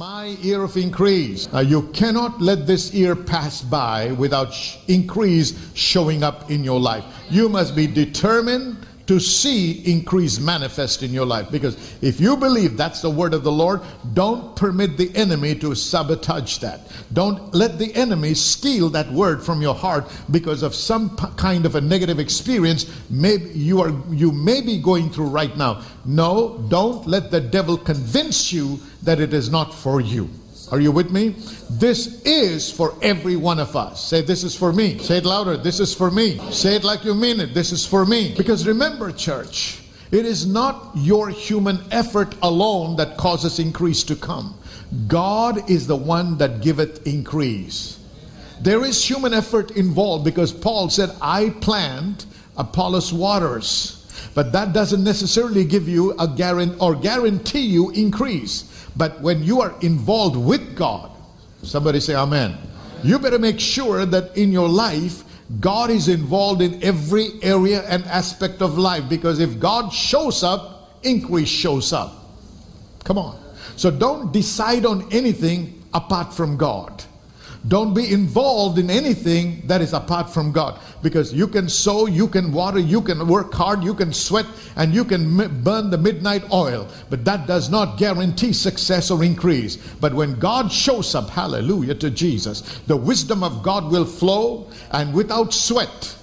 my 0.00 0.28
year 0.40 0.62
of 0.62 0.78
increase. 0.78 1.46
You 1.66 1.82
cannot 1.92 2.40
let 2.40 2.66
this 2.66 2.90
year 2.94 3.14
pass 3.14 3.60
by 3.60 4.12
without 4.12 4.50
sh- 4.54 4.78
increase 4.88 5.52
showing 5.74 6.22
up 6.22 6.50
in 6.50 6.64
your 6.64 6.80
life. 6.80 7.04
You 7.28 7.50
must 7.50 7.76
be 7.76 7.86
determined 7.86 8.78
to 9.06 9.18
see 9.18 9.82
increase 9.90 10.38
manifest 10.38 11.02
in 11.02 11.12
your 11.12 11.26
life. 11.26 11.50
Because 11.50 11.76
if 12.00 12.20
you 12.20 12.36
believe 12.36 12.76
that's 12.76 13.02
the 13.02 13.10
word 13.10 13.34
of 13.34 13.42
the 13.42 13.52
Lord, 13.52 13.80
don't 14.14 14.54
permit 14.54 14.96
the 14.96 15.14
enemy 15.16 15.54
to 15.56 15.74
sabotage 15.74 16.58
that. 16.58 16.80
Don't 17.12 17.52
let 17.54 17.78
the 17.78 17.94
enemy 17.94 18.34
steal 18.34 18.88
that 18.90 19.10
word 19.12 19.42
from 19.42 19.62
your 19.62 19.74
heart 19.74 20.10
because 20.30 20.62
of 20.62 20.74
some 20.74 21.16
p- 21.16 21.26
kind 21.36 21.66
of 21.66 21.74
a 21.74 21.80
negative 21.80 22.18
experience 22.18 22.86
maybe 23.10 23.50
you 23.50 23.80
are 23.80 23.92
you 24.10 24.32
may 24.32 24.60
be 24.60 24.78
going 24.78 25.10
through 25.10 25.26
right 25.26 25.56
now. 25.56 25.82
No, 26.04 26.64
don't 26.68 27.06
let 27.06 27.30
the 27.30 27.40
devil 27.40 27.76
convince 27.76 28.52
you 28.52 28.78
that 29.02 29.20
it 29.20 29.34
is 29.34 29.50
not 29.50 29.74
for 29.74 30.00
you. 30.00 30.28
Are 30.70 30.80
you 30.80 30.92
with 30.92 31.10
me? 31.10 31.34
This 31.68 32.22
is 32.22 32.70
for 32.70 32.94
every 33.02 33.34
one 33.34 33.58
of 33.58 33.74
us. 33.74 34.04
Say, 34.04 34.22
This 34.22 34.44
is 34.44 34.54
for 34.54 34.72
me. 34.72 34.98
Say 34.98 35.18
it 35.18 35.24
louder. 35.24 35.56
This 35.56 35.80
is 35.80 35.92
for 35.92 36.10
me. 36.10 36.38
Say 36.52 36.76
it 36.76 36.84
like 36.84 37.04
you 37.04 37.14
mean 37.14 37.40
it. 37.40 37.54
This 37.54 37.72
is 37.72 37.84
for 37.84 38.06
me. 38.06 38.34
Because 38.36 38.66
remember, 38.66 39.10
church, 39.10 39.80
it 40.12 40.24
is 40.24 40.46
not 40.46 40.92
your 40.94 41.28
human 41.28 41.80
effort 41.90 42.36
alone 42.42 42.96
that 42.96 43.16
causes 43.16 43.58
increase 43.58 44.04
to 44.04 44.14
come. 44.14 44.56
God 45.08 45.68
is 45.68 45.86
the 45.86 45.96
one 45.96 46.38
that 46.38 46.62
giveth 46.62 47.06
increase. 47.06 47.98
There 48.60 48.84
is 48.84 49.02
human 49.04 49.32
effort 49.32 49.72
involved 49.72 50.24
because 50.24 50.52
Paul 50.52 50.90
said, 50.90 51.10
I 51.20 51.50
plant, 51.60 52.26
Apollos 52.56 53.12
waters. 53.12 53.96
But 54.34 54.52
that 54.52 54.72
doesn't 54.72 55.02
necessarily 55.02 55.64
give 55.64 55.88
you 55.88 56.12
a 56.18 56.28
guarantee 56.28 56.76
or 56.78 56.94
guarantee 56.94 57.66
you 57.66 57.90
increase. 57.90 58.69
But 58.96 59.20
when 59.20 59.42
you 59.42 59.60
are 59.60 59.74
involved 59.80 60.36
with 60.36 60.76
God, 60.76 61.10
somebody 61.62 62.00
say 62.00 62.14
amen. 62.14 62.56
You 63.02 63.18
better 63.18 63.38
make 63.38 63.60
sure 63.60 64.04
that 64.06 64.36
in 64.36 64.52
your 64.52 64.68
life, 64.68 65.24
God 65.58 65.90
is 65.90 66.08
involved 66.08 66.62
in 66.62 66.82
every 66.82 67.30
area 67.42 67.82
and 67.88 68.04
aspect 68.04 68.62
of 68.62 68.78
life 68.78 69.08
because 69.08 69.40
if 69.40 69.58
God 69.58 69.92
shows 69.92 70.42
up, 70.42 71.00
increase 71.02 71.48
shows 71.48 71.92
up. 71.92 72.12
Come 73.04 73.18
on. 73.18 73.40
So 73.76 73.90
don't 73.90 74.32
decide 74.32 74.84
on 74.84 75.10
anything 75.12 75.82
apart 75.92 76.32
from 76.34 76.56
God. 76.56 77.04
Don't 77.68 77.92
be 77.92 78.10
involved 78.10 78.78
in 78.78 78.88
anything 78.88 79.62
that 79.66 79.82
is 79.82 79.92
apart 79.92 80.30
from 80.30 80.50
God. 80.50 80.80
Because 81.02 81.32
you 81.32 81.46
can 81.46 81.68
sow, 81.68 82.06
you 82.06 82.26
can 82.26 82.52
water, 82.52 82.78
you 82.78 83.02
can 83.02 83.28
work 83.28 83.52
hard, 83.52 83.84
you 83.84 83.94
can 83.94 84.12
sweat, 84.12 84.46
and 84.76 84.94
you 84.94 85.04
can 85.04 85.36
burn 85.62 85.90
the 85.90 85.98
midnight 85.98 86.50
oil. 86.52 86.88
But 87.10 87.24
that 87.26 87.46
does 87.46 87.68
not 87.68 87.98
guarantee 87.98 88.54
success 88.54 89.10
or 89.10 89.22
increase. 89.22 89.76
But 89.76 90.14
when 90.14 90.38
God 90.38 90.72
shows 90.72 91.14
up, 91.14 91.28
hallelujah 91.28 91.96
to 91.96 92.10
Jesus, 92.10 92.80
the 92.86 92.96
wisdom 92.96 93.44
of 93.44 93.62
God 93.62 93.90
will 93.90 94.06
flow, 94.06 94.70
and 94.90 95.12
without 95.12 95.52
sweat, 95.52 96.16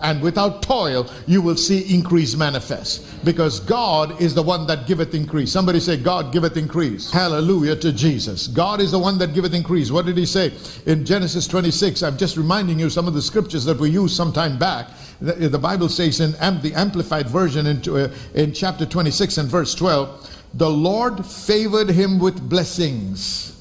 and 0.00 0.20
without 0.20 0.62
toil 0.62 1.10
you 1.26 1.42
will 1.42 1.56
see 1.56 1.94
increase 1.94 2.36
manifest. 2.36 3.24
Because 3.24 3.60
god 3.60 4.20
is 4.20 4.34
the 4.34 4.42
one 4.42 4.66
that 4.66 4.86
giveth 4.86 5.14
increase. 5.14 5.52
Somebody 5.52 5.80
say 5.80 5.96
god 5.96 6.32
giveth 6.32 6.56
increase. 6.56 7.10
Hallelujah 7.10 7.76
to 7.76 7.92
jesus. 7.92 8.48
God 8.48 8.80
is 8.80 8.90
the 8.90 8.98
one 8.98 9.18
that 9.18 9.34
giveth 9.34 9.54
increase. 9.54 9.90
What 9.90 10.06
did 10.06 10.16
he 10.16 10.26
say? 10.26 10.52
In 10.86 11.04
genesis 11.04 11.46
26 11.46 12.02
i'm 12.02 12.16
just 12.16 12.36
reminding 12.36 12.78
you 12.78 12.90
some 12.90 13.06
of 13.06 13.14
the 13.14 13.22
scriptures 13.22 13.64
that 13.64 13.78
we 13.78 13.90
used 13.90 14.16
some 14.16 14.32
time 14.32 14.58
back. 14.58 14.88
The, 15.20 15.48
the 15.48 15.58
bible 15.58 15.88
says 15.88 16.20
in 16.20 16.32
the 16.32 16.72
amplified 16.74 17.28
version 17.28 17.66
in, 17.66 17.88
uh, 17.88 18.12
in 18.34 18.52
chapter 18.52 18.86
26 18.86 19.38
and 19.38 19.48
verse 19.48 19.74
12 19.74 20.36
the 20.54 20.68
lord 20.68 21.24
favored 21.24 21.88
him 21.90 22.18
with 22.18 22.48
blessings. 22.48 23.56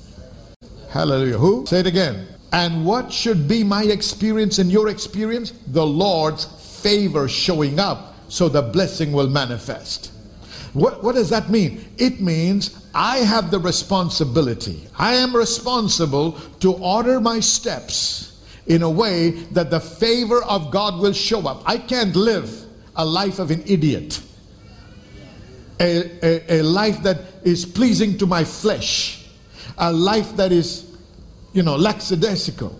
Hallelujah. 0.89 1.37
Who? 1.37 1.65
Say 1.67 1.81
it 1.81 1.87
again 1.87 2.27
and 2.51 2.85
what 2.85 3.11
should 3.13 3.47
be 3.47 3.63
my 3.63 3.83
experience 3.83 4.57
and 4.59 4.71
your 4.71 4.89
experience? 4.89 5.53
The 5.67 5.85
Lord's 5.85 6.45
favor 6.81 7.27
showing 7.27 7.79
up 7.79 8.15
so 8.27 8.49
the 8.49 8.61
blessing 8.61 9.11
will 9.11 9.29
manifest. 9.29 10.11
What, 10.73 11.03
what 11.03 11.15
does 11.15 11.29
that 11.29 11.49
mean? 11.49 11.85
It 11.97 12.21
means 12.21 12.87
I 12.93 13.17
have 13.19 13.51
the 13.51 13.59
responsibility. 13.59 14.87
I 14.97 15.15
am 15.15 15.35
responsible 15.35 16.33
to 16.59 16.73
order 16.73 17.19
my 17.19 17.39
steps 17.39 18.43
in 18.67 18.83
a 18.83 18.89
way 18.89 19.31
that 19.51 19.71
the 19.71 19.79
favor 19.79 20.43
of 20.43 20.71
God 20.71 20.99
will 20.99 21.13
show 21.13 21.47
up. 21.47 21.63
I 21.65 21.77
can't 21.77 22.15
live 22.15 22.65
a 22.95 23.05
life 23.05 23.39
of 23.39 23.49
an 23.49 23.63
idiot, 23.65 24.21
a, 25.79 26.25
a, 26.25 26.59
a 26.59 26.61
life 26.61 27.01
that 27.03 27.21
is 27.43 27.65
pleasing 27.65 28.17
to 28.19 28.27
my 28.27 28.43
flesh, 28.43 29.27
a 29.77 29.91
life 29.91 30.35
that 30.35 30.51
is 30.51 30.88
you 31.53 31.63
know, 31.63 31.75
lackadaisical, 31.75 32.77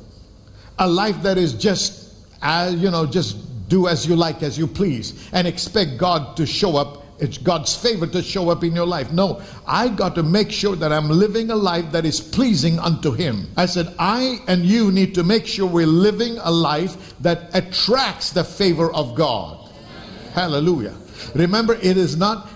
a 0.78 0.88
life 0.88 1.22
that 1.24 1.38
is 1.38 1.54
just, 1.54 2.14
uh, 2.42 2.72
you 2.76 2.92
know, 2.92 3.06
just 3.06 3.38
do 3.70 3.88
as 3.88 4.06
you 4.06 4.16
like, 4.16 4.44
as 4.44 4.58
you 4.58 4.68
please, 4.68 5.30
and 5.34 5.48
expect 5.48 5.98
God 5.98 6.36
to 6.38 6.46
show 6.46 6.76
up. 6.78 7.04
It's 7.20 7.38
God's 7.38 7.76
favor 7.76 8.08
to 8.08 8.22
show 8.22 8.50
up 8.50 8.64
in 8.64 8.74
your 8.74 8.86
life. 8.86 9.12
No, 9.12 9.42
I 9.68 9.90
got 9.90 10.16
to 10.16 10.24
make 10.24 10.52
sure 10.52 10.78
that 10.78 10.94
I'm 10.94 11.10
living 11.10 11.52
a 11.52 11.56
life 11.56 11.92
that 11.92 12.06
is 12.06 12.22
pleasing 12.22 12.80
unto 12.80 13.12
Him. 13.12 13.50
I 13.58 13.66
said, 13.66 13.94
I 14.00 14.40
and 14.48 14.66
you 14.66 14.90
need 14.90 15.14
to 15.16 15.24
make 15.24 15.46
sure 15.46 15.68
we're 15.68 15.86
living 15.86 16.38
a 16.38 16.52
life 16.52 17.14
that 17.20 17.50
attracts 17.54 18.32
the 18.32 18.44
favor 18.44 18.90
of 18.94 19.16
God. 19.16 19.70
Hallelujah. 20.34 20.96
Remember, 21.36 21.76
it 21.76 21.98
is 21.98 22.16
not 22.16 22.48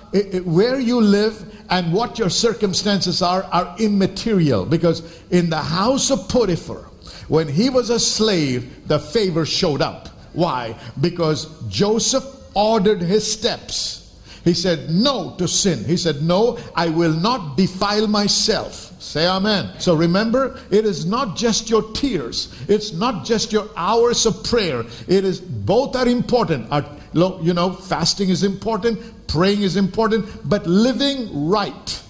where 0.44 0.80
you 0.80 1.02
live 1.02 1.44
and 1.70 1.92
what 1.92 2.20
your 2.20 2.30
circumstances 2.30 3.22
are 3.22 3.44
are 3.46 3.76
immaterial 3.80 4.66
because 4.66 5.22
in 5.32 5.50
the 5.50 5.62
house 5.62 6.12
of 6.12 6.28
Potiphar 6.30 6.90
when 7.28 7.48
he 7.48 7.70
was 7.70 7.90
a 7.90 8.00
slave 8.00 8.88
the 8.88 9.00
favor 9.00 9.46
showed 9.46 9.82
up 9.82 10.10
why 10.34 10.76
because 11.02 11.48
Joseph 11.68 12.26
ordered 12.54 13.02
his 13.02 13.32
steps 13.32 14.00
he 14.44 14.54
said 14.54 14.90
no 14.90 15.36
to 15.38 15.48
sin 15.48 15.84
he 15.84 15.98
said 15.98 16.22
no 16.22 16.60
I 16.76 16.90
will 16.90 17.14
not 17.14 17.58
defile 17.58 18.08
myself 18.08 18.94
Say 19.04 19.28
amen. 19.28 19.70
So 19.80 19.96
remember, 19.96 20.58
it 20.72 20.86
is 20.86 21.06
not 21.06 21.36
just 21.36 21.70
your 21.70 21.84
tears. 21.92 22.56
It's 22.70 22.94
not 22.94 23.26
just 23.26 23.52
your 23.52 23.68
hours 23.76 24.26
of 24.26 24.46
prayer. 24.46 24.86
It 25.10 25.26
is 25.26 25.42
both 25.42 25.98
are 25.98 26.08
important. 26.08 26.72
You 27.14 27.54
know, 27.54 27.74
fasting 27.74 28.30
is 28.30 28.44
important, 28.44 29.23
praying 29.28 29.62
is 29.62 29.78
important, 29.78 30.26
but 30.48 30.66
living 30.68 31.48
right 31.50 32.04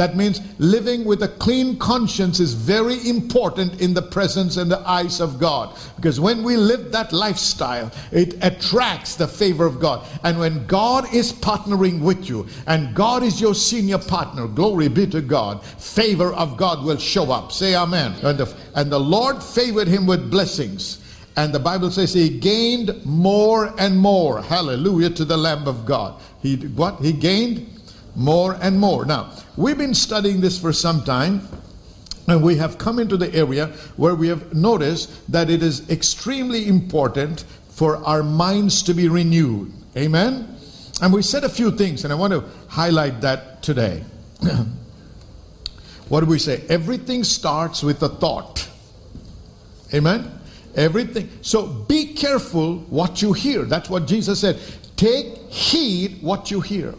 that 0.00 0.16
means 0.16 0.40
living 0.58 1.04
with 1.04 1.22
a 1.24 1.28
clean 1.28 1.78
conscience 1.78 2.40
is 2.40 2.54
very 2.54 3.06
important 3.06 3.82
in 3.82 3.92
the 3.92 4.00
presence 4.00 4.56
and 4.56 4.70
the 4.70 4.80
eyes 4.88 5.20
of 5.20 5.38
God. 5.38 5.76
Because 5.96 6.18
when 6.18 6.42
we 6.42 6.56
live 6.56 6.90
that 6.92 7.12
lifestyle, 7.12 7.92
it 8.10 8.42
attracts 8.42 9.16
the 9.16 9.28
favor 9.28 9.66
of 9.66 9.78
God. 9.78 10.06
And 10.24 10.38
when 10.38 10.66
God 10.66 11.12
is 11.12 11.34
partnering 11.34 12.00
with 12.00 12.30
you 12.30 12.46
and 12.66 12.94
God 12.94 13.22
is 13.22 13.42
your 13.42 13.54
senior 13.54 13.98
partner, 13.98 14.46
glory 14.46 14.88
be 14.88 15.06
to 15.08 15.20
God, 15.20 15.62
favor 15.62 16.32
of 16.32 16.56
God 16.56 16.82
will 16.82 16.96
show 16.96 17.30
up. 17.30 17.52
Say 17.52 17.74
amen. 17.74 18.14
And 18.22 18.38
the, 18.38 18.56
and 18.74 18.90
the 18.90 18.98
Lord 18.98 19.42
favored 19.42 19.86
him 19.86 20.06
with 20.06 20.30
blessings. 20.30 21.04
And 21.36 21.52
the 21.52 21.60
Bible 21.60 21.90
says 21.90 22.14
he 22.14 22.38
gained 22.38 23.04
more 23.04 23.74
and 23.78 23.98
more. 23.98 24.40
Hallelujah 24.40 25.10
to 25.10 25.26
the 25.26 25.36
Lamb 25.36 25.68
of 25.68 25.84
God. 25.84 26.20
He 26.42 26.56
what? 26.56 27.00
He 27.00 27.12
gained 27.12 27.66
more 28.16 28.56
and 28.60 28.78
more. 28.78 29.04
Now, 29.04 29.32
we've 29.56 29.78
been 29.78 29.94
studying 29.94 30.40
this 30.40 30.58
for 30.58 30.72
some 30.72 31.04
time. 31.04 31.46
And 32.28 32.42
we 32.44 32.54
have 32.56 32.78
come 32.78 33.00
into 33.00 33.16
the 33.16 33.34
area 33.34 33.66
where 33.96 34.14
we 34.14 34.28
have 34.28 34.54
noticed 34.54 35.10
that 35.32 35.50
it 35.50 35.64
is 35.64 35.88
extremely 35.90 36.68
important 36.68 37.44
for 37.70 37.96
our 38.06 38.22
minds 38.22 38.84
to 38.84 38.94
be 38.94 39.08
renewed. 39.08 39.72
Amen? 39.96 40.56
And 41.02 41.12
we 41.12 41.22
said 41.22 41.42
a 41.42 41.48
few 41.48 41.72
things, 41.72 42.04
and 42.04 42.12
I 42.12 42.16
want 42.16 42.32
to 42.32 42.44
highlight 42.68 43.20
that 43.22 43.62
today. 43.62 44.04
what 46.08 46.20
do 46.20 46.26
we 46.26 46.38
say? 46.38 46.62
Everything 46.68 47.24
starts 47.24 47.82
with 47.82 48.00
a 48.02 48.08
thought. 48.08 48.68
Amen? 49.92 50.30
Everything. 50.76 51.28
So 51.42 51.66
be 51.66 52.14
careful 52.14 52.78
what 52.90 53.22
you 53.22 53.32
hear. 53.32 53.64
That's 53.64 53.90
what 53.90 54.06
Jesus 54.06 54.40
said. 54.40 54.60
Take 55.00 55.38
heed 55.48 56.18
what 56.20 56.50
you 56.50 56.60
hear. 56.60 56.94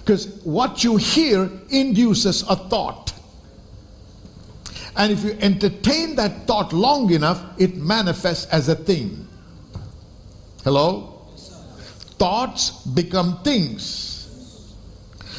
Because 0.00 0.26
what 0.44 0.84
you 0.84 0.98
hear 0.98 1.50
induces 1.70 2.42
a 2.42 2.54
thought. 2.54 3.14
And 4.94 5.10
if 5.10 5.24
you 5.24 5.38
entertain 5.40 6.16
that 6.16 6.46
thought 6.46 6.74
long 6.74 7.10
enough, 7.12 7.42
it 7.56 7.76
manifests 7.76 8.44
as 8.52 8.68
a 8.68 8.74
thing. 8.74 9.26
Hello? 10.64 11.28
Thoughts 12.18 12.84
become 12.84 13.42
things. 13.42 14.74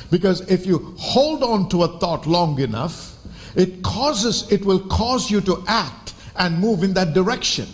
Because 0.09 0.41
if 0.49 0.65
you 0.65 0.95
hold 0.97 1.43
on 1.43 1.69
to 1.69 1.83
a 1.83 1.99
thought 1.99 2.25
long 2.25 2.59
enough, 2.59 3.15
it 3.55 3.83
causes 3.83 4.51
it 4.51 4.65
will 4.65 4.87
cause 4.87 5.29
you 5.29 5.39
to 5.41 5.63
act 5.67 6.15
and 6.35 6.57
move 6.57 6.83
in 6.83 6.95
that 6.95 7.13
direction. 7.13 7.67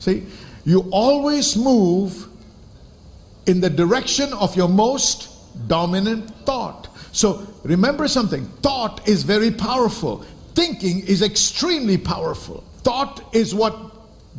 See, 0.00 0.26
you 0.64 0.88
always 0.90 1.56
move 1.56 2.27
in 3.48 3.60
the 3.60 3.70
direction 3.70 4.32
of 4.34 4.54
your 4.56 4.68
most 4.68 5.28
dominant 5.68 6.30
thought. 6.44 6.88
So 7.12 7.46
remember 7.64 8.06
something 8.06 8.44
thought 8.62 9.08
is 9.08 9.22
very 9.22 9.50
powerful. 9.50 10.24
thinking 10.58 10.98
is 11.06 11.22
extremely 11.22 11.96
powerful. 11.96 12.64
Thought 12.78 13.22
is 13.32 13.54
what 13.54 13.76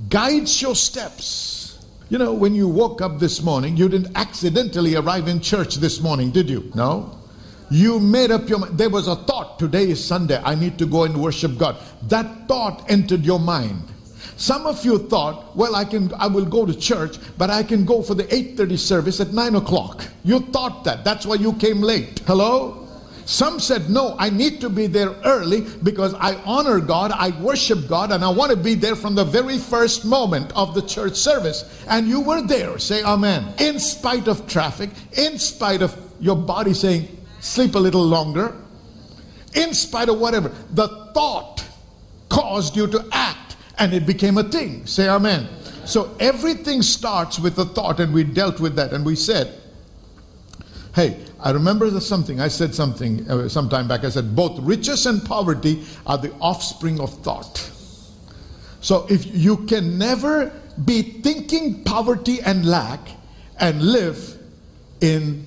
guides 0.09 0.61
your 0.61 0.75
steps. 0.75 1.79
You 2.09 2.17
know, 2.17 2.33
when 2.33 2.53
you 2.53 2.67
woke 2.67 3.01
up 3.01 3.19
this 3.19 3.41
morning, 3.41 3.77
you 3.77 3.87
didn't 3.87 4.17
accidentally 4.17 4.95
arrive 4.95 5.29
in 5.29 5.39
church 5.39 5.75
this 5.75 6.01
morning, 6.01 6.31
did 6.31 6.49
you? 6.49 6.69
No. 6.75 7.17
You 7.69 8.01
made 8.01 8.31
up 8.31 8.49
your 8.49 8.59
mind. 8.59 8.77
There 8.77 8.89
was 8.89 9.07
a 9.07 9.15
thought, 9.15 9.59
today 9.59 9.89
is 9.89 10.03
Sunday, 10.03 10.41
I 10.43 10.55
need 10.55 10.77
to 10.79 10.85
go 10.85 11.05
and 11.05 11.21
worship 11.21 11.57
God. 11.57 11.77
That 12.09 12.49
thought 12.49 12.83
entered 12.91 13.23
your 13.23 13.39
mind. 13.39 13.81
Some 14.39 14.65
of 14.65 14.85
you 14.85 14.97
thought, 14.97 15.53
well, 15.53 15.75
I 15.75 15.83
can 15.83 16.13
I 16.17 16.27
will 16.27 16.45
go 16.45 16.65
to 16.65 16.73
church, 16.73 17.17
but 17.37 17.49
I 17.49 17.61
can 17.61 17.83
go 17.83 18.01
for 18.01 18.15
the 18.15 18.23
8:30 18.23 18.79
service 18.79 19.19
at 19.19 19.33
9 19.33 19.55
o'clock. 19.55 20.05
You 20.23 20.39
thought 20.39 20.85
that. 20.85 21.03
That's 21.03 21.25
why 21.25 21.35
you 21.35 21.51
came 21.53 21.81
late. 21.81 22.21
Hello? 22.25 22.87
Some 23.25 23.59
said, 23.59 23.89
No, 23.89 24.15
I 24.17 24.29
need 24.29 24.61
to 24.61 24.69
be 24.69 24.87
there 24.87 25.09
early 25.25 25.67
because 25.83 26.13
I 26.13 26.35
honor 26.45 26.79
God, 26.79 27.11
I 27.11 27.31
worship 27.41 27.89
God, 27.89 28.13
and 28.13 28.23
I 28.23 28.29
want 28.29 28.51
to 28.51 28.57
be 28.57 28.75
there 28.75 28.95
from 28.95 29.13
the 29.13 29.25
very 29.25 29.57
first 29.57 30.05
moment 30.05 30.53
of 30.55 30.73
the 30.73 30.83
church 30.83 31.15
service. 31.15 31.65
And 31.89 32.07
you 32.07 32.21
were 32.21 32.41
there. 32.41 32.79
Say 32.79 33.03
amen. 33.03 33.53
In 33.59 33.77
spite 33.77 34.29
of 34.29 34.47
traffic, 34.47 34.89
in 35.17 35.37
spite 35.37 35.81
of 35.81 35.93
your 36.21 36.37
body 36.37 36.73
saying, 36.73 37.09
Sleep 37.41 37.75
a 37.75 37.79
little 37.79 38.05
longer, 38.05 38.55
in 39.53 39.73
spite 39.73 40.07
of 40.07 40.17
whatever, 40.17 40.49
the 40.71 40.87
thought 41.13 41.65
caused 42.29 42.77
you 42.77 42.87
to 42.87 43.05
act 43.11 43.48
and 43.79 43.93
it 43.93 44.05
became 44.05 44.37
a 44.37 44.43
thing. 44.43 44.85
Say 44.85 45.07
amen. 45.07 45.47
So 45.85 46.15
everything 46.19 46.81
starts 46.81 47.39
with 47.39 47.57
a 47.57 47.65
thought, 47.65 47.99
and 47.99 48.13
we 48.13 48.23
dealt 48.23 48.59
with 48.59 48.75
that 48.75 48.93
and 48.93 49.05
we 49.05 49.15
said, 49.15 49.59
Hey, 50.93 51.25
I 51.39 51.51
remember 51.51 51.89
something. 52.01 52.41
I 52.41 52.47
said 52.47 52.75
something 52.75 53.29
uh, 53.29 53.47
some 53.47 53.69
time 53.69 53.87
back. 53.87 54.03
I 54.03 54.09
said, 54.09 54.35
both 54.35 54.59
riches 54.59 55.05
and 55.05 55.23
poverty 55.23 55.83
are 56.05 56.17
the 56.17 56.33
offspring 56.41 56.99
of 56.99 57.13
thought. 57.23 57.57
So 58.81 59.05
if 59.09 59.25
you 59.33 59.57
can 59.65 59.97
never 59.97 60.51
be 60.83 61.01
thinking 61.01 61.83
poverty 61.83 62.41
and 62.41 62.65
lack 62.65 62.99
and 63.59 63.81
live 63.81 64.37
in, 65.01 65.45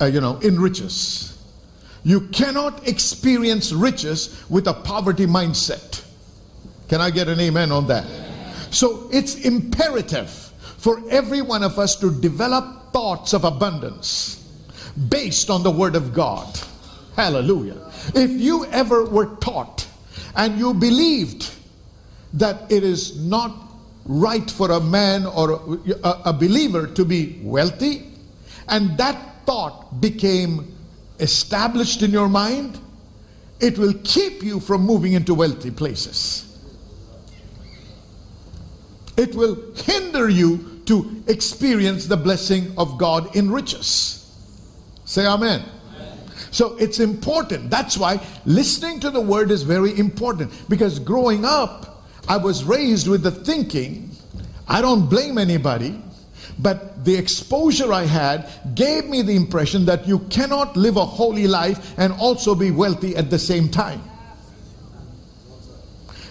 uh, 0.00 0.06
you 0.06 0.20
know, 0.20 0.38
in 0.38 0.58
riches. 0.58 1.28
You 2.04 2.22
cannot 2.28 2.88
experience 2.88 3.72
riches 3.72 4.44
with 4.50 4.66
a 4.66 4.74
poverty 4.74 5.26
mindset. 5.26 6.04
Can 6.92 7.00
I 7.00 7.08
get 7.08 7.26
an 7.26 7.40
amen 7.40 7.72
on 7.72 7.86
that? 7.86 8.04
So 8.70 9.08
it's 9.10 9.36
imperative 9.36 10.28
for 10.76 11.00
every 11.08 11.40
one 11.40 11.62
of 11.62 11.78
us 11.78 11.96
to 12.00 12.10
develop 12.10 12.92
thoughts 12.92 13.32
of 13.32 13.44
abundance 13.44 14.46
based 15.08 15.48
on 15.48 15.62
the 15.62 15.70
Word 15.70 15.96
of 15.96 16.12
God. 16.12 16.60
Hallelujah. 17.16 17.78
If 18.14 18.30
you 18.32 18.66
ever 18.66 19.06
were 19.06 19.36
taught 19.36 19.88
and 20.36 20.58
you 20.58 20.74
believed 20.74 21.50
that 22.34 22.70
it 22.70 22.84
is 22.84 23.18
not 23.24 23.56
right 24.04 24.50
for 24.50 24.72
a 24.72 24.80
man 24.80 25.24
or 25.24 25.52
a, 26.04 26.08
a 26.26 26.32
believer 26.34 26.86
to 26.88 27.06
be 27.06 27.40
wealthy, 27.42 28.06
and 28.68 28.98
that 28.98 29.46
thought 29.46 29.98
became 30.02 30.76
established 31.20 32.02
in 32.02 32.10
your 32.10 32.28
mind, 32.28 32.78
it 33.60 33.78
will 33.78 33.94
keep 34.04 34.42
you 34.42 34.60
from 34.60 34.82
moving 34.82 35.14
into 35.14 35.32
wealthy 35.32 35.70
places. 35.70 36.51
It 39.16 39.34
will 39.34 39.56
hinder 39.74 40.28
you 40.28 40.80
to 40.86 41.22
experience 41.26 42.06
the 42.06 42.16
blessing 42.16 42.72
of 42.76 42.98
God 42.98 43.34
in 43.36 43.50
riches. 43.50 44.18
Say 45.04 45.26
amen. 45.26 45.64
So 46.50 46.76
it's 46.76 47.00
important. 47.00 47.70
That's 47.70 47.96
why 47.96 48.20
listening 48.44 49.00
to 49.00 49.10
the 49.10 49.20
word 49.20 49.50
is 49.50 49.62
very 49.62 49.98
important. 49.98 50.52
Because 50.68 50.98
growing 50.98 51.44
up, 51.44 52.04
I 52.28 52.36
was 52.36 52.64
raised 52.64 53.08
with 53.08 53.22
the 53.22 53.30
thinking, 53.30 54.10
I 54.68 54.80
don't 54.80 55.08
blame 55.08 55.38
anybody, 55.38 56.00
but 56.58 57.04
the 57.04 57.16
exposure 57.16 57.92
I 57.92 58.04
had 58.04 58.50
gave 58.74 59.06
me 59.06 59.22
the 59.22 59.34
impression 59.34 59.84
that 59.86 60.06
you 60.06 60.20
cannot 60.30 60.76
live 60.76 60.96
a 60.96 61.04
holy 61.04 61.46
life 61.46 61.98
and 61.98 62.12
also 62.14 62.54
be 62.54 62.70
wealthy 62.70 63.16
at 63.16 63.30
the 63.30 63.38
same 63.38 63.68
time. 63.68 64.02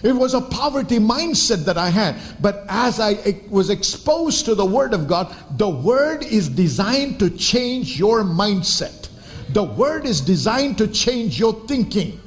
It 0.02 0.12
was 0.12 0.34
a 0.34 0.40
poverty 0.40 0.98
mindset 0.98 1.64
that 1.64 1.78
I 1.78 1.88
had. 1.88 2.16
But 2.40 2.64
as 2.68 2.98
I 2.98 3.40
was 3.48 3.70
exposed 3.70 4.44
to 4.46 4.54
the 4.54 4.64
Word 4.64 4.94
of 4.94 5.06
God, 5.06 5.34
the 5.56 5.68
Word 5.68 6.24
is 6.24 6.48
designed 6.48 7.18
to 7.20 7.30
change 7.30 7.98
your 7.98 8.22
mindset. 8.22 9.08
The 9.50 9.62
Word 9.62 10.04
is 10.06 10.20
designed 10.20 10.78
to 10.78 10.88
change 10.88 11.38
your 11.38 11.52
thinking, 11.66 12.20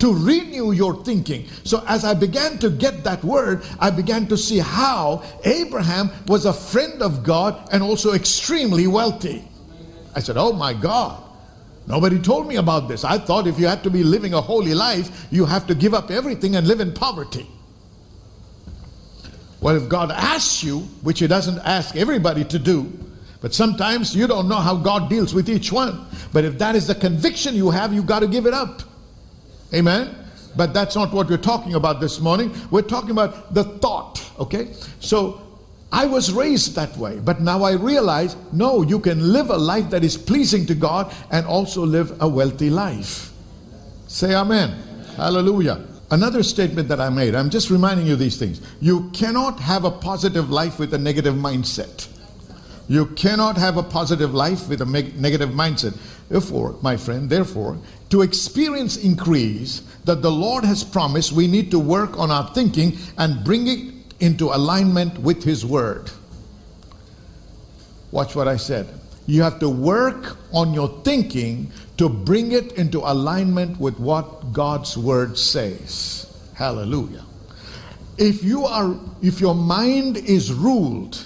to 0.00 0.12
renew 0.12 0.72
your 0.72 1.02
thinking. 1.04 1.48
So 1.64 1.82
as 1.86 2.04
I 2.04 2.14
began 2.14 2.58
to 2.58 2.68
get 2.68 3.04
that 3.04 3.24
Word, 3.24 3.64
I 3.78 3.90
began 3.90 4.26
to 4.26 4.36
see 4.36 4.58
how 4.58 5.22
Abraham 5.44 6.10
was 6.26 6.44
a 6.44 6.52
friend 6.52 7.00
of 7.00 7.22
God 7.22 7.68
and 7.72 7.82
also 7.82 8.12
extremely 8.12 8.86
wealthy. 8.86 9.48
I 10.14 10.20
said, 10.20 10.36
Oh 10.36 10.52
my 10.52 10.74
God. 10.74 11.24
Nobody 11.88 12.18
told 12.18 12.46
me 12.46 12.56
about 12.56 12.86
this. 12.86 13.02
I 13.02 13.16
thought 13.16 13.46
if 13.46 13.58
you 13.58 13.66
had 13.66 13.82
to 13.84 13.90
be 13.90 14.04
living 14.04 14.34
a 14.34 14.40
holy 14.42 14.74
life, 14.74 15.26
you 15.30 15.46
have 15.46 15.66
to 15.68 15.74
give 15.74 15.94
up 15.94 16.10
everything 16.10 16.54
and 16.54 16.68
live 16.68 16.80
in 16.80 16.92
poverty. 16.92 17.48
Well, 19.60 19.74
if 19.74 19.88
God 19.88 20.12
asks 20.12 20.62
you, 20.62 20.80
which 21.02 21.20
He 21.20 21.26
doesn't 21.26 21.58
ask 21.60 21.96
everybody 21.96 22.44
to 22.44 22.58
do, 22.58 22.92
but 23.40 23.54
sometimes 23.54 24.14
you 24.14 24.26
don't 24.26 24.48
know 24.48 24.56
how 24.56 24.76
God 24.76 25.08
deals 25.08 25.32
with 25.32 25.48
each 25.48 25.72
one. 25.72 26.06
But 26.32 26.44
if 26.44 26.58
that 26.58 26.76
is 26.76 26.86
the 26.86 26.94
conviction 26.94 27.54
you 27.54 27.70
have, 27.70 27.94
you 27.94 28.02
got 28.02 28.20
to 28.20 28.28
give 28.28 28.44
it 28.44 28.52
up. 28.52 28.82
Amen? 29.72 30.14
But 30.56 30.74
that's 30.74 30.94
not 30.94 31.12
what 31.12 31.30
we're 31.30 31.38
talking 31.38 31.74
about 31.74 32.00
this 32.00 32.20
morning. 32.20 32.54
We're 32.70 32.82
talking 32.82 33.10
about 33.10 33.54
the 33.54 33.64
thought, 33.64 34.22
okay? 34.38 34.74
So 35.00 35.40
I 35.90 36.04
was 36.04 36.32
raised 36.32 36.74
that 36.74 36.96
way, 36.96 37.18
but 37.18 37.40
now 37.40 37.62
I 37.62 37.72
realize 37.72 38.36
no, 38.52 38.82
you 38.82 38.98
can 39.00 39.32
live 39.32 39.50
a 39.50 39.56
life 39.56 39.88
that 39.90 40.04
is 40.04 40.16
pleasing 40.16 40.66
to 40.66 40.74
God 40.74 41.14
and 41.30 41.46
also 41.46 41.84
live 41.84 42.20
a 42.20 42.28
wealthy 42.28 42.68
life. 42.68 43.32
Say 44.06 44.34
amen. 44.34 44.78
Hallelujah. 45.16 45.84
Another 46.10 46.42
statement 46.42 46.88
that 46.88 47.00
I 47.00 47.10
made, 47.10 47.34
I'm 47.34 47.50
just 47.50 47.70
reminding 47.70 48.06
you 48.06 48.16
these 48.16 48.38
things. 48.38 48.60
You 48.80 49.10
cannot 49.10 49.60
have 49.60 49.84
a 49.84 49.90
positive 49.90 50.50
life 50.50 50.78
with 50.78 50.94
a 50.94 50.98
negative 50.98 51.34
mindset. 51.34 52.08
You 52.88 53.06
cannot 53.06 53.58
have 53.58 53.76
a 53.76 53.82
positive 53.82 54.32
life 54.32 54.68
with 54.68 54.80
a 54.80 54.86
negative 54.86 55.50
mindset. 55.50 55.98
Therefore, 56.30 56.76
my 56.80 56.96
friend, 56.96 57.28
therefore, 57.28 57.78
to 58.08 58.22
experience 58.22 58.96
increase 58.96 59.82
that 60.04 60.22
the 60.22 60.30
Lord 60.30 60.64
has 60.64 60.82
promised, 60.82 61.32
we 61.32 61.46
need 61.46 61.70
to 61.70 61.78
work 61.78 62.18
on 62.18 62.30
our 62.30 62.52
thinking 62.54 62.96
and 63.18 63.44
bring 63.44 63.66
it 63.66 63.97
into 64.20 64.46
alignment 64.46 65.18
with 65.18 65.42
His 65.44 65.64
Word. 65.64 66.10
Watch 68.10 68.34
what 68.34 68.48
I 68.48 68.56
said. 68.56 68.88
You 69.26 69.42
have 69.42 69.58
to 69.60 69.68
work 69.68 70.38
on 70.52 70.72
your 70.72 70.88
thinking 71.04 71.70
to 71.98 72.08
bring 72.08 72.52
it 72.52 72.72
into 72.72 73.00
alignment 73.00 73.78
with 73.78 73.98
what 73.98 74.52
God's 74.52 74.96
Word 74.96 75.36
says. 75.36 76.24
Hallelujah. 76.54 77.24
If 78.16 78.42
you 78.42 78.64
are 78.64 78.98
if 79.22 79.40
your 79.40 79.54
mind 79.54 80.16
is 80.16 80.52
ruled 80.52 81.24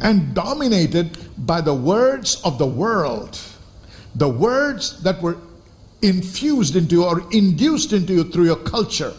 and 0.00 0.34
dominated 0.34 1.16
by 1.46 1.60
the 1.60 1.72
words 1.72 2.40
of 2.44 2.58
the 2.58 2.66
world, 2.66 3.38
the 4.14 4.28
words 4.28 5.02
that 5.02 5.22
were 5.22 5.38
infused 6.02 6.76
into 6.76 6.96
you 6.96 7.04
or 7.04 7.22
induced 7.32 7.92
into 7.92 8.12
you 8.12 8.24
through 8.24 8.44
your 8.44 8.56
culture, 8.56 9.14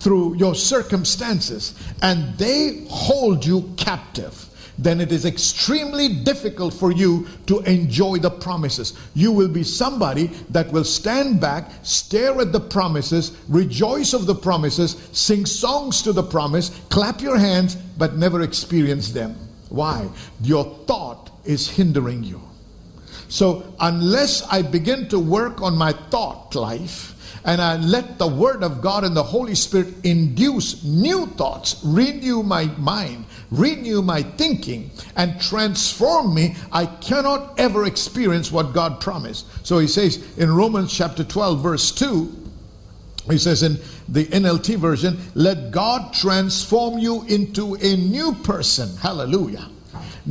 through 0.00 0.34
your 0.36 0.54
circumstances 0.54 1.74
and 2.02 2.36
they 2.36 2.86
hold 2.88 3.44
you 3.44 3.72
captive, 3.76 4.46
then 4.78 4.98
it 5.00 5.12
is 5.12 5.26
extremely 5.26 6.08
difficult 6.08 6.72
for 6.72 6.90
you 6.90 7.28
to 7.46 7.60
enjoy 7.60 8.16
the 8.16 8.30
promises. 8.30 8.94
You 9.14 9.30
will 9.30 9.48
be 9.48 9.62
somebody 9.62 10.28
that 10.48 10.72
will 10.72 10.84
stand 10.84 11.38
back, 11.38 11.70
stare 11.82 12.40
at 12.40 12.52
the 12.52 12.60
promises, 12.60 13.36
rejoice 13.48 14.14
of 14.14 14.24
the 14.24 14.34
promises, 14.34 14.96
sing 15.12 15.44
songs 15.44 16.00
to 16.02 16.14
the 16.14 16.22
promise, 16.22 16.70
clap 16.88 17.20
your 17.20 17.36
hands, 17.38 17.76
but 17.76 18.16
never 18.16 18.40
experience 18.40 19.10
them. 19.12 19.36
Why? 19.68 20.08
Your 20.42 20.64
thought 20.86 21.30
is 21.44 21.68
hindering 21.68 22.24
you. 22.24 22.40
So, 23.30 23.72
unless 23.78 24.42
I 24.42 24.60
begin 24.62 25.08
to 25.08 25.18
work 25.18 25.62
on 25.62 25.76
my 25.78 25.92
thought 25.92 26.54
life, 26.56 27.14
and 27.44 27.62
I 27.62 27.76
let 27.76 28.18
the 28.18 28.26
Word 28.26 28.62
of 28.62 28.82
God 28.82 29.04
and 29.04 29.16
the 29.16 29.22
Holy 29.22 29.54
Spirit 29.54 29.94
induce 30.04 30.82
new 30.84 31.26
thoughts, 31.26 31.80
renew 31.84 32.42
my 32.42 32.64
mind, 32.76 33.24
renew 33.52 34.02
my 34.02 34.22
thinking, 34.22 34.90
and 35.16 35.40
transform 35.40 36.34
me, 36.34 36.56
I 36.72 36.86
cannot 36.86 37.58
ever 37.58 37.86
experience 37.86 38.50
what 38.50 38.74
God 38.74 39.00
promised. 39.00 39.46
So 39.64 39.78
he 39.78 39.86
says 39.86 40.36
in 40.36 40.52
Romans 40.52 40.92
chapter 40.92 41.22
12, 41.22 41.62
verse 41.62 41.92
2, 41.92 42.36
he 43.30 43.38
says 43.38 43.62
in 43.62 43.78
the 44.08 44.26
NLT 44.26 44.76
version, 44.76 45.18
let 45.34 45.70
God 45.70 46.12
transform 46.12 46.98
you 46.98 47.22
into 47.24 47.74
a 47.76 47.96
new 47.96 48.34
person. 48.42 48.94
Hallelujah. 48.96 49.68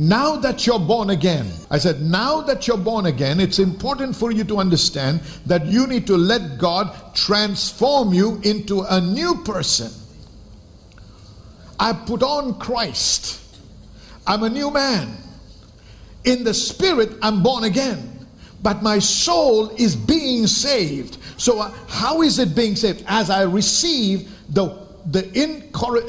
Now 0.00 0.36
that 0.36 0.66
you're 0.66 0.78
born 0.78 1.10
again, 1.10 1.52
I 1.70 1.76
said, 1.76 2.00
now 2.00 2.40
that 2.40 2.66
you're 2.66 2.78
born 2.78 3.04
again, 3.04 3.38
it's 3.38 3.58
important 3.58 4.16
for 4.16 4.30
you 4.30 4.44
to 4.44 4.56
understand 4.56 5.20
that 5.44 5.66
you 5.66 5.86
need 5.86 6.06
to 6.06 6.16
let 6.16 6.56
God 6.56 7.14
transform 7.14 8.14
you 8.14 8.40
into 8.42 8.80
a 8.80 8.98
new 8.98 9.42
person. 9.44 9.92
I 11.78 11.92
put 11.92 12.22
on 12.22 12.58
Christ. 12.58 13.42
I'm 14.26 14.42
a 14.42 14.48
new 14.48 14.70
man. 14.70 15.18
In 16.24 16.44
the 16.44 16.54
spirit, 16.54 17.10
I'm 17.20 17.42
born 17.42 17.64
again. 17.64 18.26
But 18.62 18.82
my 18.82 19.00
soul 19.00 19.68
is 19.76 19.96
being 19.96 20.46
saved. 20.46 21.18
So, 21.36 21.60
uh, 21.60 21.74
how 21.88 22.22
is 22.22 22.38
it 22.38 22.54
being 22.54 22.74
saved? 22.74 23.04
As 23.06 23.28
I 23.28 23.42
receive 23.42 24.30
the, 24.48 24.78
the 25.10 25.24
incor- 25.24 26.08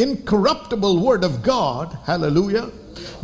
incorruptible 0.00 0.98
word 0.98 1.22
of 1.22 1.44
God, 1.44 1.96
hallelujah. 2.04 2.72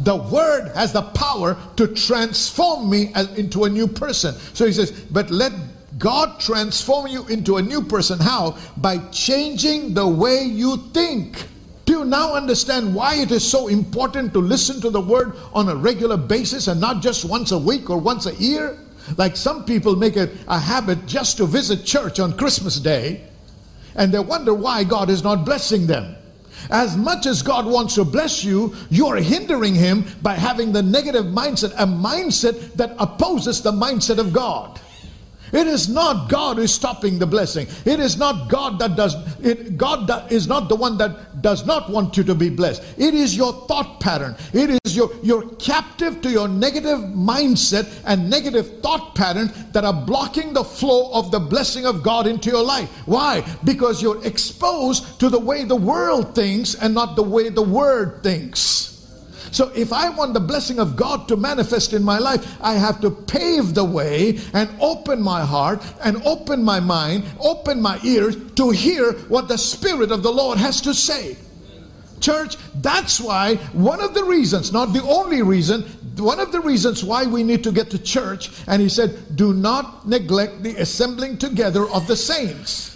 The 0.01 0.17
word 0.17 0.73
has 0.75 0.93
the 0.93 1.03
power 1.03 1.57
to 1.77 1.89
transform 1.89 2.91
me 2.91 3.13
into 3.37 3.65
a 3.65 3.69
new 3.69 3.87
person. 3.87 4.35
So 4.55 4.67
he 4.67 4.73
says, 4.73 4.91
but 5.11 5.31
let 5.31 5.53
God 5.99 6.41
transform 6.41 7.07
you 7.07 7.27
into 7.29 7.57
a 7.57 7.63
new 7.63 7.83
person. 7.83 8.19
How? 8.19 8.59
By 8.77 8.99
changing 9.11 9.95
the 9.95 10.07
way 10.07 10.43
you 10.43 10.77
think. 10.93 11.47
Do 11.87 11.93
you 11.93 12.05
now 12.05 12.35
understand 12.35 12.95
why 12.95 13.15
it 13.17 13.31
is 13.31 13.49
so 13.49 13.69
important 13.69 14.33
to 14.33 14.41
listen 14.41 14.81
to 14.81 14.91
the 14.91 15.01
word 15.01 15.37
on 15.55 15.69
a 15.69 15.77
regular 15.77 16.17
basis 16.17 16.67
and 16.67 16.81
not 16.81 17.01
just 17.01 17.25
once 17.25 17.53
a 17.53 17.59
week 17.59 17.89
or 17.89 17.99
once 17.99 18.27
a 18.27 18.35
year? 18.35 18.77
Like 19.17 19.37
some 19.37 19.65
people 19.65 19.95
make 19.95 20.17
it 20.17 20.33
a 20.49 20.59
habit 20.59 21.07
just 21.07 21.37
to 21.37 21.47
visit 21.47 21.85
church 21.85 22.19
on 22.19 22.37
Christmas 22.37 22.81
Day 22.81 23.23
and 23.95 24.13
they 24.13 24.19
wonder 24.19 24.53
why 24.53 24.85
God 24.85 25.11
is 25.11 25.25
not 25.25 25.45
blessing 25.45 25.87
them. 25.87 26.17
As 26.71 26.97
much 26.97 27.27
as 27.27 27.43
God 27.43 27.67
wants 27.67 27.95
to 27.95 28.05
bless 28.05 28.43
you, 28.43 28.75
you're 28.91 29.17
hindering 29.17 29.75
Him 29.75 30.05
by 30.23 30.35
having 30.35 30.73
the 30.73 30.83
negative 30.83 31.27
mindset, 31.27 31.73
a 31.73 31.87
mindset 31.87 32.73
that 32.75 32.95
opposes 32.99 33.63
the 33.63 33.73
mindset 33.73 34.19
of 34.19 34.33
God. 34.33 34.81
It 35.57 35.67
is 35.67 35.89
not 35.89 36.29
God 36.29 36.59
who 36.59 36.65
is 36.65 36.75
stopping 36.75 37.19
the 37.19 37.27
blessing. 37.27 37.67
It 37.87 37.99
is 37.99 38.19
not 38.19 38.51
God 38.51 38.79
that 38.79 38.95
does 38.95 39.15
it. 39.41 39.79
God 39.79 40.07
that 40.07 40.31
is 40.31 40.47
not 40.47 40.69
the 40.69 40.77
one 40.77 40.99
that 40.99 41.41
does 41.41 41.65
not 41.65 41.89
want 41.89 42.15
you 42.19 42.25
to 42.25 42.35
be 42.35 42.51
blessed. 42.51 42.83
It 42.99 43.15
is 43.15 43.35
your 43.35 43.55
thought 43.67 43.99
pattern. 43.99 44.37
It 44.53 44.79
is 44.85 44.95
your 44.95 45.11
you're 45.23 45.49
captive 45.57 46.21
to 46.21 46.31
your 46.31 46.47
negative 46.47 46.99
mindset 46.99 47.89
and 48.05 48.29
negative 48.29 48.81
thought 48.83 49.15
pattern 49.15 49.51
that 49.73 49.85
are 49.85 49.95
blocking 49.95 50.53
the 50.53 50.65
flow 50.65 51.11
of 51.15 51.31
the 51.31 51.41
blessing 51.41 51.87
of 51.87 52.03
God 52.03 52.27
into 52.27 52.51
your 52.51 52.63
life. 52.63 52.91
Why? 53.07 53.43
Because 53.65 54.03
you're 54.03 54.23
exposed 54.27 55.19
to 55.21 55.31
the 55.31 55.41
way 55.41 55.65
the 55.65 55.75
world 55.75 56.35
thinks 56.35 56.75
and 56.75 56.93
not 56.93 57.17
the 57.17 57.23
way 57.23 57.49
the 57.49 57.63
word 57.63 58.23
thinks. 58.23 58.96
So 59.57 59.73
if 59.75 59.91
I 59.91 60.11
want 60.11 60.35
the 60.35 60.41
blessing 60.41 60.79
of 60.79 60.97
God 60.97 61.29
to 61.29 61.37
manifest 61.39 61.95
in 61.95 62.05
my 62.05 62.19
life, 62.19 62.59
I 62.61 62.75
have 62.75 63.01
to 63.01 63.11
pave 63.11 63.73
the 63.73 63.87
way 63.87 64.39
and 64.53 64.69
open 64.83 65.23
my 65.23 65.47
heart 65.47 65.83
and 66.05 66.23
open 66.27 66.63
my 66.63 66.79
mind, 66.79 67.25
open 67.41 67.81
my 67.81 67.99
ears 68.05 68.37
to 68.57 68.69
hear 68.69 69.13
what 69.29 69.49
the 69.49 69.57
Spirit 69.57 70.13
of 70.13 70.23
the 70.23 70.31
Lord 70.31 70.59
has 70.59 70.83
to 70.83 70.93
say. 70.93 71.39
Church, 72.21 72.59
that's 72.83 73.19
why 73.19 73.55
one 73.73 74.03
of 74.03 74.13
the 74.13 74.25
reasons, 74.25 74.75
not 74.75 74.93
the 74.93 75.03
only 75.05 75.41
reason, 75.41 75.85
one 76.19 76.39
of 76.39 76.53
the 76.53 76.61
reasons 76.61 77.03
why 77.03 77.25
we 77.25 77.43
need 77.43 77.65
to 77.65 77.73
get 77.73 77.89
to 77.93 77.99
church, 77.99 78.51
and 78.67 78.83
he 78.83 78.91
said, 78.91 79.37
do 79.37 79.55
not 79.55 80.07
neglect 80.07 80.65
the 80.65 80.77
assembling 80.77 81.39
together 81.39 81.89
of 81.89 82.07
the 82.07 82.17
saints. 82.17 82.96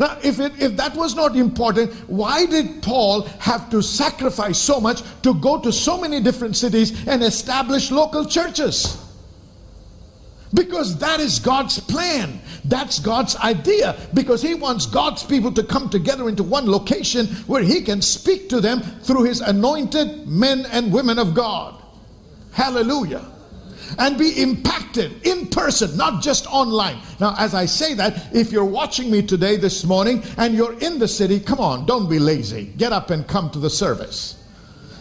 Now, 0.00 0.16
if, 0.22 0.40
it, 0.40 0.58
if 0.58 0.78
that 0.78 0.96
was 0.96 1.14
not 1.14 1.36
important, 1.36 1.92
why 2.08 2.46
did 2.46 2.82
Paul 2.82 3.24
have 3.38 3.68
to 3.68 3.82
sacrifice 3.82 4.58
so 4.58 4.80
much 4.80 5.02
to 5.20 5.34
go 5.34 5.60
to 5.60 5.70
so 5.70 6.00
many 6.00 6.20
different 6.20 6.56
cities 6.56 7.06
and 7.06 7.22
establish 7.22 7.90
local 7.90 8.24
churches? 8.24 8.96
Because 10.54 10.96
that 11.00 11.20
is 11.20 11.38
God's 11.38 11.78
plan. 11.78 12.40
That's 12.64 12.98
God's 12.98 13.36
idea. 13.36 13.94
Because 14.14 14.40
He 14.40 14.54
wants 14.54 14.86
God's 14.86 15.22
people 15.22 15.52
to 15.52 15.62
come 15.62 15.90
together 15.90 16.30
into 16.30 16.44
one 16.44 16.68
location 16.68 17.26
where 17.46 17.62
He 17.62 17.82
can 17.82 18.00
speak 18.00 18.48
to 18.48 18.60
them 18.62 18.80
through 18.80 19.24
His 19.24 19.42
anointed 19.42 20.26
men 20.26 20.64
and 20.72 20.90
women 20.90 21.18
of 21.18 21.34
God. 21.34 21.80
Hallelujah 22.52 23.30
and 23.98 24.18
be 24.18 24.40
impacted 24.40 25.26
in 25.26 25.46
person, 25.46 25.96
not 25.96 26.22
just 26.22 26.46
online. 26.46 26.98
Now, 27.20 27.34
as 27.38 27.54
I 27.54 27.66
say 27.66 27.94
that, 27.94 28.34
if 28.34 28.52
you're 28.52 28.64
watching 28.64 29.10
me 29.10 29.22
today, 29.22 29.56
this 29.56 29.84
morning, 29.84 30.22
and 30.36 30.54
you're 30.54 30.78
in 30.80 30.98
the 30.98 31.08
city, 31.08 31.40
come 31.40 31.60
on, 31.60 31.86
don't 31.86 32.08
be 32.08 32.18
lazy. 32.18 32.72
Get 32.76 32.92
up 32.92 33.10
and 33.10 33.26
come 33.26 33.50
to 33.50 33.58
the 33.58 33.70
service. 33.70 34.39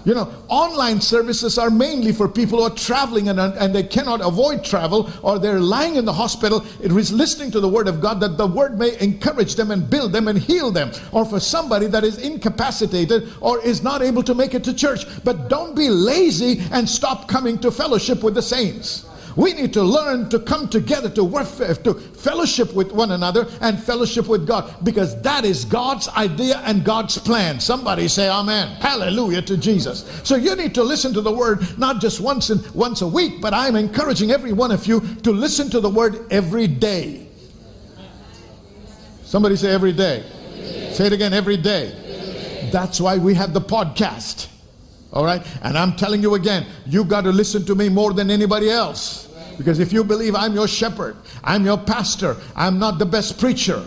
You 0.05 0.13
know, 0.15 0.31
online 0.47 1.01
services 1.01 1.57
are 1.57 1.69
mainly 1.69 2.11
for 2.11 2.27
people 2.27 2.59
who 2.59 2.65
are 2.65 2.75
traveling 2.75 3.29
and, 3.29 3.39
and 3.39 3.75
they 3.75 3.83
cannot 3.83 4.21
avoid 4.21 4.63
travel 4.63 5.11
or 5.21 5.39
they're 5.39 5.59
lying 5.59 5.95
in 5.95 6.05
the 6.05 6.13
hospital. 6.13 6.65
It 6.81 6.91
is 6.91 7.11
listening 7.11 7.51
to 7.51 7.59
the 7.59 7.67
Word 7.67 7.87
of 7.87 7.99
God 7.99 8.19
that 8.21 8.37
the 8.37 8.47
Word 8.47 8.79
may 8.79 8.97
encourage 8.99 9.55
them 9.55 9.71
and 9.71 9.89
build 9.89 10.13
them 10.13 10.27
and 10.27 10.37
heal 10.37 10.71
them. 10.71 10.91
Or 11.11 11.25
for 11.25 11.39
somebody 11.39 11.87
that 11.87 12.03
is 12.03 12.17
incapacitated 12.17 13.29
or 13.41 13.61
is 13.63 13.83
not 13.83 14.01
able 14.01 14.23
to 14.23 14.33
make 14.33 14.53
it 14.53 14.63
to 14.65 14.73
church. 14.73 15.05
But 15.23 15.49
don't 15.49 15.75
be 15.75 15.89
lazy 15.89 16.61
and 16.71 16.87
stop 16.87 17.27
coming 17.27 17.57
to 17.59 17.71
fellowship 17.71 18.23
with 18.23 18.35
the 18.35 18.41
saints. 18.41 19.05
We 19.35 19.53
need 19.53 19.73
to 19.73 19.83
learn 19.83 20.29
to 20.29 20.39
come 20.39 20.67
together 20.67 21.09
to 21.11 21.23
work, 21.23 21.47
to 21.57 21.93
fellowship 21.93 22.73
with 22.73 22.91
one 22.91 23.11
another 23.11 23.47
and 23.61 23.81
fellowship 23.81 24.27
with 24.27 24.47
God 24.47 24.73
because 24.83 25.21
that 25.21 25.45
is 25.45 25.65
God's 25.65 26.07
idea 26.09 26.61
and 26.65 26.83
God's 26.83 27.17
plan. 27.17 27.59
Somebody 27.59 28.07
say 28.07 28.29
amen. 28.29 28.75
Hallelujah 28.81 29.41
to 29.43 29.57
Jesus. 29.57 30.05
So 30.23 30.35
you 30.35 30.55
need 30.55 30.73
to 30.75 30.83
listen 30.83 31.13
to 31.13 31.21
the 31.21 31.31
word 31.31 31.77
not 31.77 32.01
just 32.01 32.19
once 32.19 32.49
in, 32.49 32.59
once 32.73 33.01
a 33.01 33.07
week, 33.07 33.41
but 33.41 33.53
I'm 33.53 33.75
encouraging 33.75 34.31
every 34.31 34.53
one 34.53 34.71
of 34.71 34.85
you 34.87 35.01
to 35.23 35.31
listen 35.31 35.69
to 35.71 35.79
the 35.79 35.89
word 35.89 36.31
every 36.31 36.67
day. 36.67 37.27
Somebody 39.23 39.55
say 39.55 39.71
every 39.71 39.93
day. 39.93 40.23
Say 40.91 41.05
it 41.05 41.13
again 41.13 41.33
every 41.33 41.57
day. 41.57 42.69
That's 42.71 42.99
why 42.99 43.17
we 43.17 43.35
have 43.35 43.53
the 43.53 43.61
podcast. 43.61 44.47
All 45.11 45.25
right? 45.25 45.45
And 45.63 45.77
I'm 45.77 45.95
telling 45.95 46.21
you 46.21 46.35
again, 46.35 46.65
you've 46.85 47.07
got 47.07 47.21
to 47.21 47.31
listen 47.31 47.65
to 47.65 47.75
me 47.75 47.89
more 47.89 48.13
than 48.13 48.29
anybody 48.29 48.69
else. 48.69 49.27
Because 49.57 49.79
if 49.79 49.91
you 49.91 50.03
believe 50.03 50.35
I'm 50.35 50.53
your 50.53 50.67
shepherd, 50.67 51.17
I'm 51.43 51.65
your 51.65 51.77
pastor, 51.77 52.37
I'm 52.55 52.79
not 52.79 52.97
the 52.97 53.05
best 53.05 53.39
preacher, 53.39 53.83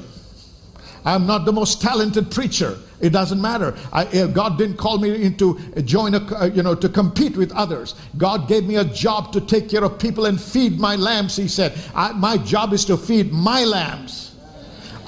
I'm 1.05 1.27
not 1.27 1.45
the 1.45 1.53
most 1.53 1.81
talented 1.81 2.31
preacher. 2.31 2.79
It 3.01 3.11
doesn't 3.11 3.41
matter. 3.41 3.77
I, 3.93 4.05
eh, 4.05 4.27
God 4.29 4.59
didn't 4.59 4.77
call 4.77 4.99
me 4.99 5.25
into 5.25 5.59
join 5.83 6.15
a, 6.15 6.19
uh, 6.19 6.45
you 6.45 6.63
know, 6.63 6.77
to 6.77 6.89
compete 6.89 7.37
with 7.37 7.51
others. 7.53 7.97
God 8.17 8.47
gave 8.47 8.65
me 8.65 8.77
a 8.77 8.85
job 8.85 9.33
to 9.33 9.41
take 9.41 9.69
care 9.69 9.83
of 9.83 9.99
people 9.99 10.27
and 10.27 10.41
feed 10.41 10.79
my 10.79 10.95
lambs. 10.95 11.35
He 11.35 11.49
said, 11.49 11.77
my 12.15 12.37
job 12.37 12.73
is 12.73 12.85
to 12.85 12.97
feed 12.97 13.33
my 13.33 13.65
lambs. 13.65 14.37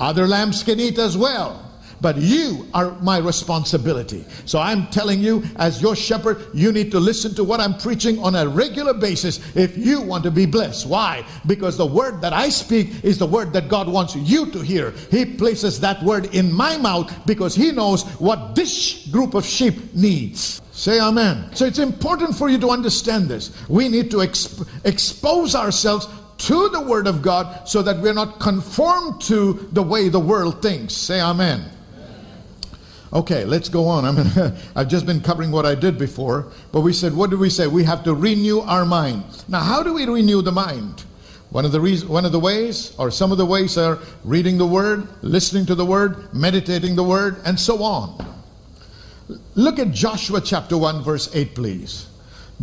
Other 0.01 0.27
lambs 0.27 0.65
can 0.65 0.81
eat 0.81 0.99
as 0.99 1.17
well 1.17 1.65
but 2.05 2.19
you 2.19 2.69
are 2.75 2.91
my 3.01 3.17
responsibility. 3.17 4.27
So 4.45 4.59
I'm 4.59 4.89
telling 4.89 5.21
you, 5.21 5.43
as 5.57 5.81
your 5.81 5.97
shepherd, 5.97 6.49
you 6.53 6.71
need 6.71 6.91
to 6.91 7.01
listen 7.01 7.35
to 7.35 7.43
what 7.43 7.61
I'm 7.61 7.79
preaching 7.79 8.19
on 8.19 8.35
a 8.35 8.47
regular 8.47 8.93
basis 8.93 9.41
if 9.57 9.79
you 9.79 10.03
want 10.03 10.23
to 10.25 10.31
be 10.31 10.45
blessed. 10.45 10.87
Why? 10.87 11.25
Because 11.47 11.79
the 11.79 11.87
word 11.87 12.21
that 12.21 12.35
I 12.35 12.51
speak 12.51 13.03
is 13.03 13.17
the 13.17 13.27
word 13.27 13.55
that 13.55 13.69
God 13.69 13.89
wants 13.89 14.15
you 14.15 14.51
to 14.51 14.61
hear. 14.61 14.91
He 15.11 15.25
places 15.25 15.81
that 15.81 16.03
word 16.03 16.35
in 16.35 16.53
my 16.53 16.77
mouth 16.77 17.11
because 17.25 17.55
He 17.55 17.73
knows 17.73 18.03
what 18.21 18.55
this 18.55 19.07
group 19.07 19.33
of 19.33 19.47
sheep 19.47 19.95
needs. 19.95 20.61
Say 20.73 21.01
amen. 21.01 21.57
So 21.57 21.65
it's 21.65 21.79
important 21.79 22.37
for 22.37 22.51
you 22.51 22.59
to 22.59 22.69
understand 22.69 23.29
this. 23.29 23.51
We 23.67 23.89
need 23.89 24.11
to 24.11 24.19
exp- 24.19 24.69
expose 24.85 25.55
ourselves 25.55 26.07
to 26.37 26.69
the 26.69 26.83
Word 26.83 27.07
of 27.07 27.23
God 27.23 27.67
so 27.67 27.81
that 27.81 27.99
we're 28.03 28.13
not 28.13 28.41
conformed 28.41 29.23
to 29.23 29.69
the 29.73 29.83
way 29.83 30.11
the 30.11 30.21
world 30.21 30.61
thinks. 30.61 30.93
Say 30.93 31.19
amen. 31.19 31.71
Okay, 33.15 33.45
let's 33.45 33.69
go 33.69 33.87
on. 33.87 34.05
I 34.05 34.11
mean, 34.11 34.57
I've 34.77 34.89
just 34.89 35.07
been 35.07 35.21
covering 35.21 35.53
what 35.53 35.65
I 35.65 35.77
did 35.77 35.97
before, 35.97 36.51
but 36.73 36.81
we 36.81 36.93
said, 36.93 37.15
what 37.15 37.31
did 37.31 37.39
we 37.39 37.49
say? 37.49 37.69
We 37.69 37.85
have 37.85 38.03
to 38.05 38.15
renew 38.15 38.61
our 38.61 38.85
mind. 38.85 39.45
Now, 39.47 39.61
how 39.61 39.85
do 39.85 39.95
we 39.95 40.05
renew 40.05 40.43
the 40.43 40.51
mind? 40.51 41.05
One 41.51 41.65
of 41.65 41.71
the 41.71 41.81
reasons, 41.81 42.11
one 42.11 42.25
of 42.25 42.33
the 42.33 42.41
ways, 42.41 42.93
or 42.99 43.13
some 43.13 43.31
of 43.31 43.39
the 43.39 43.47
ways, 43.47 43.79
are 43.79 44.01
reading 44.25 44.59
the 44.59 44.67
Word, 44.67 45.07
listening 45.23 45.65
to 45.67 45.77
the 45.77 45.87
Word, 45.87 46.35
meditating 46.35 46.97
the 46.97 47.05
Word, 47.05 47.41
and 47.45 47.59
so 47.59 47.85
on. 47.85 48.27
Look 49.55 49.79
at 49.79 49.93
Joshua 49.93 50.41
chapter 50.41 50.77
1, 50.77 51.05
verse 51.05 51.33
8, 51.33 51.55
please. 51.55 52.09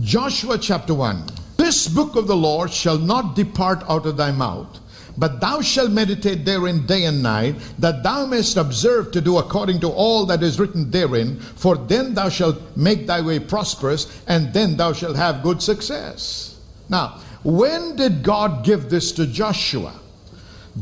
Joshua 0.01 0.57
chapter 0.57 0.93
1. 0.93 1.23
This 1.55 1.87
book 1.87 2.17
of 2.17 2.27
the 2.27 2.35
Lord 2.35 2.71
shall 2.71 2.97
not 2.97 3.35
depart 3.37 3.83
out 3.87 4.05
of 4.05 4.17
thy 4.17 4.31
mouth 4.31 4.80
but 5.17 5.39
thou 5.39 5.61
shalt 5.61 5.91
meditate 5.91 6.45
therein 6.45 6.85
day 6.85 7.05
and 7.05 7.21
night, 7.21 7.55
that 7.79 8.03
thou 8.03 8.25
mayest 8.25 8.57
observe 8.57 9.11
to 9.11 9.21
do 9.21 9.37
according 9.37 9.79
to 9.81 9.89
all 9.89 10.25
that 10.25 10.43
is 10.43 10.59
written 10.59 10.89
therein, 10.91 11.39
for 11.39 11.75
then 11.75 12.13
thou 12.13 12.29
shalt 12.29 12.57
make 12.75 13.07
thy 13.07 13.21
way 13.21 13.39
prosperous, 13.39 14.21
and 14.27 14.53
then 14.53 14.77
thou 14.77 14.93
shalt 14.93 15.15
have 15.15 15.43
good 15.43 15.61
success. 15.61 16.57
Now, 16.89 17.19
when 17.43 17.95
did 17.95 18.23
God 18.23 18.63
give 18.63 18.89
this 18.89 19.11
to 19.13 19.25
Joshua? 19.27 19.93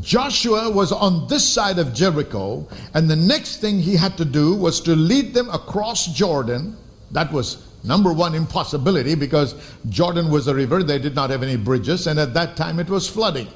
Joshua 0.00 0.70
was 0.70 0.92
on 0.92 1.26
this 1.26 1.48
side 1.48 1.78
of 1.78 1.92
Jericho, 1.92 2.68
and 2.94 3.10
the 3.10 3.16
next 3.16 3.56
thing 3.56 3.80
he 3.80 3.96
had 3.96 4.16
to 4.18 4.24
do 4.24 4.54
was 4.54 4.80
to 4.82 4.94
lead 4.94 5.34
them 5.34 5.50
across 5.50 6.06
Jordan. 6.06 6.76
That 7.10 7.32
was 7.32 7.66
Number 7.82 8.12
one, 8.12 8.34
impossibility 8.34 9.14
because 9.14 9.54
Jordan 9.88 10.30
was 10.30 10.46
a 10.48 10.54
river, 10.54 10.82
they 10.82 10.98
did 10.98 11.14
not 11.14 11.30
have 11.30 11.42
any 11.42 11.56
bridges, 11.56 12.06
and 12.06 12.18
at 12.18 12.34
that 12.34 12.56
time 12.56 12.78
it 12.78 12.90
was 12.90 13.08
flooding. 13.08 13.48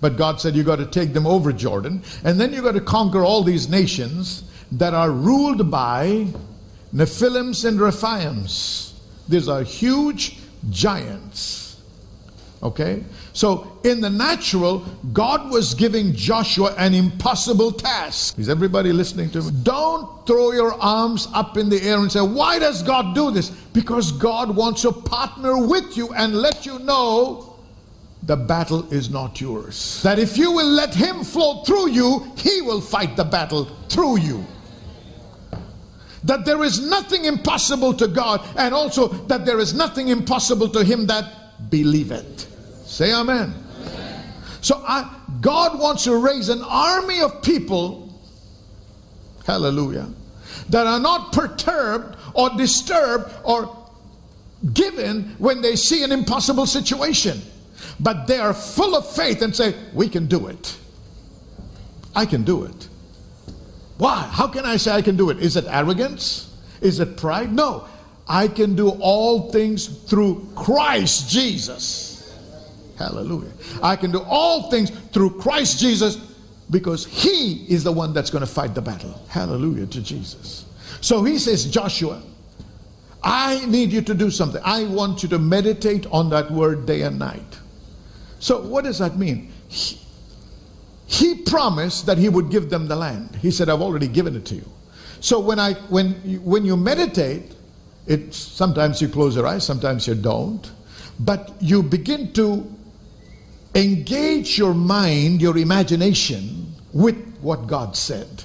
But 0.00 0.16
God 0.16 0.40
said, 0.40 0.54
You 0.54 0.62
got 0.62 0.76
to 0.76 0.86
take 0.86 1.12
them 1.12 1.26
over 1.26 1.52
Jordan, 1.52 2.02
and 2.24 2.40
then 2.40 2.52
you 2.52 2.62
got 2.62 2.72
to 2.72 2.80
conquer 2.80 3.24
all 3.24 3.42
these 3.42 3.68
nations 3.68 4.44
that 4.72 4.94
are 4.94 5.10
ruled 5.10 5.70
by 5.70 6.26
Nephilims 6.94 7.64
and 7.64 7.78
Rephaims. 7.78 8.92
These 9.28 9.48
are 9.48 9.62
huge 9.62 10.38
giants. 10.70 11.80
Okay? 12.62 13.04
So, 13.32 13.78
in 13.84 14.00
the 14.00 14.08
natural, 14.08 14.78
God 15.12 15.50
was 15.50 15.74
giving 15.74 16.14
Joshua 16.14 16.74
an 16.78 16.94
impossible 16.94 17.70
task. 17.70 18.38
Is 18.38 18.48
everybody 18.48 18.92
listening 18.92 19.30
to 19.30 19.42
me? 19.42 19.50
Don't 19.62 20.26
throw 20.26 20.52
your 20.52 20.72
arms 20.80 21.28
up 21.34 21.58
in 21.58 21.68
the 21.68 21.80
air 21.82 21.98
and 21.98 22.10
say, 22.10 22.22
Why 22.22 22.58
does 22.58 22.82
God 22.82 23.14
do 23.14 23.30
this? 23.30 23.50
Because 23.50 24.10
God 24.12 24.56
wants 24.56 24.82
to 24.82 24.92
partner 24.92 25.66
with 25.66 25.96
you 25.96 26.12
and 26.14 26.34
let 26.34 26.64
you 26.64 26.78
know 26.78 27.55
the 28.26 28.36
battle 28.36 28.92
is 28.92 29.08
not 29.08 29.40
yours. 29.40 30.02
That 30.02 30.18
if 30.18 30.36
you 30.36 30.50
will 30.52 30.68
let 30.68 30.94
Him 30.94 31.24
flow 31.24 31.62
through 31.64 31.90
you, 31.90 32.32
He 32.36 32.60
will 32.62 32.80
fight 32.80 33.16
the 33.16 33.24
battle 33.24 33.64
through 33.88 34.18
you 34.18 34.44
that 36.26 36.44
there 36.44 36.62
is 36.64 36.80
nothing 36.80 37.24
impossible 37.24 37.94
to 37.94 38.08
God, 38.08 38.44
and 38.56 38.74
also 38.74 39.08
that 39.28 39.46
there 39.46 39.60
is 39.60 39.74
nothing 39.74 40.08
impossible 40.08 40.68
to 40.70 40.84
him 40.84 41.06
that 41.06 41.70
believeth. 41.70 42.52
Say 42.84 43.12
amen. 43.12 43.54
amen. 43.54 44.32
So 44.60 44.82
I, 44.86 45.08
God 45.40 45.78
wants 45.78 46.04
to 46.04 46.16
raise 46.16 46.48
an 46.48 46.62
army 46.62 47.20
of 47.20 47.42
people, 47.42 48.12
hallelujah, 49.46 50.08
that 50.70 50.86
are 50.86 50.98
not 50.98 51.32
perturbed 51.32 52.16
or 52.34 52.50
disturbed 52.56 53.32
or 53.44 53.84
given 54.74 55.36
when 55.38 55.62
they 55.62 55.76
see 55.76 56.02
an 56.02 56.10
impossible 56.10 56.66
situation, 56.66 57.40
but 58.00 58.26
they 58.26 58.38
are 58.38 58.52
full 58.52 58.94
of 58.94 59.08
faith 59.08 59.42
and 59.42 59.54
say, 59.54 59.74
We 59.92 60.08
can 60.08 60.26
do 60.26 60.48
it. 60.48 60.76
I 62.14 62.26
can 62.26 62.44
do 62.44 62.64
it. 62.64 62.88
Why? 63.98 64.28
How 64.30 64.48
can 64.48 64.64
I 64.64 64.76
say 64.76 64.92
I 64.92 65.02
can 65.02 65.16
do 65.16 65.30
it? 65.30 65.38
Is 65.38 65.56
it 65.56 65.64
arrogance? 65.68 66.54
Is 66.80 67.00
it 67.00 67.16
pride? 67.16 67.52
No. 67.52 67.86
I 68.28 68.48
can 68.48 68.74
do 68.74 68.90
all 69.00 69.52
things 69.52 69.86
through 69.86 70.46
Christ 70.54 71.30
Jesus. 71.30 72.34
Hallelujah. 72.98 73.52
I 73.82 73.96
can 73.96 74.10
do 74.10 74.20
all 74.22 74.70
things 74.70 74.90
through 74.90 75.38
Christ 75.38 75.78
Jesus 75.78 76.16
because 76.70 77.06
He 77.06 77.64
is 77.68 77.84
the 77.84 77.92
one 77.92 78.12
that's 78.12 78.30
going 78.30 78.40
to 78.40 78.50
fight 78.50 78.74
the 78.74 78.82
battle. 78.82 79.20
Hallelujah 79.28 79.86
to 79.86 80.02
Jesus. 80.02 80.64
So 81.00 81.22
He 81.22 81.38
says, 81.38 81.66
Joshua, 81.66 82.22
I 83.22 83.64
need 83.66 83.92
you 83.92 84.02
to 84.02 84.14
do 84.14 84.30
something. 84.30 84.60
I 84.64 84.84
want 84.84 85.22
you 85.22 85.28
to 85.30 85.38
meditate 85.38 86.06
on 86.06 86.30
that 86.30 86.50
word 86.50 86.86
day 86.86 87.02
and 87.02 87.18
night. 87.18 87.58
So, 88.46 88.60
what 88.60 88.84
does 88.84 89.00
that 89.00 89.18
mean? 89.18 89.52
He, 89.66 89.98
he 91.06 91.34
promised 91.34 92.06
that 92.06 92.16
he 92.16 92.28
would 92.28 92.48
give 92.48 92.70
them 92.70 92.86
the 92.86 92.94
land. 92.94 93.34
He 93.42 93.50
said, 93.50 93.68
I've 93.68 93.82
already 93.82 94.06
given 94.06 94.36
it 94.36 94.46
to 94.46 94.54
you. 94.54 94.70
So 95.18 95.40
when 95.40 95.58
I 95.58 95.72
when 95.90 96.12
when 96.44 96.64
you 96.64 96.76
meditate, 96.76 97.56
it 98.06 98.32
sometimes 98.32 99.02
you 99.02 99.08
close 99.08 99.34
your 99.34 99.48
eyes, 99.48 99.66
sometimes 99.66 100.06
you 100.06 100.14
don't, 100.14 100.70
but 101.18 101.54
you 101.58 101.82
begin 101.82 102.32
to 102.34 102.72
engage 103.74 104.56
your 104.56 104.74
mind, 104.74 105.42
your 105.42 105.58
imagination 105.58 106.72
with 106.92 107.16
what 107.40 107.66
God 107.66 107.96
said. 107.96 108.44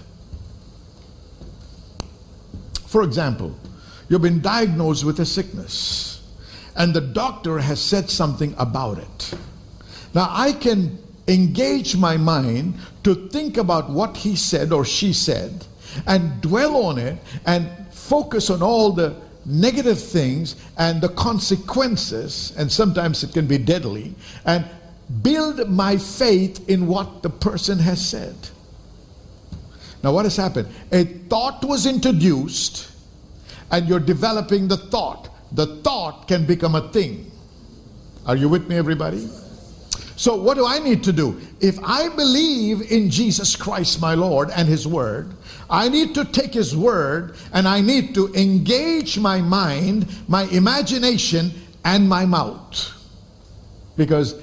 For 2.88 3.04
example, 3.04 3.56
you've 4.10 4.24
been 4.24 4.42
diagnosed 4.42 5.04
with 5.04 5.20
a 5.20 5.28
sickness 5.28 6.28
and 6.76 6.92
the 6.92 7.02
doctor 7.02 7.60
has 7.60 7.80
said 7.80 8.10
something 8.10 8.56
about 8.58 8.98
it. 8.98 9.36
Now 10.14 10.28
I 10.30 10.54
can 10.54 10.98
engage 11.28 11.96
my 11.96 12.18
mind 12.18 12.76
to 13.04 13.30
think 13.30 13.58
about 13.58 13.90
what 13.90 14.18
he 14.18 14.36
said 14.36 14.72
or 14.74 14.84
she 14.84 15.14
said 15.14 15.66
and 16.08 16.42
dwell 16.42 16.86
on 16.86 16.98
it 16.98 17.18
and 17.46 17.70
focus 17.92 18.50
on 18.50 18.62
all 18.62 18.92
the 18.92 19.16
negative 19.46 20.02
things 20.02 20.56
and 20.78 21.02
the 21.02 21.10
consequences, 21.10 22.54
and 22.58 22.72
sometimes 22.72 23.24
it 23.24 23.34
can 23.34 23.48
be 23.48 23.58
deadly, 23.58 24.14
and 24.46 24.66
build 25.24 25.68
my 25.70 25.98
faith 25.98 26.70
in 26.70 26.88
what 26.88 27.22
the 27.22 27.30
person 27.30 27.80
has 27.80 28.06
said. 28.06 28.36
Now, 30.04 30.14
what 30.14 30.26
has 30.26 30.36
happened? 30.36 30.68
A 30.92 31.04
thought 31.04 31.64
was 31.64 31.86
introduced, 31.86 32.92
and 33.72 33.88
you're 33.88 34.00
developing 34.00 34.68
the 34.68 34.78
thought. 34.78 35.30
The 35.54 35.78
thought 35.78 36.28
can 36.28 36.46
become 36.46 36.76
a 36.76 36.90
thing. 36.92 37.32
Are 38.26 38.36
you 38.36 38.50
with 38.50 38.68
me, 38.68 38.78
everybody? 38.78 39.28
So, 40.22 40.36
what 40.36 40.56
do 40.56 40.68
I 40.68 40.78
need 40.78 41.04
to 41.06 41.12
do? 41.12 41.42
If 41.62 41.80
I 41.84 42.08
believe 42.10 42.92
in 42.92 43.10
Jesus 43.10 43.56
Christ, 43.56 44.00
my 44.00 44.14
Lord, 44.14 44.52
and 44.52 44.68
His 44.68 44.86
Word, 44.86 45.34
I 45.68 45.90
need 45.90 46.14
to 46.14 46.26
take 46.26 46.54
His 46.54 46.76
Word 46.76 47.38
and 47.54 47.68
I 47.68 47.82
need 47.82 48.14
to 48.14 48.32
engage 48.36 49.18
my 49.18 49.42
mind, 49.42 50.06
my 50.28 50.44
imagination, 50.50 51.52
and 51.84 52.08
my 52.08 52.28
mouth. 52.28 52.92
Because 53.98 54.40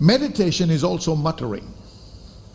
meditation 0.00 0.70
is 0.70 0.84
also 0.84 1.14
muttering. 1.14 1.70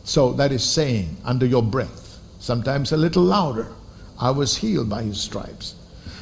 So, 0.06 0.34
that 0.34 0.52
is 0.52 0.64
saying 0.64 1.16
under 1.24 1.46
your 1.46 1.62
breath, 1.62 2.18
sometimes 2.40 2.94
a 2.94 2.98
little 2.98 3.22
louder, 3.22 3.68
I 4.20 4.32
was 4.32 4.58
healed 4.58 4.90
by 4.90 5.04
His 5.04 5.22
stripes. 5.22 5.76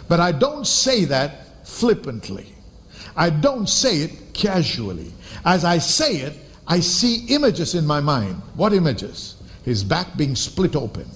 But 0.09 0.19
I 0.19 0.33
don't 0.33 0.67
say 0.67 1.05
that 1.05 1.65
flippantly. 1.65 2.53
I 3.15 3.29
don't 3.29 3.67
say 3.67 3.97
it 3.97 4.33
casually. 4.33 5.11
As 5.45 5.65
I 5.65 5.77
say 5.77 6.17
it, 6.17 6.33
I 6.67 6.79
see 6.79 7.25
images 7.27 7.75
in 7.75 7.85
my 7.85 7.99
mind. 7.99 8.41
What 8.55 8.73
images? 8.73 9.35
His 9.63 9.83
back 9.83 10.15
being 10.17 10.35
split 10.35 10.75
open, 10.75 11.07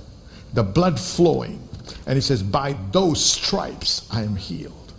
the 0.54 0.64
blood 0.64 1.00
flowing. 1.00 1.62
And 2.06 2.16
he 2.16 2.22
says, 2.22 2.44
By 2.44 2.78
those 2.92 3.24
stripes 3.24 4.08
I 4.12 4.24
am 4.24 4.36
healed. 4.36 4.94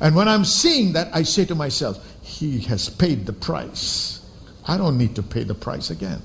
And 0.00 0.14
when 0.14 0.28
I'm 0.28 0.44
seeing 0.44 0.92
that, 0.94 1.14
I 1.14 1.22
say 1.22 1.44
to 1.46 1.54
myself, 1.54 1.98
He 2.22 2.60
has 2.60 2.88
paid 2.88 3.26
the 3.26 3.32
price. 3.32 4.20
I 4.66 4.76
don't 4.76 4.98
need 4.98 5.14
to 5.16 5.22
pay 5.22 5.44
the 5.44 5.54
price 5.54 5.90
again. 5.90 6.20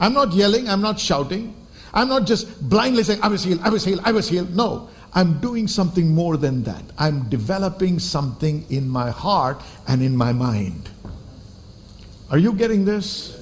I'm 0.00 0.12
not 0.12 0.32
yelling, 0.32 0.68
I'm 0.68 0.82
not 0.82 1.00
shouting. 1.00 1.54
I'm 1.94 2.08
not 2.08 2.26
just 2.26 2.68
blindly 2.68 3.02
saying, 3.02 3.20
I 3.22 3.28
was 3.28 3.42
healed, 3.42 3.60
I 3.62 3.70
was 3.70 3.84
healed, 3.84 4.00
I 4.04 4.12
was 4.12 4.28
healed. 4.28 4.54
No, 4.54 4.88
I'm 5.16 5.40
doing 5.40 5.66
something 5.66 6.14
more 6.14 6.36
than 6.36 6.62
that. 6.64 6.82
I'm 6.98 7.26
developing 7.30 7.98
something 7.98 8.66
in 8.68 8.86
my 8.86 9.10
heart 9.10 9.62
and 9.88 10.02
in 10.02 10.14
my 10.14 10.34
mind. 10.34 10.90
Are 12.30 12.36
you 12.36 12.52
getting 12.52 12.84
this? 12.84 13.32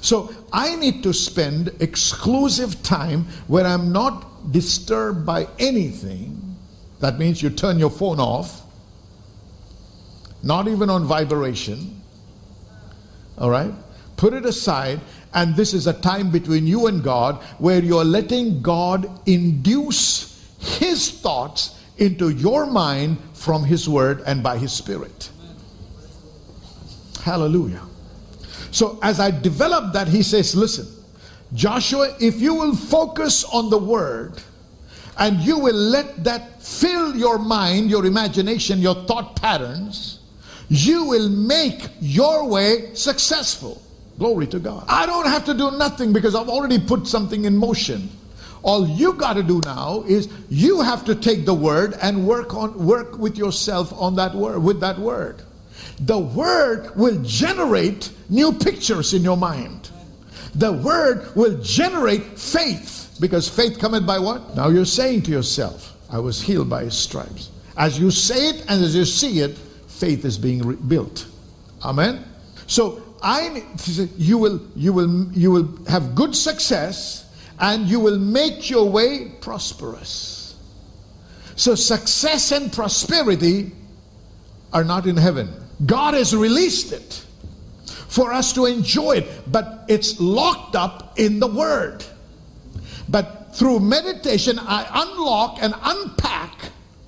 So 0.00 0.34
I 0.50 0.76
need 0.76 1.02
to 1.02 1.12
spend 1.12 1.74
exclusive 1.80 2.82
time 2.82 3.24
where 3.48 3.66
I'm 3.66 3.92
not 3.92 4.50
disturbed 4.50 5.26
by 5.26 5.46
anything. 5.58 6.56
That 7.00 7.18
means 7.18 7.42
you 7.42 7.50
turn 7.50 7.78
your 7.78 7.90
phone 7.90 8.18
off, 8.18 8.62
not 10.42 10.68
even 10.68 10.88
on 10.88 11.04
vibration. 11.04 12.00
All 13.36 13.50
right? 13.50 13.74
Put 14.16 14.32
it 14.32 14.46
aside, 14.46 15.00
and 15.34 15.54
this 15.54 15.74
is 15.74 15.86
a 15.86 15.92
time 15.92 16.30
between 16.30 16.66
you 16.66 16.86
and 16.86 17.02
God 17.04 17.42
where 17.58 17.82
you're 17.82 18.06
letting 18.06 18.62
God 18.62 19.06
induce 19.28 20.29
His 20.60 21.10
thoughts 21.10 21.76
into 21.98 22.30
your 22.30 22.66
mind 22.66 23.18
from 23.34 23.64
His 23.64 23.88
Word 23.88 24.22
and 24.26 24.42
by 24.42 24.58
His 24.58 24.72
Spirit. 24.72 25.30
Hallelujah. 27.22 27.82
So 28.70 28.98
as 29.02 29.20
I 29.20 29.30
develop 29.30 29.92
that, 29.92 30.08
he 30.08 30.22
says, 30.22 30.54
listen, 30.54 30.86
Joshua, 31.54 32.16
if 32.20 32.40
you 32.40 32.54
will 32.54 32.74
focus 32.74 33.44
on 33.44 33.70
the 33.70 33.78
word 33.78 34.40
and 35.18 35.40
you 35.40 35.58
will 35.58 35.74
let 35.74 36.22
that 36.24 36.62
fill 36.62 37.16
your 37.16 37.38
mind, 37.38 37.90
your 37.90 38.06
imagination, 38.06 38.78
your 38.78 38.94
thought 39.06 39.36
patterns, 39.36 40.20
you 40.68 41.04
will 41.04 41.28
make 41.28 41.88
your 42.00 42.46
way 42.46 42.94
successful. 42.94 43.82
Glory 44.18 44.46
to 44.46 44.60
God. 44.60 44.84
I 44.86 45.06
don't 45.06 45.26
have 45.26 45.44
to 45.46 45.54
do 45.54 45.72
nothing 45.72 46.12
because 46.12 46.34
I've 46.34 46.48
already 46.48 46.78
put 46.78 47.06
something 47.06 47.44
in 47.44 47.56
motion. 47.56 48.08
All 48.62 48.86
you 48.86 49.14
got 49.14 49.34
to 49.34 49.42
do 49.42 49.60
now 49.64 50.04
is 50.06 50.28
you 50.48 50.80
have 50.80 51.04
to 51.06 51.14
take 51.14 51.46
the 51.46 51.54
word 51.54 51.96
and 52.02 52.26
work 52.26 52.54
on 52.54 52.86
work 52.86 53.18
with 53.18 53.38
yourself 53.38 53.92
on 53.94 54.16
that 54.16 54.34
word 54.34 54.62
with 54.62 54.80
that 54.80 54.98
word 54.98 55.42
the 56.00 56.18
word 56.18 56.96
will 56.96 57.22
generate 57.22 58.10
new 58.28 58.52
pictures 58.52 59.12
in 59.12 59.22
your 59.22 59.36
mind. 59.36 59.90
The 60.54 60.72
word 60.72 61.34
will 61.36 61.60
generate 61.62 62.38
faith 62.38 63.16
because 63.20 63.48
faith 63.48 63.78
cometh 63.78 64.06
by 64.06 64.18
what? 64.18 64.56
Now 64.56 64.68
you're 64.68 64.84
saying 64.86 65.22
to 65.22 65.30
yourself, 65.30 65.96
I 66.10 66.18
was 66.18 66.40
healed 66.40 66.70
by 66.70 66.84
his 66.84 66.96
stripes. 66.96 67.50
As 67.76 67.98
you 67.98 68.10
say 68.10 68.48
it 68.48 68.64
and 68.68 68.82
as 68.82 68.96
you 68.96 69.04
see 69.04 69.40
it, 69.40 69.56
faith 69.88 70.24
is 70.24 70.38
being 70.38 70.62
rebuilt. 70.62 71.26
Amen. 71.84 72.24
So 72.66 73.02
I 73.22 73.62
you 74.16 74.38
will 74.38 74.60
you 74.74 74.92
will 74.92 75.30
you 75.32 75.50
will 75.50 75.68
have 75.86 76.14
good 76.14 76.34
success 76.34 77.29
and 77.60 77.86
you 77.86 78.00
will 78.00 78.18
make 78.18 78.70
your 78.70 78.88
way 78.88 79.32
prosperous. 79.40 80.56
So 81.56 81.74
success 81.74 82.52
and 82.52 82.72
prosperity 82.72 83.72
are 84.72 84.84
not 84.84 85.06
in 85.06 85.16
heaven. 85.16 85.52
God 85.84 86.14
has 86.14 86.34
released 86.34 86.92
it 86.92 87.24
for 88.08 88.32
us 88.32 88.52
to 88.54 88.66
enjoy 88.66 89.18
it, 89.18 89.52
but 89.52 89.84
it's 89.88 90.18
locked 90.20 90.74
up 90.74 91.18
in 91.18 91.38
the 91.38 91.46
Word. 91.46 92.04
But 93.08 93.54
through 93.54 93.80
meditation, 93.80 94.58
I 94.58 94.88
unlock 94.92 95.58
and 95.60 95.74
unpack 95.82 96.59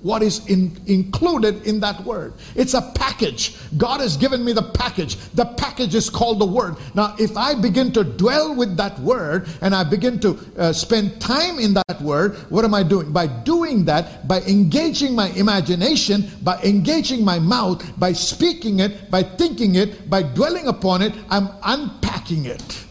what 0.03 0.21
is 0.21 0.45
in, 0.47 0.79
included 0.85 1.65
in 1.65 1.79
that 1.79 2.03
word. 2.03 2.33
It's 2.55 2.73
a 2.73 2.81
package. 2.93 3.55
God 3.77 4.01
has 4.01 4.17
given 4.17 4.43
me 4.43 4.51
the 4.53 4.61
package. 4.61 5.15
The 5.31 5.45
package 5.45 5.95
is 5.95 6.09
called 6.09 6.39
the 6.39 6.45
word. 6.45 6.75
Now, 6.93 7.15
if 7.17 7.35
I 7.37 7.55
begin 7.55 7.91
to 7.93 8.03
dwell 8.03 8.53
with 8.53 8.77
that 8.77 8.99
word 8.99 9.47
and 9.61 9.73
I 9.73 9.83
begin 9.83 10.19
to 10.19 10.37
uh, 10.57 10.73
spend 10.73 11.19
time 11.21 11.57
in 11.57 11.73
that 11.73 12.01
word, 12.01 12.35
what 12.51 12.65
am 12.65 12.73
I 12.73 12.83
doing? 12.83 13.11
By 13.11 13.27
doing 13.27 13.85
that, 13.85 14.27
by 14.27 14.41
engaging 14.41 15.15
my 15.15 15.29
imagination, 15.29 16.29
by 16.43 16.61
engaging 16.61 17.23
my 17.23 17.39
mouth, 17.39 17.81
by 17.97 18.11
speaking 18.11 18.81
it, 18.81 19.09
by 19.09 19.23
thinking 19.23 19.75
it, 19.75 20.09
by 20.09 20.21
dwelling 20.21 20.67
upon 20.67 21.01
it, 21.01 21.13
I'm 21.29 21.47
unpacking 21.63 22.45
it. 22.45 22.85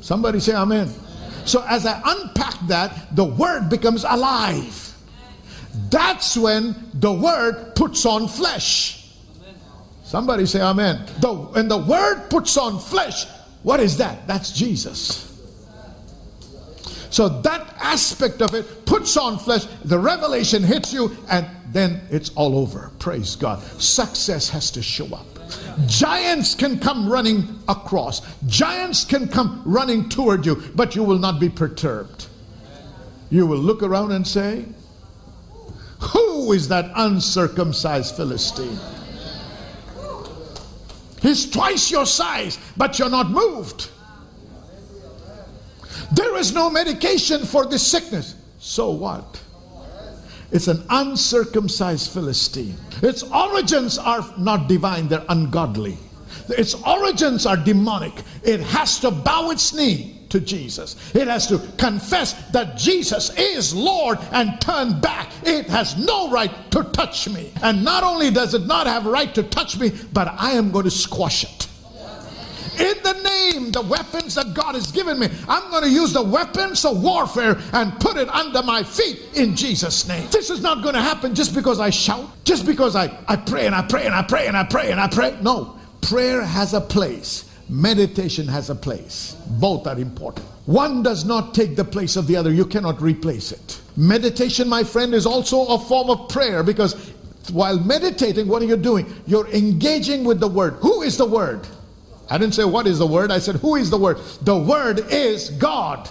Somebody 0.00 0.40
say 0.40 0.54
amen. 0.54 0.88
So 1.44 1.62
as 1.68 1.84
I 1.84 2.00
unpack 2.02 2.54
that, 2.68 3.14
the 3.14 3.24
word 3.24 3.68
becomes 3.68 4.04
alive. 4.04 4.87
That's 5.90 6.36
when 6.36 6.74
the 6.94 7.12
word 7.12 7.74
puts 7.74 8.04
on 8.06 8.28
flesh. 8.28 9.12
Somebody 10.04 10.46
say 10.46 10.60
amen. 10.60 11.04
The, 11.20 11.34
when 11.34 11.68
the 11.68 11.78
word 11.78 12.28
puts 12.30 12.56
on 12.56 12.78
flesh, 12.78 13.26
what 13.62 13.80
is 13.80 13.98
that? 13.98 14.26
That's 14.26 14.52
Jesus. 14.52 15.26
So 17.10 17.28
that 17.28 17.74
aspect 17.78 18.42
of 18.42 18.54
it 18.54 18.86
puts 18.86 19.16
on 19.16 19.38
flesh, 19.38 19.64
the 19.84 19.98
revelation 19.98 20.62
hits 20.62 20.92
you, 20.92 21.16
and 21.30 21.46
then 21.72 22.00
it's 22.10 22.30
all 22.30 22.58
over. 22.58 22.90
Praise 22.98 23.36
God. 23.36 23.62
Success 23.80 24.48
has 24.48 24.70
to 24.72 24.82
show 24.82 25.06
up. 25.14 25.26
Giants 25.86 26.54
can 26.54 26.78
come 26.78 27.08
running 27.08 27.58
across, 27.68 28.20
giants 28.46 29.04
can 29.04 29.28
come 29.28 29.62
running 29.64 30.08
toward 30.08 30.44
you, 30.44 30.56
but 30.74 30.94
you 30.94 31.02
will 31.02 31.18
not 31.18 31.40
be 31.40 31.48
perturbed. 31.48 32.26
You 33.30 33.46
will 33.46 33.58
look 33.58 33.82
around 33.82 34.12
and 34.12 34.26
say, 34.26 34.64
who 36.00 36.52
is 36.52 36.68
that 36.68 36.90
uncircumcised 36.94 38.16
Philistine? 38.16 38.78
He's 41.20 41.50
twice 41.50 41.90
your 41.90 42.06
size, 42.06 42.58
but 42.76 42.98
you're 42.98 43.10
not 43.10 43.30
moved. 43.30 43.90
There 46.12 46.36
is 46.36 46.54
no 46.54 46.70
medication 46.70 47.44
for 47.44 47.66
this 47.66 47.86
sickness. 47.86 48.34
So 48.58 48.90
what? 48.90 49.42
It's 50.50 50.68
an 50.68 50.84
uncircumcised 50.88 52.10
Philistine. 52.12 52.76
Its 53.02 53.22
origins 53.24 53.98
are 53.98 54.24
not 54.38 54.68
divine, 54.68 55.08
they're 55.08 55.24
ungodly. 55.28 55.98
Its 56.48 56.74
origins 56.74 57.44
are 57.44 57.56
demonic. 57.56 58.14
It 58.42 58.60
has 58.60 58.98
to 59.00 59.10
bow 59.10 59.50
its 59.50 59.74
knee 59.74 60.17
to 60.30 60.40
Jesus. 60.40 60.96
It 61.14 61.28
has 61.28 61.46
to 61.48 61.58
confess 61.76 62.34
that 62.50 62.76
Jesus 62.76 63.30
is 63.38 63.74
Lord 63.74 64.18
and 64.32 64.60
turn 64.60 65.00
back. 65.00 65.30
It 65.44 65.66
has 65.66 65.96
no 65.96 66.30
right 66.30 66.52
to 66.72 66.84
touch 66.84 67.28
me. 67.28 67.52
And 67.62 67.84
not 67.84 68.02
only 68.02 68.30
does 68.30 68.54
it 68.54 68.66
not 68.66 68.86
have 68.86 69.06
right 69.06 69.34
to 69.34 69.42
touch 69.42 69.78
me, 69.78 69.92
but 70.12 70.28
I 70.28 70.52
am 70.52 70.70
going 70.70 70.84
to 70.84 70.90
squash 70.90 71.44
it. 71.44 71.68
In 72.78 72.94
the 73.02 73.12
name, 73.24 73.72
the 73.72 73.82
weapons 73.82 74.36
that 74.36 74.54
God 74.54 74.76
has 74.76 74.92
given 74.92 75.18
me, 75.18 75.28
I'm 75.48 75.68
going 75.70 75.82
to 75.82 75.90
use 75.90 76.12
the 76.12 76.22
weapons 76.22 76.84
of 76.84 77.02
warfare 77.02 77.58
and 77.72 77.98
put 77.98 78.16
it 78.16 78.28
under 78.28 78.62
my 78.62 78.84
feet 78.84 79.20
in 79.34 79.56
Jesus' 79.56 80.06
name. 80.06 80.28
This 80.30 80.48
is 80.48 80.60
not 80.62 80.82
going 80.82 80.94
to 80.94 81.02
happen 81.02 81.34
just 81.34 81.56
because 81.56 81.80
I 81.80 81.90
shout, 81.90 82.28
just 82.44 82.64
because 82.64 82.94
I, 82.94 83.18
I 83.26 83.34
pray 83.34 83.66
and 83.66 83.74
I 83.74 83.82
pray 83.82 84.06
and 84.06 84.14
I 84.14 84.22
pray 84.22 84.46
and 84.46 84.56
I 84.56 84.64
pray 84.64 84.92
and 84.92 85.00
I 85.00 85.08
pray. 85.08 85.36
No, 85.42 85.76
prayer 86.02 86.42
has 86.42 86.72
a 86.72 86.80
place 86.80 87.47
meditation 87.68 88.46
has 88.48 88.70
a 88.70 88.74
place. 88.74 89.36
Both 89.60 89.86
are 89.86 89.98
important. 89.98 90.46
One 90.66 91.02
does 91.02 91.24
not 91.24 91.54
take 91.54 91.76
the 91.76 91.84
place 91.84 92.16
of 92.16 92.26
the 92.26 92.36
other. 92.36 92.52
You 92.52 92.66
cannot 92.66 93.00
replace 93.00 93.52
it. 93.52 93.80
Meditation, 93.96 94.68
my 94.68 94.84
friend, 94.84 95.14
is 95.14 95.26
also 95.26 95.66
a 95.66 95.78
form 95.78 96.10
of 96.10 96.28
prayer 96.28 96.62
because 96.62 97.12
while 97.50 97.78
meditating, 97.78 98.46
what 98.46 98.62
are 98.62 98.66
you 98.66 98.76
doing? 98.76 99.12
You're 99.26 99.48
engaging 99.48 100.24
with 100.24 100.40
the 100.40 100.48
Word. 100.48 100.74
Who 100.74 101.02
is 101.02 101.16
the 101.16 101.24
Word? 101.24 101.66
I 102.30 102.36
didn't 102.36 102.54
say 102.54 102.64
what 102.64 102.86
is 102.86 102.98
the 102.98 103.06
Word, 103.06 103.30
I 103.30 103.38
said 103.38 103.56
who 103.56 103.76
is 103.76 103.90
the 103.90 103.96
Word? 103.96 104.18
The 104.42 104.56
Word 104.56 105.00
is 105.10 105.50
God. 105.50 106.10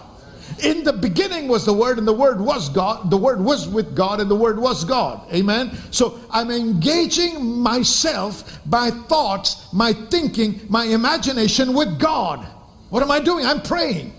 In 0.64 0.84
the 0.84 0.94
beginning 0.94 1.48
was 1.48 1.66
the 1.66 1.74
Word, 1.74 1.98
and 1.98 2.08
the 2.08 2.14
Word 2.14 2.42
was 2.42 2.70
God. 2.70 3.10
The 3.10 3.18
Word 3.18 3.40
was 3.40 3.68
with 3.68 3.96
God, 3.96 4.20
and 4.20 4.30
the 4.30 4.36
Word 4.36 4.60
was 4.60 4.84
God. 4.84 5.32
Amen. 5.34 5.78
So 5.92 6.20
I'm 6.32 6.50
engaging 6.52 7.60
myself 7.60 8.60
by 8.66 8.90
thoughts, 8.90 9.72
my 9.74 9.94
thinking, 9.94 10.62
my 10.70 10.86
imagination 10.86 11.74
with 11.74 12.00
God. 12.00 12.46
What 12.90 13.04
am 13.04 13.12
I 13.12 13.20
doing? 13.20 13.46
I'm 13.46 13.62
praying. 13.62 14.14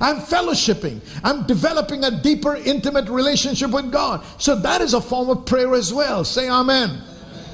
I'm 0.00 0.16
fellowshipping. 0.16 1.00
I'm 1.24 1.46
developing 1.46 2.04
a 2.04 2.10
deeper, 2.10 2.56
intimate 2.56 3.08
relationship 3.08 3.70
with 3.70 3.90
God. 3.90 4.24
So 4.38 4.54
that 4.56 4.80
is 4.80 4.94
a 4.94 5.00
form 5.00 5.28
of 5.28 5.46
prayer 5.46 5.74
as 5.74 5.92
well. 5.92 6.24
Say 6.24 6.48
amen. 6.48 6.90
amen. 6.90 7.02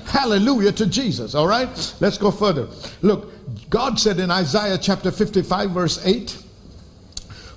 Hallelujah 0.07 0.73
to 0.73 0.87
Jesus. 0.87 1.35
All 1.35 1.49
right? 1.49 1.95
Let's 2.01 2.19
go 2.19 2.31
further. 2.31 2.69
Look, 3.03 3.31
God 3.71 3.99
said 3.99 4.19
in 4.21 4.31
Isaiah 4.31 4.79
chapter 4.79 5.11
55, 5.11 5.71
verse 5.71 6.05
8, 6.05 6.44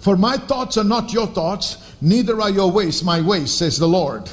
for 0.08 0.16
my 0.16 0.38
thoughts 0.38 0.78
are 0.78 0.86
not 0.86 1.12
your 1.12 1.28
thoughts, 1.28 1.94
neither 2.00 2.40
are 2.40 2.50
your 2.50 2.72
ways 2.72 3.04
my 3.04 3.20
ways, 3.20 3.54
says 3.54 3.78
the 3.78 3.90
Lord. 3.90 4.30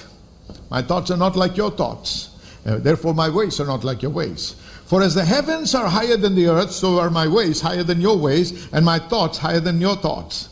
My 0.70 0.80
thoughts 0.80 1.10
are 1.10 1.16
not 1.16 1.34
like 1.34 1.56
your 1.56 1.72
thoughts. 1.72 2.30
Uh, 2.64 2.78
therefore, 2.78 3.12
my 3.12 3.28
ways 3.28 3.58
are 3.58 3.66
not 3.66 3.82
like 3.82 4.00
your 4.00 4.12
ways. 4.12 4.54
For 4.86 5.02
as 5.02 5.16
the 5.16 5.24
heavens 5.24 5.74
are 5.74 5.88
higher 5.88 6.16
than 6.16 6.36
the 6.36 6.46
earth, 6.46 6.70
so 6.70 7.00
are 7.00 7.10
my 7.10 7.26
ways 7.26 7.60
higher 7.60 7.82
than 7.82 8.00
your 8.00 8.16
ways, 8.16 8.72
and 8.72 8.84
my 8.84 9.00
thoughts 9.00 9.36
higher 9.36 9.58
than 9.58 9.80
your 9.80 9.96
thoughts. 9.96 10.48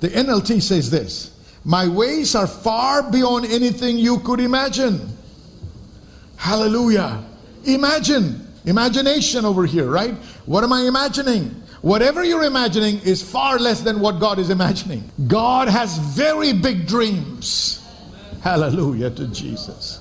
The 0.00 0.10
NLT 0.10 0.60
says 0.60 0.90
this 0.90 1.30
My 1.64 1.88
ways 1.88 2.34
are 2.34 2.46
far 2.46 3.10
beyond 3.10 3.46
anything 3.46 3.96
you 3.96 4.18
could 4.18 4.38
imagine. 4.38 5.00
Hallelujah. 6.36 7.24
Imagine. 7.64 8.46
Imagination 8.66 9.46
over 9.46 9.64
here, 9.64 9.90
right? 9.90 10.12
What 10.44 10.62
am 10.62 10.74
I 10.74 10.82
imagining? 10.82 11.62
Whatever 11.82 12.24
you're 12.24 12.44
imagining 12.44 12.98
is 13.00 13.22
far 13.22 13.58
less 13.58 13.80
than 13.80 14.00
what 14.00 14.18
God 14.18 14.38
is 14.38 14.50
imagining. 14.50 15.10
God 15.26 15.68
has 15.68 15.96
very 15.98 16.52
big 16.52 16.86
dreams. 16.86 17.86
Hallelujah 18.42 19.10
to 19.10 19.28
Jesus. 19.28 20.00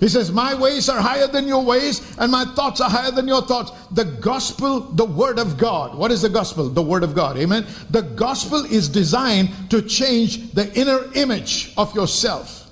He 0.00 0.08
says, 0.08 0.32
My 0.32 0.54
ways 0.54 0.88
are 0.88 1.00
higher 1.00 1.26
than 1.26 1.46
your 1.46 1.62
ways, 1.62 2.16
and 2.18 2.32
my 2.32 2.44
thoughts 2.44 2.80
are 2.80 2.88
higher 2.88 3.10
than 3.10 3.28
your 3.28 3.42
thoughts. 3.42 3.70
The 3.92 4.04
gospel, 4.04 4.80
the 4.80 5.04
word 5.04 5.38
of 5.38 5.58
God. 5.58 5.96
What 5.96 6.10
is 6.10 6.22
the 6.22 6.28
gospel? 6.30 6.68
The 6.70 6.82
word 6.82 7.02
of 7.02 7.14
God. 7.14 7.36
Amen. 7.36 7.66
The 7.90 8.02
gospel 8.02 8.64
is 8.64 8.88
designed 8.88 9.50
to 9.70 9.82
change 9.82 10.52
the 10.52 10.72
inner 10.78 11.04
image 11.14 11.74
of 11.76 11.94
yourself 11.94 12.70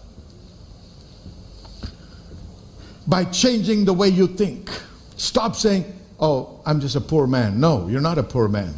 by 3.06 3.24
changing 3.24 3.84
the 3.84 3.92
way 3.92 4.08
you 4.08 4.26
think. 4.26 4.70
Stop 5.16 5.54
saying, 5.54 5.84
oh, 6.20 6.60
I'm 6.66 6.80
just 6.80 6.96
a 6.96 7.00
poor 7.00 7.26
man. 7.26 7.60
No, 7.60 7.88
you're 7.88 8.00
not 8.00 8.18
a 8.18 8.22
poor 8.22 8.48
man. 8.48 8.74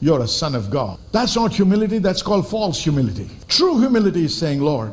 You're 0.00 0.20
a 0.20 0.28
son 0.28 0.54
of 0.54 0.70
God. 0.70 0.98
That's 1.12 1.34
not 1.34 1.52
humility, 1.52 1.98
that's 1.98 2.22
called 2.22 2.48
false 2.48 2.82
humility. 2.82 3.28
True 3.48 3.80
humility 3.80 4.24
is 4.24 4.36
saying, 4.36 4.60
Lord, 4.60 4.92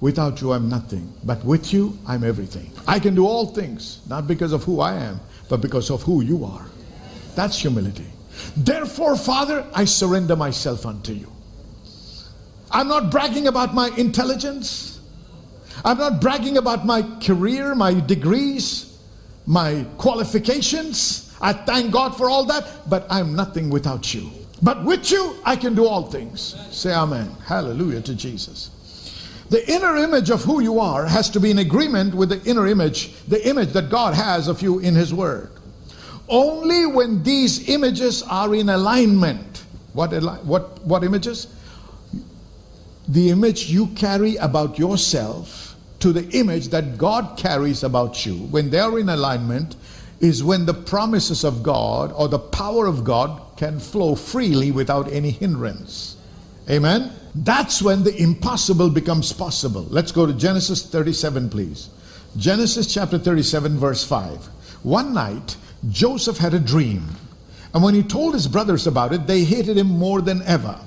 without 0.00 0.40
you 0.40 0.52
I'm 0.52 0.68
nothing, 0.68 1.12
but 1.24 1.44
with 1.44 1.72
you 1.72 1.98
I'm 2.06 2.22
everything. 2.22 2.70
I 2.86 3.00
can 3.00 3.14
do 3.14 3.26
all 3.26 3.46
things, 3.46 4.00
not 4.08 4.28
because 4.28 4.52
of 4.52 4.62
who 4.62 4.80
I 4.80 4.94
am, 4.94 5.20
but 5.48 5.60
because 5.60 5.90
of 5.90 6.02
who 6.02 6.22
you 6.22 6.44
are. 6.44 6.66
That's 7.34 7.58
humility. 7.58 8.06
Therefore, 8.56 9.16
Father, 9.16 9.66
I 9.74 9.84
surrender 9.84 10.36
myself 10.36 10.86
unto 10.86 11.12
you. 11.12 11.30
I'm 12.70 12.88
not 12.88 13.10
bragging 13.10 13.46
about 13.46 13.74
my 13.74 13.88
intelligence. 13.96 15.00
I'm 15.84 15.98
not 15.98 16.20
bragging 16.20 16.56
about 16.56 16.86
my 16.86 17.02
career, 17.20 17.74
my 17.74 17.98
degrees, 18.00 18.98
my 19.46 19.86
qualifications. 19.98 21.23
I 21.44 21.52
thank 21.52 21.92
God 21.92 22.16
for 22.16 22.30
all 22.30 22.46
that, 22.46 22.88
but 22.88 23.06
I'm 23.10 23.36
nothing 23.36 23.68
without 23.68 24.14
you. 24.14 24.30
But 24.62 24.82
with 24.82 25.10
you, 25.10 25.36
I 25.44 25.56
can 25.56 25.74
do 25.74 25.86
all 25.86 26.04
things. 26.04 26.56
Say 26.70 26.90
amen. 26.90 27.30
Hallelujah 27.44 28.00
to 28.00 28.14
Jesus. 28.14 28.70
The 29.50 29.70
inner 29.70 29.98
image 29.98 30.30
of 30.30 30.42
who 30.42 30.60
you 30.60 30.80
are 30.80 31.04
has 31.04 31.28
to 31.30 31.40
be 31.40 31.50
in 31.50 31.58
agreement 31.58 32.14
with 32.14 32.30
the 32.30 32.42
inner 32.48 32.66
image, 32.66 33.12
the 33.28 33.46
image 33.46 33.74
that 33.74 33.90
God 33.90 34.14
has 34.14 34.48
of 34.48 34.62
you 34.62 34.78
in 34.78 34.94
His 34.94 35.12
Word. 35.12 35.50
Only 36.30 36.86
when 36.86 37.22
these 37.22 37.68
images 37.68 38.22
are 38.22 38.54
in 38.54 38.70
alignment. 38.70 39.64
What, 39.92 40.14
what, 40.46 40.82
what 40.82 41.04
images? 41.04 41.54
The 43.08 43.28
image 43.28 43.66
you 43.70 43.88
carry 43.88 44.36
about 44.36 44.78
yourself 44.78 45.76
to 46.00 46.10
the 46.10 46.26
image 46.30 46.68
that 46.68 46.96
God 46.96 47.36
carries 47.36 47.82
about 47.82 48.24
you. 48.24 48.34
When 48.34 48.70
they 48.70 48.80
are 48.80 48.98
in 48.98 49.10
alignment, 49.10 49.76
is 50.20 50.44
when 50.44 50.66
the 50.66 50.74
promises 50.74 51.44
of 51.44 51.62
God 51.62 52.12
or 52.12 52.28
the 52.28 52.38
power 52.38 52.86
of 52.86 53.04
God 53.04 53.40
can 53.56 53.78
flow 53.78 54.14
freely 54.14 54.70
without 54.70 55.12
any 55.12 55.30
hindrance. 55.30 56.16
Amen. 56.68 57.12
That's 57.34 57.82
when 57.82 58.04
the 58.04 58.16
impossible 58.16 58.90
becomes 58.90 59.32
possible. 59.32 59.86
Let's 59.90 60.12
go 60.12 60.24
to 60.26 60.32
Genesis 60.32 60.86
37, 60.86 61.50
please. 61.50 61.90
Genesis 62.36 62.92
chapter 62.92 63.18
37, 63.18 63.76
verse 63.76 64.04
5. 64.04 64.44
One 64.82 65.12
night, 65.14 65.56
Joseph 65.90 66.38
had 66.38 66.54
a 66.54 66.60
dream. 66.60 67.06
And 67.72 67.82
when 67.82 67.94
he 67.94 68.02
told 68.02 68.34
his 68.34 68.46
brothers 68.46 68.86
about 68.86 69.12
it, 69.12 69.26
they 69.26 69.44
hated 69.44 69.76
him 69.76 69.88
more 69.88 70.20
than 70.20 70.42
ever. 70.42 70.78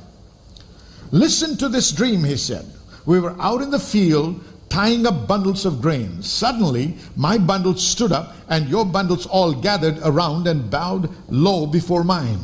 Listen 1.11 1.57
to 1.57 1.69
this 1.69 1.91
dream, 1.91 2.23
he 2.23 2.37
said. 2.37 2.65
We 3.05 3.19
were 3.19 3.35
out 3.39 3.61
in 3.61 3.69
the 3.69 3.79
field 3.79 4.43
tying 4.69 5.05
up 5.05 5.27
bundles 5.27 5.65
of 5.65 5.81
grain. 5.81 6.21
Suddenly, 6.21 6.95
my 7.15 7.37
bundles 7.37 7.85
stood 7.85 8.11
up, 8.11 8.35
and 8.49 8.67
your 8.67 8.85
bundles 8.85 9.25
all 9.25 9.53
gathered 9.53 9.99
around 10.03 10.47
and 10.47 10.69
bowed 10.69 11.09
low 11.29 11.65
before 11.65 12.03
mine. 12.03 12.39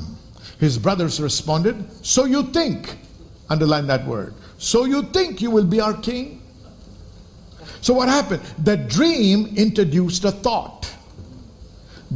His 0.60 0.78
brothers 0.78 1.20
responded, 1.20 1.86
So 2.06 2.26
you 2.26 2.44
think, 2.44 2.98
underline 3.50 3.88
that 3.88 4.06
word, 4.08 4.34
so 4.58 4.86
you 4.86 5.04
think 5.04 5.42
you 5.42 5.52
will 5.52 5.66
be 5.66 5.82
our 5.82 5.94
king? 5.94 6.42
So 7.82 7.94
what 7.94 8.08
happened? 8.08 8.42
The 8.60 8.78
dream 8.78 9.54
introduced 9.58 10.24
a 10.24 10.32
thought. 10.32 10.90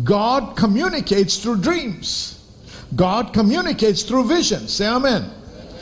God 0.06 0.56
communicates 0.56 1.38
through 1.38 1.62
dreams. 1.62 2.42
God 2.96 3.34
communicates 3.34 4.04
through 4.04 4.28
visions. 4.28 4.74
Say 4.74 4.88
amen. 4.88 5.30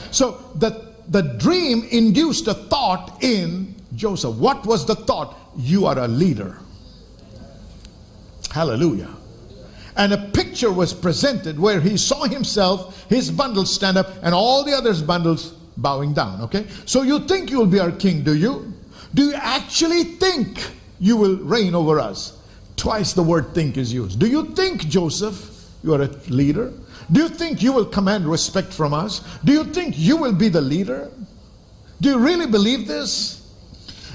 So 0.09 0.43
the, 0.55 0.93
the 1.09 1.21
dream 1.37 1.87
induced 1.91 2.47
a 2.47 2.55
thought 2.55 3.21
in 3.21 3.74
Joseph. 3.95 4.35
What 4.35 4.65
was 4.65 4.85
the 4.85 4.95
thought? 4.95 5.37
You 5.57 5.85
are 5.85 5.97
a 5.97 6.07
leader. 6.07 6.57
Hallelujah. 8.51 9.09
And 9.97 10.13
a 10.13 10.17
picture 10.17 10.71
was 10.71 10.93
presented 10.93 11.59
where 11.59 11.79
he 11.79 11.97
saw 11.97 12.23
himself, 12.25 13.05
his 13.09 13.31
bundles 13.31 13.73
stand 13.73 13.97
up, 13.97 14.11
and 14.21 14.35
all 14.35 14.63
the 14.63 14.73
others' 14.73 15.01
bundles 15.01 15.53
bowing 15.77 16.13
down. 16.13 16.41
Okay? 16.41 16.67
So 16.85 17.01
you 17.01 17.19
think 17.27 17.49
you'll 17.49 17.65
be 17.65 17.79
our 17.79 17.91
king, 17.91 18.23
do 18.23 18.35
you? 18.35 18.73
Do 19.13 19.23
you 19.23 19.33
actually 19.35 20.03
think 20.03 20.69
you 20.99 21.15
will 21.15 21.37
reign 21.37 21.75
over 21.75 21.99
us? 21.99 22.41
Twice 22.75 23.13
the 23.13 23.23
word 23.23 23.53
think 23.53 23.77
is 23.77 23.93
used. 23.93 24.19
Do 24.19 24.27
you 24.27 24.53
think, 24.53 24.87
Joseph, 24.87 25.69
you 25.83 25.93
are 25.93 26.01
a 26.01 26.07
leader? 26.27 26.73
Do 27.11 27.21
you 27.21 27.29
think 27.29 27.61
you 27.61 27.71
will 27.71 27.85
command 27.85 28.25
respect 28.25 28.73
from 28.73 28.93
us? 28.93 29.21
Do 29.45 29.53
you 29.53 29.63
think 29.63 29.97
you 29.97 30.17
will 30.17 30.33
be 30.33 30.49
the 30.49 30.61
leader? 30.61 31.09
Do 32.01 32.09
you 32.09 32.19
really 32.19 32.47
believe 32.47 32.87
this? 32.87 33.44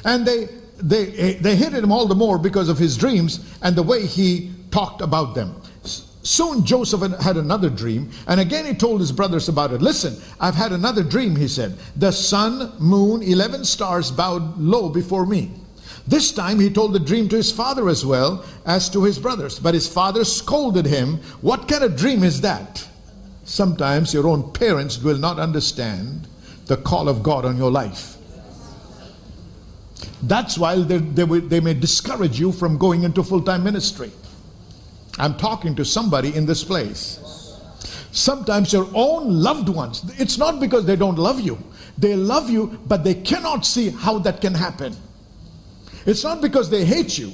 And 0.05 0.27
they 0.27 0.49
they 0.79 1.13
eh, 1.17 1.39
they 1.41 1.57
hated 1.57 1.85
him 1.85 1.93
all 1.93 2.07
the 2.07 2.15
more 2.15 2.39
because 2.39 2.69
of 2.69 2.79
his 2.79 2.97
dreams 2.97 3.41
and 3.63 3.77
the 3.77 3.83
way 3.83 4.07
he 4.07 4.53
talked 4.71 5.03
about 5.03 5.35
them. 5.35 5.55
Soon 6.23 6.67
Joseph 6.67 7.01
had 7.21 7.39
another 7.39 7.71
dream, 7.71 8.11
and 8.27 8.41
again 8.41 8.67
he 8.67 8.75
told 8.75 9.01
his 9.01 9.11
brothers 9.11 9.49
about 9.49 9.73
it. 9.73 9.81
Listen, 9.81 10.17
I've 10.39 10.55
had 10.55 10.73
another 10.73 11.03
dream, 11.03 11.35
he 11.35 11.49
said. 11.49 11.79
The 11.97 12.13
sun, 12.13 12.73
moon, 12.79 13.23
11 13.23 13.65
stars 13.65 14.11
bowed 14.11 14.59
low 14.59 14.91
before 14.91 15.25
me. 15.25 15.51
This 16.07 16.33
time 16.33 16.61
he 16.61 16.71
told 16.71 16.93
the 16.93 17.01
dream 17.01 17.29
to 17.31 17.37
his 17.37 17.53
father 17.53 17.89
as 17.89 18.05
well 18.05 18.45
as 18.67 18.89
to 18.91 19.05
his 19.05 19.19
brothers. 19.19 19.59
But 19.59 19.75
his 19.75 19.89
father 19.89 20.25
scolded 20.25 20.85
him. 20.85 21.19
What 21.41 21.69
kind 21.69 21.85
of 21.85 21.97
dream 21.97 22.25
is 22.25 22.41
that? 22.41 22.87
Sometimes 23.45 24.13
your 24.13 24.27
own 24.27 24.53
parents 24.53 25.03
will 25.03 25.19
not 25.19 25.39
understand 25.39 26.27
the 26.67 26.77
call 26.77 27.09
of 27.09 27.23
God 27.23 27.45
on 27.45 27.57
your 27.57 27.71
life. 27.71 28.17
That's 30.23 30.59
why 30.59 30.77
they, 30.77 30.99
they, 30.99 31.25
they 31.25 31.61
may 31.61 31.75
discourage 31.75 32.39
you 32.39 32.53
from 32.53 32.77
going 32.79 33.05
into 33.05 33.23
full 33.23 33.43
time 33.43 33.65
ministry. 33.65 34.11
I'm 35.19 35.37
talking 35.37 35.75
to 35.77 35.85
somebody 35.85 36.35
in 36.35 36.47
this 36.47 36.63
place. 36.65 37.19
Sometimes 38.13 38.73
your 38.73 38.89
own 38.95 39.41
loved 39.41 39.69
ones, 39.69 40.03
it's 40.19 40.37
not 40.37 40.61
because 40.61 40.85
they 40.85 40.97
don't 40.97 41.19
love 41.19 41.41
you, 41.41 41.59
they 41.97 42.17
love 42.17 42.51
you, 42.51 42.79
but 42.87 43.05
they 43.05 43.15
cannot 43.15 43.65
see 43.65 43.91
how 43.91 44.19
that 44.19 44.41
can 44.41 44.55
happen. 44.55 44.97
It's 46.07 46.25
not 46.25 46.41
because 46.41 46.71
they 46.71 46.85
hate 46.85 47.19
you, 47.19 47.33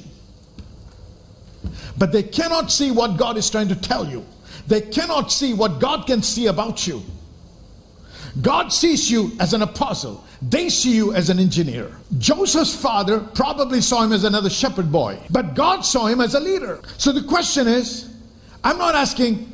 but 1.96 2.12
they 2.12 2.22
cannot 2.22 2.70
see 2.70 2.90
what 2.90 3.16
God 3.16 3.36
is 3.36 3.48
trying 3.48 3.68
to 3.68 3.76
tell 3.76 4.06
you. 4.06 4.24
They 4.66 4.80
cannot 4.80 5.32
see 5.32 5.54
what 5.54 5.80
God 5.80 6.06
can 6.06 6.22
see 6.22 6.46
about 6.48 6.86
you. 6.86 7.02
God 8.42 8.72
sees 8.72 9.10
you 9.10 9.32
as 9.40 9.54
an 9.54 9.62
apostle. 9.62 10.24
They 10.42 10.68
see 10.68 10.94
you 10.94 11.14
as 11.14 11.30
an 11.30 11.38
engineer. 11.38 11.90
Joseph's 12.18 12.74
father 12.74 13.20
probably 13.20 13.80
saw 13.80 14.02
him 14.02 14.12
as 14.12 14.24
another 14.24 14.50
shepherd 14.50 14.92
boy, 14.92 15.18
but 15.30 15.54
God 15.54 15.80
saw 15.82 16.06
him 16.06 16.20
as 16.20 16.34
a 16.34 16.40
leader. 16.40 16.80
So 16.98 17.12
the 17.12 17.22
question 17.22 17.66
is 17.66 18.14
I'm 18.62 18.78
not 18.78 18.94
asking, 18.94 19.52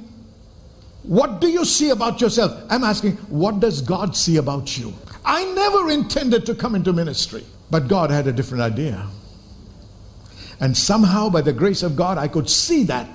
what 1.02 1.40
do 1.40 1.48
you 1.48 1.64
see 1.64 1.90
about 1.90 2.20
yourself? 2.20 2.64
I'm 2.70 2.84
asking, 2.84 3.12
what 3.28 3.60
does 3.60 3.82
God 3.82 4.16
see 4.16 4.36
about 4.36 4.76
you? 4.78 4.92
I 5.24 5.44
never 5.52 5.90
intended 5.90 6.46
to 6.46 6.54
come 6.54 6.74
into 6.74 6.92
ministry, 6.92 7.44
but 7.70 7.88
God 7.88 8.10
had 8.10 8.26
a 8.26 8.32
different 8.32 8.62
idea. 8.62 9.06
And 10.60 10.76
somehow, 10.76 11.28
by 11.28 11.40
the 11.40 11.52
grace 11.52 11.82
of 11.82 11.96
God, 11.96 12.18
I 12.18 12.28
could 12.28 12.48
see 12.48 12.84
that 12.84 13.08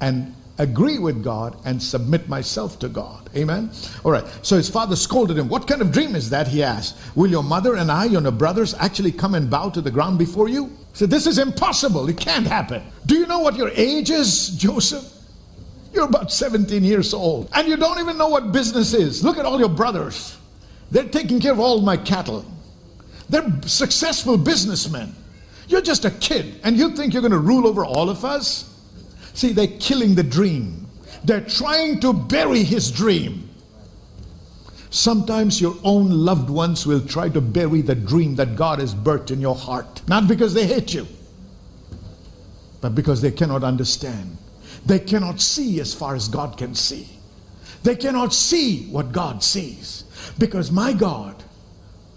and 0.00 0.34
agree 0.58 0.98
with 0.98 1.22
God 1.22 1.58
and 1.64 1.82
submit 1.82 2.28
myself 2.28 2.78
to 2.80 2.88
God. 2.88 3.28
Amen? 3.36 3.70
All 4.04 4.12
right. 4.12 4.24
So 4.42 4.56
his 4.56 4.68
father 4.68 4.96
scolded 4.96 5.38
him. 5.38 5.48
What 5.48 5.66
kind 5.66 5.82
of 5.82 5.92
dream 5.92 6.14
is 6.14 6.30
that? 6.30 6.48
He 6.48 6.62
asked. 6.62 6.96
Will 7.14 7.30
your 7.30 7.42
mother 7.42 7.76
and 7.76 7.90
I, 7.90 8.06
your 8.06 8.30
brothers, 8.30 8.74
actually 8.74 9.12
come 9.12 9.34
and 9.34 9.50
bow 9.50 9.70
to 9.70 9.80
the 9.80 9.90
ground 9.90 10.18
before 10.18 10.48
you? 10.48 10.66
He 10.66 10.72
said, 10.94 11.10
This 11.10 11.26
is 11.26 11.38
impossible. 11.38 12.08
It 12.08 12.18
can't 12.18 12.46
happen. 12.46 12.82
Do 13.06 13.16
you 13.16 13.26
know 13.26 13.40
what 13.40 13.56
your 13.56 13.70
age 13.70 14.10
is, 14.10 14.50
Joseph? 14.50 15.12
You're 15.92 16.04
about 16.04 16.30
17 16.30 16.84
years 16.84 17.14
old. 17.14 17.48
And 17.54 17.68
you 17.68 17.76
don't 17.76 17.98
even 17.98 18.18
know 18.18 18.28
what 18.28 18.52
business 18.52 18.92
is. 18.92 19.24
Look 19.24 19.38
at 19.38 19.46
all 19.46 19.58
your 19.58 19.68
brothers. 19.68 20.36
They're 20.90 21.08
taking 21.08 21.40
care 21.40 21.52
of 21.52 21.58
all 21.58 21.80
my 21.80 21.96
cattle. 21.96 22.44
They're 23.28 23.50
successful 23.62 24.36
businessmen. 24.36 25.14
You're 25.68 25.80
just 25.80 26.04
a 26.04 26.10
kid, 26.10 26.60
and 26.62 26.76
you 26.76 26.94
think 26.94 27.12
you're 27.12 27.22
going 27.22 27.32
to 27.32 27.38
rule 27.38 27.66
over 27.66 27.84
all 27.84 28.08
of 28.08 28.24
us? 28.24 28.75
See, 29.36 29.52
they're 29.52 29.66
killing 29.66 30.14
the 30.14 30.22
dream. 30.22 30.86
They're 31.22 31.42
trying 31.42 32.00
to 32.00 32.14
bury 32.14 32.62
his 32.62 32.90
dream. 32.90 33.50
Sometimes 34.88 35.60
your 35.60 35.76
own 35.84 36.08
loved 36.08 36.48
ones 36.48 36.86
will 36.86 37.06
try 37.06 37.28
to 37.28 37.42
bury 37.42 37.82
the 37.82 37.94
dream 37.94 38.34
that 38.36 38.56
God 38.56 38.78
has 38.78 38.94
birthed 38.94 39.30
in 39.30 39.42
your 39.42 39.54
heart. 39.54 40.00
Not 40.08 40.26
because 40.26 40.54
they 40.54 40.66
hate 40.66 40.94
you, 40.94 41.06
but 42.80 42.94
because 42.94 43.20
they 43.20 43.30
cannot 43.30 43.62
understand. 43.62 44.38
They 44.86 45.00
cannot 45.00 45.38
see 45.38 45.80
as 45.80 45.92
far 45.92 46.14
as 46.14 46.28
God 46.28 46.56
can 46.56 46.74
see. 46.74 47.06
They 47.82 47.94
cannot 47.94 48.32
see 48.32 48.86
what 48.86 49.12
God 49.12 49.44
sees. 49.44 50.04
Because 50.38 50.70
my 50.70 50.94
God 50.94 51.44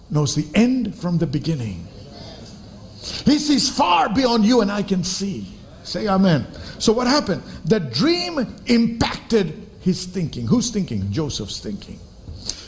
knows 0.09 0.35
the 0.35 0.47
end 0.55 0.95
from 0.95 1.17
the 1.17 1.27
beginning. 1.27 1.85
He 3.25 3.39
sees 3.39 3.69
far 3.69 4.07
beyond 4.07 4.45
you 4.45 4.61
and 4.61 4.71
I 4.71 4.83
can 4.83 5.03
see. 5.03 5.58
Say 5.89 6.07
amen. 6.07 6.45
So 6.77 6.93
what 6.93 7.07
happened? 7.07 7.41
The 7.65 7.79
dream 7.79 8.45
impacted 8.67 9.67
his 9.81 10.05
thinking. 10.05 10.45
Who's 10.45 10.69
thinking? 10.69 11.11
Joseph's 11.11 11.59
thinking. 11.59 11.99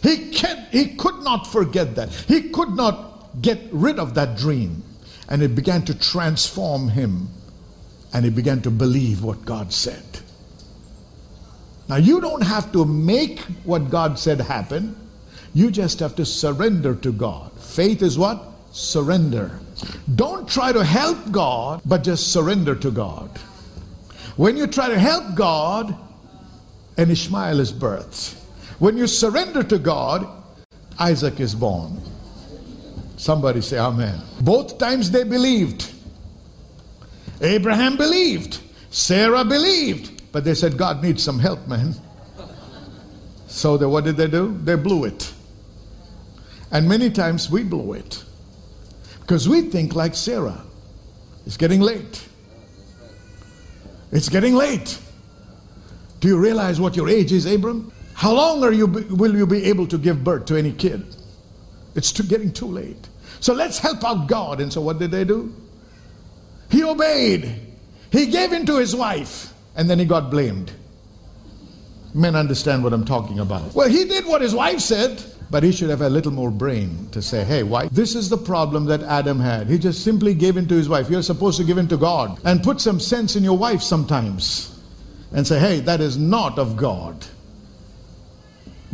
He, 0.02 0.32
can, 0.32 0.66
he 0.72 0.96
could 0.96 1.22
not 1.22 1.46
forget 1.46 1.94
that. 1.96 2.10
He 2.10 2.50
could 2.50 2.70
not 2.70 3.40
get 3.40 3.62
rid 3.72 4.00
of 4.00 4.16
that 4.16 4.38
dream. 4.38 4.82
And 5.30 5.44
it 5.44 5.54
began 5.54 5.84
to 5.84 5.98
transform 5.98 6.90
him. 6.90 7.30
And 8.12 8.26
he 8.26 8.32
began 8.32 8.60
to 8.64 8.72
believe 8.72 9.24
what 9.24 9.46
God 9.46 9.72
said. 9.72 10.04
Now, 11.88 11.98
you 11.98 12.22
don't 12.22 12.42
have 12.42 12.72
to 12.72 12.86
make 12.86 13.40
what 13.66 13.92
God 13.92 14.18
said 14.18 14.42
happen. 14.42 14.96
You 15.54 15.70
just 15.70 16.00
have 16.00 16.16
to 16.16 16.26
surrender 16.26 16.96
to 16.96 17.12
God. 17.12 17.52
Faith 17.62 18.02
is 18.02 18.18
what? 18.18 18.42
Surrender. 18.72 19.60
Don't 20.16 20.48
try 20.48 20.72
to 20.72 20.84
help 20.84 21.32
God, 21.32 21.82
but 21.86 22.04
just 22.04 22.32
surrender 22.32 22.76
to 22.76 22.92
God. 22.92 23.30
When 24.38 24.58
you 24.58 24.68
try 24.68 24.90
to 24.90 25.00
help 25.00 25.36
God, 25.36 25.96
an 26.98 27.12
Ishmael 27.12 27.60
is 27.60 27.72
birthed. 27.72 28.36
When 28.80 28.98
you 28.98 29.08
surrender 29.08 29.64
to 29.64 29.78
God, 29.78 30.28
Isaac 31.00 31.40
is 31.40 31.56
born. 31.56 32.02
Somebody 33.18 33.62
say 33.62 33.78
amen. 33.78 34.20
Both 34.42 34.78
times 34.78 35.12
they 35.12 35.24
believed. 35.24 35.92
Abraham 37.42 37.98
believed. 37.98 38.60
Sarah 38.90 39.44
believed. 39.44 40.32
But 40.32 40.44
they 40.44 40.54
said, 40.54 40.78
God 40.78 41.04
needs 41.04 41.22
some 41.24 41.40
help, 41.40 41.68
man. 41.68 41.94
So 43.48 43.78
they, 43.78 43.86
what 43.86 44.06
did 44.06 44.18
they 44.18 44.28
do? 44.28 44.58
They 44.64 44.76
blew 44.76 45.04
it. 45.04 45.34
And 46.72 46.88
many 46.88 47.10
times 47.10 47.50
we 47.50 47.64
blow 47.64 47.94
it. 47.94 48.24
Because 49.32 49.48
we 49.48 49.62
think 49.62 49.96
like 49.96 50.14
Sarah. 50.14 50.62
It's 51.46 51.56
getting 51.56 51.80
late. 51.80 52.28
It's 54.12 54.28
getting 54.28 54.56
late. 54.56 55.00
Do 56.20 56.28
you 56.28 56.38
realize 56.38 56.82
what 56.82 56.98
your 56.98 57.08
age 57.08 57.32
is, 57.32 57.46
Abram? 57.46 57.94
How 58.14 58.34
long 58.34 58.62
are 58.62 58.74
you, 58.74 58.88
will 58.88 59.34
you 59.34 59.48
be 59.48 59.64
able 59.64 59.88
to 59.88 59.98
give 59.98 60.22
birth 60.22 60.48
to 60.48 60.58
any 60.58 60.74
kid? 60.74 61.16
It's 61.96 62.12
too, 62.12 62.24
getting 62.24 62.52
too 62.52 62.66
late. 62.66 63.08
So 63.40 63.54
let's 63.54 63.80
help 63.80 64.04
out 64.04 64.28
God. 64.28 64.60
And 64.60 64.74
so 64.74 64.82
what 64.82 65.00
did 65.00 65.12
they 65.12 65.24
do? 65.24 65.56
He 66.70 66.84
obeyed. 66.84 67.56
He 68.12 68.26
gave 68.26 68.52
in 68.52 68.66
to 68.66 68.80
his 68.80 68.94
wife. 68.94 69.54
And 69.78 69.90
then 69.90 69.98
he 69.98 70.04
got 70.04 70.30
blamed. 70.30 70.74
Men 72.14 72.36
understand 72.36 72.84
what 72.84 72.92
I'm 72.92 73.06
talking 73.06 73.40
about. 73.40 73.74
Well, 73.74 73.88
he 73.88 74.04
did 74.04 74.26
what 74.26 74.42
his 74.42 74.54
wife 74.54 74.82
said. 74.82 75.24
But 75.52 75.64
he 75.64 75.74
should 75.74 75.90
have 75.90 76.02
a 76.02 76.10
little 76.10 76.32
more 76.32 76.50
brain 76.50 77.10
to 77.12 77.22
say, 77.22 77.44
hey, 77.44 77.64
why? 77.64 77.90
This 77.90 78.16
is 78.16 78.30
the 78.30 78.38
problem 78.38 78.86
that 78.86 79.04
Adam 79.04 79.38
had. 79.38 79.68
He 79.68 79.78
just 79.78 80.02
simply 80.02 80.34
gave 80.34 80.56
in 80.56 80.66
to 80.70 80.76
his 80.76 80.88
wife. 80.88 81.10
You're 81.10 81.22
supposed 81.22 81.58
to 81.58 81.66
give 81.66 81.78
in 81.78 81.90
to 81.90 81.98
God. 81.98 82.40
And 82.46 82.64
put 82.64 82.80
some 82.80 83.02
sense 83.02 83.36
in 83.36 83.44
your 83.44 83.58
wife 83.58 83.82
sometimes. 83.82 84.80
And 85.34 85.46
say, 85.46 85.60
hey, 85.60 85.82
that 85.82 86.00
is 86.00 86.18
not 86.18 86.58
of 86.58 86.78
God. 86.78 87.26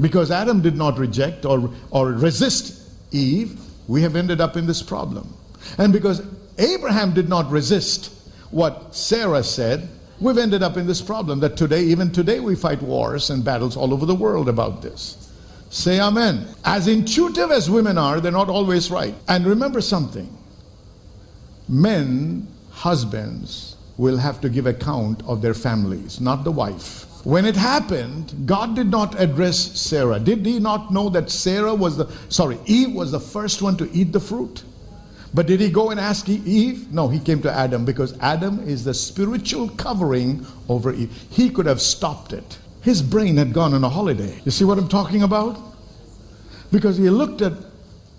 Because 0.01 0.31
Adam 0.31 0.61
did 0.61 0.75
not 0.75 0.97
reject 0.97 1.45
or, 1.45 1.71
or 1.91 2.07
resist 2.07 2.89
Eve, 3.11 3.59
we 3.87 4.01
have 4.01 4.15
ended 4.15 4.41
up 4.41 4.57
in 4.57 4.65
this 4.65 4.81
problem. 4.81 5.31
And 5.77 5.93
because 5.93 6.23
Abraham 6.57 7.13
did 7.13 7.29
not 7.29 7.51
resist 7.51 8.11
what 8.49 8.95
Sarah 8.95 9.43
said, 9.43 9.89
we've 10.19 10.37
ended 10.39 10.63
up 10.63 10.75
in 10.75 10.87
this 10.87 11.01
problem 11.01 11.39
that 11.41 11.55
today, 11.55 11.83
even 11.83 12.11
today, 12.11 12.39
we 12.39 12.55
fight 12.55 12.81
wars 12.81 13.29
and 13.29 13.45
battles 13.45 13.77
all 13.77 13.93
over 13.93 14.07
the 14.07 14.15
world 14.15 14.49
about 14.49 14.81
this. 14.81 15.26
Say 15.69 15.99
amen. 15.99 16.47
As 16.63 16.87
intuitive 16.87 17.51
as 17.51 17.69
women 17.69 17.97
are, 17.97 18.21
they're 18.21 18.31
not 18.31 18.49
always 18.49 18.89
right. 18.89 19.15
And 19.27 19.45
remember 19.45 19.81
something 19.81 20.33
men, 21.69 22.47
husbands, 22.71 23.75
will 23.97 24.17
have 24.17 24.39
to 24.41 24.49
give 24.49 24.65
account 24.65 25.21
of 25.25 25.41
their 25.41 25.53
families, 25.53 26.21
not 26.21 26.43
the 26.43 26.51
wife. 26.51 27.05
When 27.25 27.45
it 27.45 27.57
happened, 27.57 28.33
God 28.45 28.75
did 28.75 28.89
not 28.89 29.19
address 29.19 29.57
Sarah. 29.57 30.19
Did 30.19 30.45
he 30.45 30.59
not 30.59 30.93
know 30.93 31.09
that 31.09 31.29
Sarah 31.29 31.75
was 31.75 31.97
the, 31.97 32.09
sorry, 32.29 32.57
Eve 32.65 32.93
was 32.93 33.11
the 33.11 33.19
first 33.19 33.61
one 33.61 33.75
to 33.77 33.91
eat 33.91 34.13
the 34.13 34.19
fruit? 34.19 34.63
But 35.33 35.45
did 35.47 35.59
he 35.59 35.69
go 35.69 35.89
and 35.89 35.99
ask 35.99 36.29
Eve? 36.29 36.91
No, 36.93 37.09
he 37.09 37.19
came 37.19 37.41
to 37.41 37.51
Adam 37.51 37.83
because 37.83 38.17
Adam 38.19 38.59
is 38.65 38.85
the 38.85 38.93
spiritual 38.93 39.67
covering 39.69 40.45
over 40.69 40.93
Eve. 40.93 41.11
He 41.29 41.49
could 41.49 41.65
have 41.65 41.81
stopped 41.81 42.31
it. 42.31 42.59
His 42.87 43.01
brain 43.01 43.35
had 43.35 43.51
gone 43.51 43.73
on 43.73 43.83
a 43.83 43.89
holiday. 43.89 44.39
You 44.45 44.51
see 44.51 44.63
what 44.63 44.77
I'm 44.77 44.87
talking 44.87 45.23
about? 45.23 45.59
Because 46.71 46.95
he 46.95 47.09
looked 47.09 47.41
at 47.41 47.51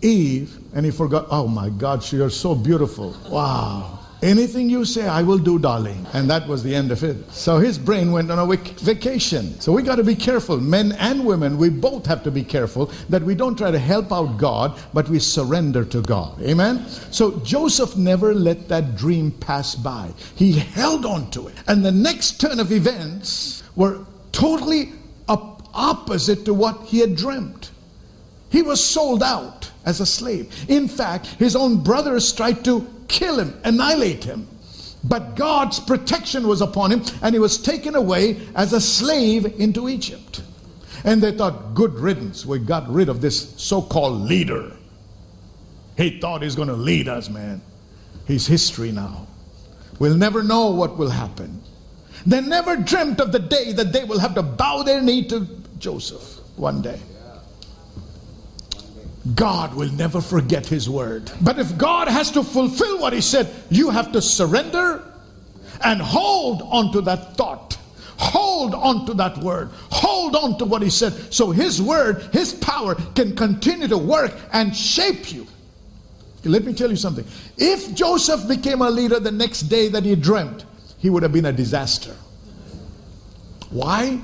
Eve 0.03 0.59
and 0.75 0.85
he 0.85 0.93
forgot, 0.93 1.27
oh 1.31 1.49
my 1.49 1.71
God, 1.71 2.03
she 2.03 2.19
is 2.19 2.39
so 2.39 2.55
beautiful. 2.55 3.17
Wow. 3.31 3.99
Anything 4.21 4.69
you 4.69 4.85
say, 4.85 5.09
I 5.09 5.23
will 5.23 5.39
do, 5.39 5.59
darling. 5.59 6.07
And 6.13 6.29
that 6.29 6.47
was 6.47 6.63
the 6.63 6.75
end 6.75 6.93
of 6.93 7.03
it. 7.03 7.17
So 7.33 7.57
his 7.57 7.79
brain 7.79 8.13
went 8.13 8.31
on 8.31 8.39
a 8.39 8.57
vacation. 8.57 9.59
So 9.59 9.73
we 9.73 9.83
got 9.83 9.97
to 9.97 10.05
be 10.05 10.15
careful. 10.15 10.61
Men 10.61 10.93
and 10.99 11.25
women, 11.25 11.57
we 11.57 11.71
both 11.71 12.05
have 12.05 12.23
to 12.25 12.31
be 12.31 12.45
careful 12.45 12.93
that 13.09 13.23
we 13.23 13.35
don't 13.35 13.57
try 13.57 13.71
to 13.71 13.79
help 13.79 14.13
out 14.13 14.37
God, 14.37 14.79
but 14.93 15.09
we 15.09 15.19
surrender 15.19 15.83
to 15.87 16.03
God. 16.03 16.43
Amen? 16.43 16.87
So 17.11 17.39
Joseph 17.39 17.97
never 17.97 18.35
let 18.35 18.69
that 18.69 18.97
dream 18.97 19.31
pass 19.31 19.75
by. 19.75 20.13
He 20.35 20.53
held 20.53 21.07
on 21.07 21.31
to 21.31 21.49
it. 21.49 21.55
And 21.69 21.83
the 21.83 21.91
next 21.91 22.39
turn 22.39 22.61
of 22.61 22.71
events 22.71 23.63
were 23.75 24.05
totally 24.39 24.93
opposite 25.75 26.45
to 26.45 26.55
what 26.55 26.81
he 26.85 27.01
had 27.01 27.17
dreamt. 27.17 27.71
He 28.51 28.63
was 28.63 28.85
sold 28.85 29.23
out 29.23 29.71
as 29.85 30.01
a 30.01 30.07
slave. 30.07 30.53
In 30.69 30.89
fact, 30.89 31.27
his 31.27 31.55
own 31.55 31.83
brothers 31.83 32.33
tried 32.33 32.65
to 32.65 32.87
kill 33.09 33.39
him, 33.39 33.59
annihilate 33.65 34.25
him. 34.25 34.49
But 35.05 35.37
God's 35.37 35.79
protection 35.81 36.49
was 36.49 36.61
upon 36.61 36.91
him, 36.93 37.03
and 37.23 37.35
he 37.35 37.39
was 37.39 37.59
taken 37.59 37.95
away 37.95 38.41
as 38.55 38.73
a 38.73 38.81
slave 38.81 39.61
into 39.61 39.89
Egypt. 39.89 40.43
And 41.05 41.23
they 41.23 41.33
thought, 41.33 41.75
good 41.75 41.95
riddance, 41.95 42.45
we 42.45 42.59
got 42.59 42.89
rid 42.89 43.09
of 43.09 43.21
this 43.21 43.55
so 43.57 43.81
called 43.83 44.21
leader. 44.23 44.73
He 45.97 46.19
thought 46.21 46.43
he's 46.43 46.57
going 46.57 46.69
to 46.69 46.75
lead 46.75 47.09
us, 47.09 47.29
man. 47.29 47.61
He's 48.27 48.47
history 48.47 48.93
now. 48.93 49.27
We'll 49.99 50.17
never 50.17 50.43
know 50.43 50.71
what 50.71 50.97
will 50.97 51.11
happen. 51.11 51.63
They 52.27 52.41
never 52.41 52.77
dreamt 52.77 53.21
of 53.21 53.33
the 53.33 53.39
day 53.39 53.73
that 53.73 53.93
they 53.93 54.05
will 54.05 54.19
have 54.19 54.35
to 54.35 54.43
bow 54.43 54.83
their 54.83 55.01
knee 55.01 55.27
to 55.29 55.47
Joseph 55.79 56.39
one 56.57 56.83
day. 56.83 57.01
God 59.35 59.75
will 59.75 59.91
never 59.93 60.21
forget 60.21 60.67
his 60.67 60.89
word. 60.89 61.31
But 61.41 61.59
if 61.59 61.77
God 61.77 62.09
has 62.09 62.31
to 62.33 62.43
fulfill 62.43 62.99
what 62.99 63.13
he 63.13 63.21
said, 63.21 63.49
you 63.71 63.91
have 63.91 64.13
to 64.13 64.23
surrender 64.23 65.03
and 65.85 66.01
hold 66.01 66.63
on 66.63 66.93
to 66.93 67.01
that 67.03 67.37
thought. 67.37 67.79
Hold 68.19 68.75
on 68.75 69.07
to 69.07 69.15
that 69.15 69.39
word. 69.39 69.71
Hold 69.91 70.35
on 70.35 70.59
to 70.59 70.65
what 70.65 70.83
he 70.83 70.91
said. 70.91 71.13
So 71.33 71.51
his 71.51 71.81
word, 71.81 72.29
his 72.33 72.53
power 72.55 72.97
can 73.15 73.37
continue 73.37 73.87
to 73.89 73.99
work 73.99 74.37
and 74.53 74.75
shape 74.75 75.33
you. 75.33 75.47
Let 76.45 76.65
me 76.65 76.73
tell 76.73 76.91
you 76.91 76.97
something. 76.97 77.25
If 77.59 77.95
Joseph 77.95 78.49
became 78.49 78.83
a 78.83 78.91
leader 78.91 79.21
the 79.21 79.31
next 79.31 79.63
day 79.63 79.89
that 79.89 80.05
he 80.05 80.17
dreamt, 80.17 80.65
he 80.99 81.11
would 81.11 81.23
have 81.23 81.33
been 81.33 81.47
a 81.47 81.53
disaster. 81.53 82.15
Why? 83.71 84.21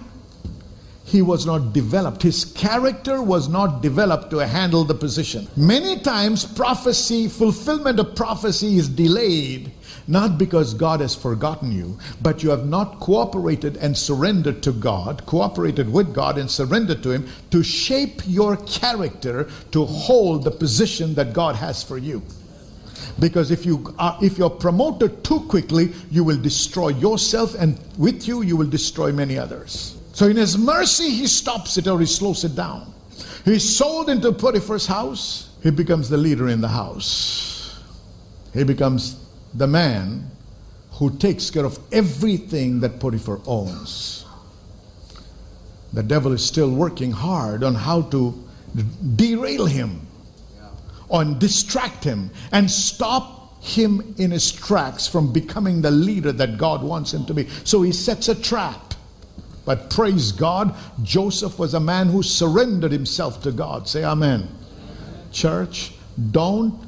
he 1.05 1.21
was 1.21 1.45
not 1.45 1.73
developed. 1.73 2.23
His 2.23 2.45
character 2.45 3.23
was 3.23 3.49
not 3.49 3.83
developed 3.83 4.31
to 4.31 4.39
handle 4.39 4.85
the 4.85 4.95
position. 4.95 5.47
Many 5.55 6.01
times, 6.01 6.45
prophecy, 6.45 7.29
fulfillment 7.29 8.01
of 8.01 8.17
prophecy 8.17 8.79
is 8.79 8.89
delayed, 8.89 9.71
not 10.09 10.39
because 10.39 10.73
God 10.73 11.01
has 11.01 11.15
forgotten 11.15 11.71
you, 11.71 11.99
but 12.23 12.43
you 12.43 12.51
have 12.51 12.67
not 12.67 13.01
cooperated 13.01 13.77
and 13.77 13.97
surrendered 13.97 14.63
to 14.63 14.73
God, 14.73 15.25
cooperated 15.27 15.93
with 15.93 16.15
God 16.15 16.39
and 16.39 16.51
surrendered 16.51 17.03
to 17.03 17.11
Him 17.11 17.29
to 17.51 17.63
shape 17.63 18.23
your 18.27 18.57
character 18.57 19.49
to 19.73 19.85
hold 19.85 20.43
the 20.43 20.51
position 20.51 21.15
that 21.15 21.35
God 21.35 21.55
has 21.55 21.83
for 21.83 21.99
you. 21.99 22.23
Because 23.19 23.51
if 23.51 23.65
you 23.65 23.95
are, 23.99 24.19
if 24.23 24.39
you're 24.39 24.51
promoted 24.51 25.25
too 25.25 25.41
quickly, 25.41 25.93
you 26.11 26.25
will 26.25 26.37
destroy 26.37 26.89
yourself, 26.89 27.55
and 27.55 27.79
with 27.99 28.27
you, 28.27 28.43
you 28.43 28.57
will 28.57 28.69
destroy 28.69 29.13
many 29.13 29.39
others. 29.39 29.97
So 30.13 30.27
in 30.29 30.37
his 30.37 30.57
mercy, 30.57 31.11
he 31.11 31.27
stops 31.27 31.77
it 31.77 31.87
or 31.89 31.99
he 32.01 32.07
slows 32.07 32.45
it 32.45 32.55
down. 32.55 32.93
He's 33.45 33.77
sold 33.77 34.09
into 34.09 34.33
Potiphar's 34.33 34.87
house. 34.87 35.51
He 35.63 35.71
becomes 35.71 36.09
the 36.09 36.17
leader 36.17 36.49
in 36.49 36.61
the 36.61 36.69
house. 36.69 37.81
He 38.53 38.65
becomes 38.65 39.17
the 39.55 39.67
man 39.67 40.31
who 40.93 41.17
takes 41.19 41.51
care 41.51 41.65
of 41.65 41.79
everything 41.91 42.81
that 42.81 43.01
Potiphar 43.01 43.41
owns. 43.47 44.25
The 45.93 46.03
devil 46.03 46.33
is 46.33 46.45
still 46.45 46.71
working 46.71 47.11
hard 47.11 47.65
on 47.65 47.75
how 47.75 48.03
to 48.03 48.35
derail 49.17 49.67
him, 49.67 50.07
on 51.15 51.39
distract 51.39 52.03
him, 52.03 52.29
and 52.51 52.69
stop 52.69 53.63
him 53.63 54.15
in 54.19 54.33
his 54.33 54.51
tracks 54.51 55.07
from 55.07 55.33
becoming 55.33 55.81
the 55.81 55.91
leader 55.91 56.33
that 56.33 56.59
God 56.59 56.83
wants 56.83 57.15
him 57.15 57.25
to 57.27 57.33
be. 57.33 57.49
So 57.63 57.83
he 57.83 57.93
sets 57.93 58.29
a 58.29 58.35
trap. 58.35 58.95
But 59.65 59.91
praise 59.91 60.33
God, 60.33 60.75
Joseph 61.05 61.59
was 61.59 61.73
a 61.73 61.81
man 61.81 62.09
who 62.09 62.23
surrendered 62.23 62.91
himself 62.91 63.43
to 63.45 63.53
God. 63.53 63.89
Say 63.89 64.05
amen. 64.05 64.41
amen. 64.41 65.33
Church, 65.33 65.93
don't 66.33 66.79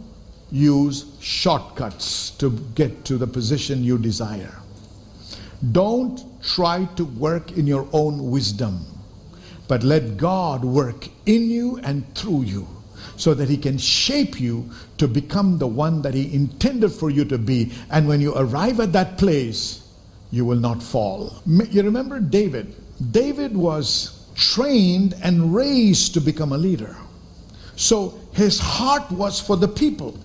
use 0.51 1.07
shortcuts 1.21 2.31
to 2.33 2.51
get 2.75 3.05
to 3.05 3.19
the 3.19 3.27
position 3.29 3.85
you 3.85 3.97
desire. 3.97 4.59
Don't 5.71 6.43
try 6.43 6.85
to 6.97 7.05
work 7.05 7.53
in 7.53 7.67
your 7.67 7.89
own 7.93 8.31
wisdom, 8.31 8.85
but 9.69 9.85
let 9.85 10.17
God 10.17 10.65
work 10.65 11.09
in 11.27 11.49
you 11.49 11.79
and 11.85 12.13
through 12.15 12.43
you 12.43 12.76
so 13.17 13.35
that 13.35 13.49
He 13.49 13.57
can 13.57 13.79
shape 13.79 14.41
you 14.41 14.69
to 14.99 15.09
become 15.09 15.59
the 15.59 15.67
one 15.67 16.03
that 16.03 16.15
He 16.15 16.33
intended 16.35 16.91
for 16.91 17.11
you 17.11 17.25
to 17.27 17.39
be. 17.39 17.73
And 17.91 18.07
when 18.09 18.21
you 18.21 18.35
arrive 18.35 18.81
at 18.81 18.93
that 18.93 19.19
place, 19.19 19.83
you 20.31 20.45
will 20.45 20.59
not 20.59 20.83
fall. 20.83 21.43
You 21.47 21.83
remember 21.83 22.21
David? 22.21 22.75
David 23.13 23.57
was 23.57 24.29
trained 24.35 25.15
and 25.23 25.55
raised 25.55 26.15
to 26.15 26.21
become 26.21 26.53
a 26.53 26.59
leader. 26.59 26.97
So 27.77 28.19
his 28.33 28.59
heart 28.59 29.11
was 29.11 29.41
for 29.41 29.57
the 29.57 29.69
people. 29.69 30.19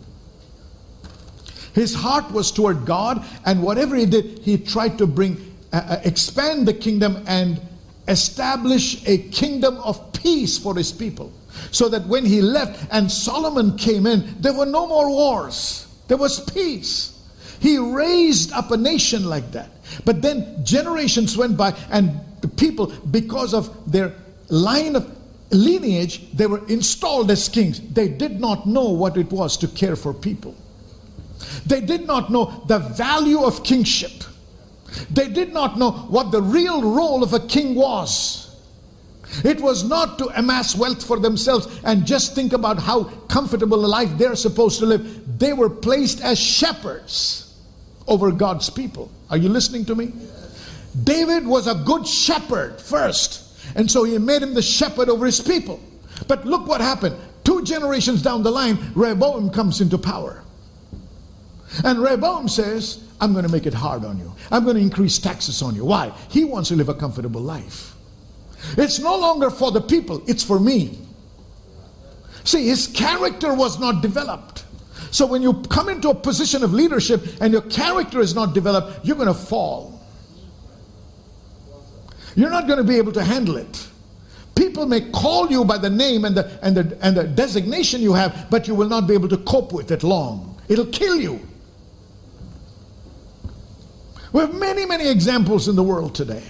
His 1.74 1.94
heart 1.94 2.30
was 2.32 2.52
toward 2.52 2.86
God, 2.86 3.26
and 3.46 3.64
whatever 3.64 3.96
he 3.96 4.06
did, 4.06 4.40
he 4.40 4.58
tried 4.58 4.98
to 4.98 5.08
bring, 5.08 5.56
uh, 5.72 5.82
uh 5.88 6.02
expand 6.04 6.68
the 6.68 6.74
kingdom 6.74 7.24
and 7.28 7.62
establish 8.08 9.06
a 9.08 9.20
kingdom 9.30 9.78
of 9.78 10.12
peace 10.12 10.58
for 10.58 10.76
his 10.76 10.92
people. 10.92 11.32
So 11.70 11.88
that 11.90 12.06
when 12.08 12.26
he 12.26 12.42
left 12.42 12.88
and 12.92 13.12
Solomon 13.12 13.78
came 13.78 14.08
in, 14.08 14.36
there 14.42 14.54
were 14.54 14.66
no 14.66 14.88
more 14.88 15.10
wars, 15.10 15.88
there 16.08 16.18
was 16.18 16.40
peace. 16.52 17.20
He 17.60 17.78
raised 17.78 18.52
up 18.54 18.72
a 18.72 18.78
nation 18.78 19.26
like 19.26 19.52
that. 19.52 19.70
But 20.04 20.24
then 20.24 20.66
generations 20.66 21.38
went 21.38 21.56
by, 21.58 21.78
and 21.92 22.20
the 22.42 22.48
people, 22.48 22.88
because 22.88 23.54
of 23.54 23.92
their 23.92 24.16
line 24.50 24.96
of 24.96 25.16
lineage, 25.52 26.32
they 26.32 26.48
were 26.48 26.66
installed 26.68 27.30
as 27.30 27.48
kings. 27.48 27.80
They 27.80 28.08
did 28.08 28.40
not 28.40 28.66
know 28.66 28.90
what 28.90 29.16
it 29.16 29.32
was 29.32 29.58
to 29.58 29.68
care 29.68 29.96
for 29.96 30.14
people. 30.14 30.56
They 31.66 31.82
did 31.82 32.08
not 32.08 32.32
know 32.32 32.64
the 32.68 32.80
value 32.80 33.44
of 33.44 33.64
kingship. 33.64 34.24
They 35.12 35.28
did 35.28 35.54
not 35.54 35.78
know 35.78 35.92
what 35.92 36.32
the 36.32 36.42
real 36.42 36.82
role 36.82 37.24
of 37.24 37.34
a 37.34 37.40
king 37.40 37.76
was. 37.76 38.41
It 39.44 39.62
was 39.62 39.84
not 39.84 40.20
to 40.20 40.28
amass 40.38 40.76
wealth 40.76 41.06
for 41.06 41.20
themselves 41.20 41.68
and 41.84 42.06
just 42.06 42.36
think 42.36 42.54
about 42.54 42.80
how 42.80 43.06
comfortable 43.30 43.86
a 43.86 43.88
life 43.88 44.10
they're 44.18 44.36
supposed 44.36 44.80
to 44.80 44.86
live. 44.86 45.40
They 45.40 45.54
were 45.54 45.70
placed 45.70 46.22
as 46.22 46.40
shepherds 46.40 47.58
over 48.08 48.32
God's 48.32 48.70
people. 48.70 49.12
Are 49.30 49.38
you 49.38 49.50
listening 49.50 49.86
to 49.86 49.96
me? 49.96 50.12
David 51.04 51.48
was 51.48 51.68
a 51.68 51.76
good 51.76 52.06
shepherd 52.06 52.82
first, 52.82 53.58
and 53.76 53.90
so 53.90 54.04
he 54.04 54.18
made 54.18 54.42
him 54.42 54.54
the 54.54 54.62
shepherd 54.62 55.08
over 55.10 55.26
his 55.26 55.40
people. 55.40 55.80
But 56.28 56.46
look 56.46 56.68
what 56.68 56.82
happened. 56.82 57.16
Two 57.44 57.64
generations 57.64 58.22
down 58.22 58.44
the 58.44 58.52
line, 58.52 58.78
Rehoboam 58.94 59.50
comes 59.50 59.82
into 59.82 59.98
power. 59.98 60.44
And 61.86 62.00
Rehoboam 62.00 62.50
says, 62.50 63.04
I'm 63.22 63.32
going 63.32 63.46
to 63.46 63.52
make 63.52 63.66
it 63.66 63.74
hard 63.74 64.04
on 64.04 64.20
you. 64.20 64.34
I'm 64.52 64.64
going 64.66 64.76
to 64.76 64.82
increase 64.82 65.18
taxes 65.18 65.62
on 65.62 65.76
you. 65.76 65.86
Why? 65.86 66.12
He 66.30 66.44
wants 66.44 66.70
to 66.70 66.76
live 66.76 66.90
a 66.90 66.94
comfortable 66.94 67.42
life. 67.42 67.91
It's 68.78 69.00
no 69.00 69.18
longer 69.18 69.50
for 69.50 69.72
the 69.72 69.82
people, 69.82 70.22
it's 70.28 70.44
for 70.44 70.60
me. 70.60 70.98
See, 72.44 72.68
his 72.68 72.88
character 72.88 73.54
was 73.54 73.80
not 73.80 74.02
developed. 74.02 74.66
So 75.12 75.26
when 75.26 75.42
you 75.42 75.62
come 75.70 75.90
into 75.90 76.10
a 76.10 76.16
position 76.16 76.64
of 76.64 76.74
leadership 76.74 77.22
and 77.42 77.52
your 77.52 77.62
character 77.64 78.20
is 78.20 78.34
not 78.34 78.54
developed, 78.54 79.06
you're 79.06 79.18
going 79.18 79.28
to 79.28 79.34
fall. 79.34 80.00
You're 82.36 82.50
not 82.50 82.66
going 82.66 82.78
to 82.78 82.84
be 82.84 82.96
able 82.96 83.12
to 83.12 83.24
handle 83.24 83.58
it. 83.58 83.88
People 84.56 84.86
may 84.86 85.02
call 85.12 85.52
you 85.52 85.66
by 85.66 85.78
the 85.78 85.90
name 85.90 86.24
and 86.24 86.36
the, 86.36 86.60
and, 86.62 86.78
the, 86.78 86.98
and 87.02 87.18
the 87.18 87.26
designation 87.26 88.02
you 88.02 88.14
have, 88.14 88.48
but 88.50 88.68
you 88.68 88.76
will 88.76 88.88
not 88.88 89.08
be 89.08 89.14
able 89.14 89.28
to 89.28 89.38
cope 89.38 89.74
with 89.74 89.92
it 89.92 90.04
long. 90.04 90.60
It'll 90.70 90.86
kill 90.86 91.18
you. 91.18 91.40
We 94.32 94.42
have 94.42 94.54
many, 94.54 94.86
many 94.86 95.10
examples 95.10 95.68
in 95.68 95.76
the 95.76 95.84
world 95.84 96.16
today. 96.16 96.44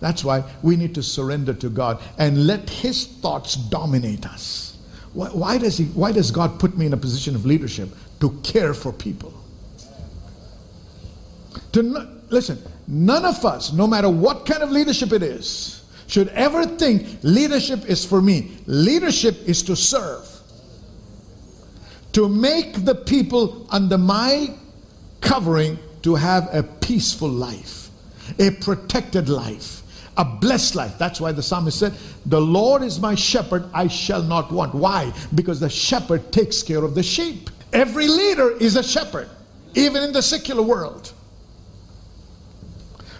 That's 0.00 0.24
why 0.24 0.44
we 0.62 0.76
need 0.76 0.94
to 0.96 1.02
surrender 1.02 1.54
to 1.54 1.68
God 1.68 2.02
and 2.18 2.46
let 2.46 2.68
His 2.68 3.06
thoughts 3.06 3.56
dominate 3.56 4.26
us. 4.26 4.76
Why, 5.16 5.28
why, 5.28 5.58
does 5.58 5.78
he, 5.78 5.84
why 5.86 6.12
does 6.12 6.30
God 6.30 6.60
put 6.60 6.76
me 6.76 6.84
in 6.84 6.92
a 6.92 6.96
position 6.96 7.34
of 7.34 7.46
leadership? 7.46 7.88
To 8.20 8.30
care 8.42 8.74
for 8.74 8.92
people. 8.92 9.32
To 11.72 11.82
listen, 12.28 12.58
none 12.86 13.24
of 13.24 13.42
us, 13.44 13.72
no 13.72 13.86
matter 13.86 14.10
what 14.10 14.44
kind 14.44 14.62
of 14.62 14.70
leadership 14.70 15.12
it 15.12 15.22
is, 15.22 15.82
should 16.06 16.28
ever 16.28 16.66
think 16.66 17.18
leadership 17.22 17.86
is 17.86 18.04
for 18.04 18.20
me. 18.20 18.58
Leadership 18.66 19.36
is 19.46 19.62
to 19.64 19.74
serve. 19.74 20.28
To 22.12 22.28
make 22.28 22.84
the 22.84 22.94
people 22.94 23.66
under 23.70 23.98
my 23.98 24.54
covering 25.22 25.78
to 26.02 26.14
have 26.14 26.48
a 26.54 26.62
peaceful 26.62 27.28
life, 27.28 27.90
a 28.38 28.50
protected 28.50 29.28
life, 29.28 29.82
a 30.16 30.24
blessed 30.24 30.74
life. 30.74 30.96
That's 30.98 31.20
why 31.20 31.32
the 31.32 31.42
psalmist 31.42 31.78
said, 31.78 31.94
The 32.26 32.40
Lord 32.40 32.82
is 32.82 32.98
my 33.00 33.14
shepherd, 33.14 33.68
I 33.74 33.88
shall 33.88 34.22
not 34.22 34.50
want. 34.50 34.74
Why? 34.74 35.12
Because 35.34 35.60
the 35.60 35.68
shepherd 35.68 36.32
takes 36.32 36.62
care 36.62 36.84
of 36.84 36.94
the 36.94 37.02
sheep. 37.02 37.50
Every 37.72 38.08
leader 38.08 38.50
is 38.56 38.76
a 38.76 38.82
shepherd, 38.82 39.28
even 39.74 40.02
in 40.02 40.12
the 40.12 40.22
secular 40.22 40.62
world. 40.62 41.12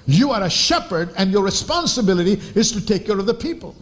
You 0.07 0.31
are 0.31 0.43
a 0.43 0.51
shepherd, 0.51 1.13
and 1.17 1.33
your 1.33 1.43
responsibility 1.43 2.41
is 2.55 2.71
to 2.73 2.85
take 2.85 3.07
care 3.07 3.19
of 3.19 3.27
the 3.27 3.35
people. 3.35 3.75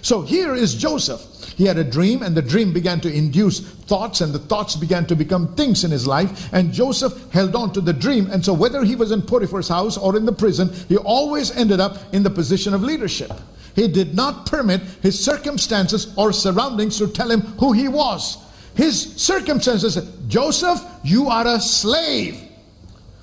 So 0.00 0.22
here 0.22 0.54
is 0.54 0.74
Joseph. 0.74 1.20
He 1.56 1.66
had 1.66 1.76
a 1.78 1.84
dream, 1.84 2.22
and 2.22 2.34
the 2.34 2.42
dream 2.42 2.72
began 2.72 3.00
to 3.02 3.12
induce 3.12 3.60
thoughts, 3.60 4.20
and 4.20 4.32
the 4.32 4.38
thoughts 4.38 4.74
began 4.74 5.06
to 5.06 5.14
become 5.14 5.54
things 5.54 5.84
in 5.84 5.90
his 5.90 6.06
life. 6.06 6.52
And 6.52 6.72
Joseph 6.72 7.30
held 7.30 7.54
on 7.54 7.72
to 7.74 7.80
the 7.80 7.92
dream. 7.92 8.28
And 8.30 8.44
so, 8.44 8.54
whether 8.54 8.84
he 8.84 8.96
was 8.96 9.12
in 9.12 9.22
Potiphar's 9.22 9.68
house 9.68 9.98
or 9.98 10.16
in 10.16 10.24
the 10.24 10.32
prison, 10.32 10.72
he 10.88 10.96
always 10.96 11.50
ended 11.50 11.80
up 11.80 11.98
in 12.14 12.22
the 12.22 12.30
position 12.30 12.74
of 12.74 12.82
leadership. 12.82 13.32
He 13.74 13.88
did 13.88 14.14
not 14.14 14.46
permit 14.46 14.80
his 15.02 15.22
circumstances 15.22 16.12
or 16.16 16.32
surroundings 16.32 16.98
to 16.98 17.08
tell 17.08 17.30
him 17.30 17.40
who 17.40 17.72
he 17.72 17.88
was. 17.88 18.38
His 18.74 19.14
circumstances 19.16 19.94
said, 19.94 20.08
Joseph, 20.28 20.82
you 21.04 21.28
are 21.28 21.46
a 21.46 21.60
slave. 21.60 22.40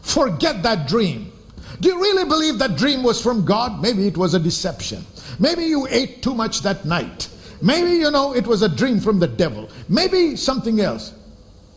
Forget 0.01 0.63
that 0.63 0.87
dream. 0.87 1.31
Do 1.79 1.89
you 1.89 2.01
really 2.01 2.25
believe 2.25 2.57
that 2.59 2.77
dream 2.77 3.03
was 3.03 3.21
from 3.21 3.45
God? 3.45 3.81
Maybe 3.81 4.07
it 4.07 4.17
was 4.17 4.33
a 4.33 4.39
deception. 4.39 5.05
Maybe 5.39 5.63
you 5.63 5.87
ate 5.89 6.21
too 6.21 6.35
much 6.35 6.61
that 6.61 6.85
night. 6.85 7.29
Maybe, 7.61 7.91
you 7.91 8.11
know, 8.11 8.33
it 8.33 8.47
was 8.47 8.61
a 8.61 8.69
dream 8.69 8.99
from 8.99 9.19
the 9.19 9.27
devil. 9.27 9.69
Maybe 9.89 10.35
something 10.35 10.79
else. 10.79 11.13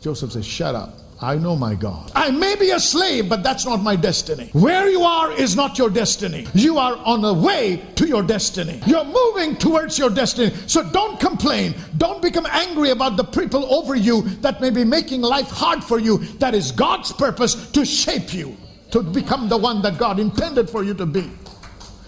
Joseph 0.00 0.32
says, 0.32 0.46
Shut 0.46 0.74
up. 0.74 0.98
I 1.22 1.36
know 1.36 1.54
my 1.54 1.76
God. 1.76 2.10
I 2.16 2.32
may 2.32 2.56
be 2.56 2.70
a 2.70 2.80
slave, 2.80 3.28
but 3.28 3.44
that's 3.44 3.64
not 3.64 3.80
my 3.80 3.94
destiny. 3.94 4.50
Where 4.52 4.88
you 4.88 5.02
are 5.02 5.30
is 5.30 5.54
not 5.54 5.78
your 5.78 5.88
destiny. 5.88 6.48
You 6.52 6.78
are 6.78 6.96
on 6.96 7.22
the 7.22 7.32
way 7.32 7.80
to 7.94 8.08
your 8.08 8.24
destiny. 8.24 8.80
You're 8.86 9.04
moving 9.04 9.56
towards 9.56 9.96
your 9.96 10.10
destiny. 10.10 10.52
So 10.66 10.82
don't 10.90 11.20
complain. 11.20 11.76
Don't 11.96 12.20
become 12.20 12.46
angry 12.50 12.90
about 12.90 13.16
the 13.16 13.22
people 13.22 13.72
over 13.72 13.94
you 13.94 14.22
that 14.40 14.60
may 14.60 14.70
be 14.70 14.82
making 14.82 15.22
life 15.22 15.48
hard 15.48 15.84
for 15.84 16.00
you. 16.00 16.18
That 16.40 16.54
is 16.54 16.72
God's 16.72 17.12
purpose 17.12 17.70
to 17.70 17.84
shape 17.84 18.34
you 18.34 18.56
to 18.90 19.02
become 19.02 19.48
the 19.48 19.56
one 19.56 19.80
that 19.82 19.98
God 19.98 20.18
intended 20.18 20.68
for 20.68 20.82
you 20.82 20.92
to 20.94 21.06
be. 21.06 21.30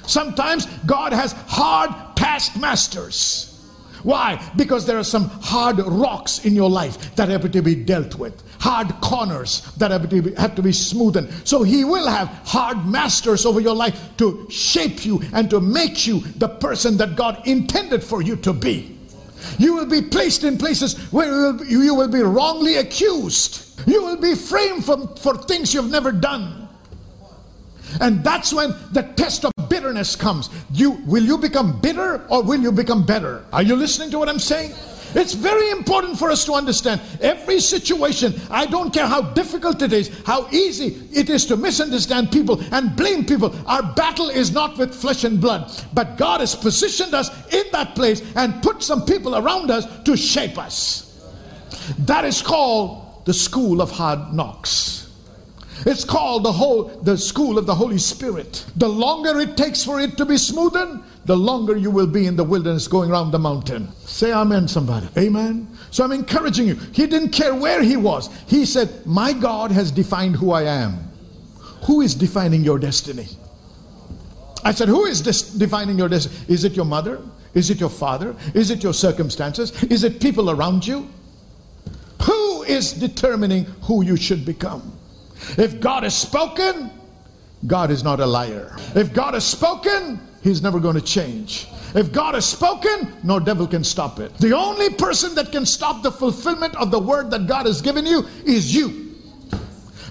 Sometimes 0.07 0.66
God 0.86 1.12
has 1.12 1.32
hard 1.32 2.16
taskmasters. 2.16 3.50
Why? 4.05 4.40
Because 4.55 4.84
there 4.84 4.98
are 4.98 5.05
some 5.05 5.30
hard 5.40 5.78
rocks 5.78 6.44
in 6.44 6.55
your 6.55 6.68
life 6.68 7.16
that 7.16 7.30
have 7.30 7.50
to 7.50 7.62
be 7.62 7.74
dealt 7.74 8.16
with, 8.16 8.42
hard 8.61 8.88
corners 9.00 9.62
that 9.78 9.90
have 9.90 10.09
to 10.09 10.22
be, 10.22 10.34
have 10.34 10.55
to 10.57 10.62
be 10.62 10.70
smoothened. 10.70 11.32
So 11.48 11.62
He 11.62 11.84
will 11.84 12.07
have 12.07 12.28
hard 12.44 12.86
masters 12.86 13.46
over 13.46 13.61
your 13.61 13.74
life 13.74 13.98
to 14.18 14.46
shape 14.50 15.07
you 15.07 15.22
and 15.32 15.48
to 15.48 15.59
make 15.59 16.07
you 16.07 16.20
the 16.36 16.48
person 16.48 16.98
that 16.98 17.16
God 17.16 17.46
intended 17.48 18.05
for 18.05 18.20
you 18.20 18.36
to 18.36 18.52
be. 18.52 18.98
You 19.59 19.74
will 19.74 19.86
be 19.86 20.02
placed 20.02 20.44
in 20.44 20.59
places 20.59 20.98
where 21.11 21.57
you 21.64 21.94
will, 21.94 22.09
be 22.09 22.20
wrongly 22.20 22.76
accused. 22.76 23.80
You 23.88 24.02
will 24.02 24.16
be 24.16 24.34
framed 24.34 24.84
for, 24.84 25.07
for 25.16 25.38
things 25.38 25.72
you've 25.72 25.90
never 25.90 26.12
done. 26.12 26.68
And 28.00 28.22
that's 28.22 28.52
when 28.52 28.74
the 28.92 29.02
test 29.16 29.44
of 29.44 29.53
bitterness 29.68 30.16
comes. 30.16 30.50
You 30.72 30.92
will 31.06 31.24
you 31.24 31.38
become 31.38 31.80
bitter 31.80 32.24
or 32.28 32.42
will 32.42 32.60
you 32.60 32.72
become 32.72 33.04
better? 33.04 33.44
Are 33.52 33.62
you 33.62 33.76
listening 33.76 34.10
to 34.10 34.18
what 34.18 34.28
I'm 34.28 34.38
saying? 34.38 34.74
It's 35.14 35.32
very 35.32 35.70
important 35.70 36.18
for 36.18 36.30
us 36.30 36.44
to 36.46 36.54
understand 36.54 37.00
every 37.20 37.60
situation. 37.60 38.34
I 38.50 38.66
don't 38.66 38.92
care 38.92 39.06
how 39.06 39.22
difficult 39.22 39.80
it 39.80 39.92
is, 39.92 40.10
how 40.26 40.48
easy 40.50 41.08
it 41.12 41.30
is 41.30 41.46
to 41.46 41.56
misunderstand 41.56 42.32
people 42.32 42.60
and 42.72 42.96
blame 42.96 43.24
people. 43.24 43.54
Our 43.66 43.82
battle 43.94 44.28
is 44.28 44.52
not 44.52 44.76
with 44.76 44.92
flesh 44.92 45.22
and 45.22 45.40
blood, 45.40 45.70
but 45.92 46.16
God 46.16 46.40
has 46.40 46.56
positioned 46.56 47.14
us 47.14 47.30
in 47.52 47.64
that 47.70 47.94
place 47.94 48.22
and 48.34 48.60
put 48.62 48.82
some 48.82 49.06
people 49.06 49.36
around 49.36 49.70
us 49.70 49.86
to 50.02 50.16
shape 50.16 50.58
us. 50.58 51.22
That 51.98 52.24
is 52.24 52.42
called 52.42 53.24
the 53.24 53.34
school 53.34 53.80
of 53.80 53.90
hard 53.90 54.32
knocks. 54.32 55.03
It's 55.87 56.05
called 56.05 56.45
the 56.45 56.53
whole 56.53 56.85
the 56.85 57.16
school 57.16 57.59
of 57.59 57.66
the 57.66 57.74
Holy 57.74 57.99
Spirit. 57.99 58.64
The 58.76 58.89
longer 58.89 59.39
it 59.41 59.57
takes 59.57 59.85
for 59.85 60.01
it 60.01 60.16
to 60.16 60.24
be 60.24 60.35
smoothened, 60.35 61.03
the 61.26 61.37
longer 61.37 61.76
you 61.76 61.91
will 61.91 62.07
be 62.07 62.26
in 62.26 62.37
the 62.37 62.45
wilderness 62.45 62.89
going 62.89 63.11
around 63.11 63.30
the 63.30 63.39
mountain. 63.39 63.89
Say 64.05 64.32
amen, 64.32 64.68
somebody. 64.68 65.09
Amen. 65.16 65.68
So 65.91 66.05
I'm 66.05 66.12
encouraging 66.12 66.68
you. 66.68 66.74
He 66.74 67.07
didn't 67.07 67.30
care 67.30 67.55
where 67.55 67.82
he 67.82 67.97
was. 67.97 68.30
He 68.47 68.64
said, 68.64 69.07
My 69.07 69.32
God 69.32 69.70
has 69.72 69.91
defined 69.91 70.37
who 70.37 70.53
I 70.53 70.62
am. 70.62 70.99
Who 71.87 72.01
is 72.01 72.14
defining 72.14 72.64
your 72.64 72.78
destiny? 72.78 73.28
I 74.64 74.72
said, 74.72 74.89
Who 74.89 75.05
is 75.05 75.20
defining 75.20 75.99
your 75.99 76.09
destiny? 76.09 76.37
Is 76.49 76.64
it 76.64 76.74
your 76.74 76.87
mother? 76.87 77.20
Is 77.53 77.70
it 77.70 77.78
your 77.78 77.91
father? 77.91 78.35
Is 78.55 78.70
it 78.70 78.82
your 78.82 78.95
circumstances? 78.95 79.82
Is 79.85 80.03
it 80.03 80.20
people 80.20 80.51
around 80.51 80.87
you? 80.87 81.09
Who 82.22 82.62
is 82.62 82.95
determining 82.95 83.64
who 83.82 84.03
you 84.03 84.16
should 84.16 84.45
become? 84.45 84.93
If 85.59 85.80
God 85.80 86.03
has 86.03 86.16
spoken, 86.16 86.90
God 87.66 87.90
is 87.90 88.05
not 88.05 88.20
a 88.20 88.26
liar. 88.26 88.76
If 88.95 89.12
God 89.12 89.34
has 89.34 89.45
spoken, 89.45 90.20
He's 90.42 90.62
never 90.62 90.78
going 90.78 90.97
to 90.97 91.01
change. 91.01 91.66
If 91.95 92.12
God 92.12 92.34
has 92.34 92.45
spoken, 92.45 93.12
no 93.22 93.38
devil 93.38 93.66
can 93.66 93.84
stop 93.84 94.18
it. 94.18 94.36
The 94.38 94.55
only 94.55 94.90
person 94.90 95.34
that 95.36 95.53
can 95.53 95.64
stop 95.64 96.03
the 96.03 96.11
fulfillment 96.11 96.74
of 96.76 96.90
the 96.90 96.99
word 96.99 97.30
that 97.30 97.47
God 97.47 97.66
has 97.66 97.80
given 97.80 98.05
you 98.05 98.26
is 98.45 98.74
you. 98.74 99.05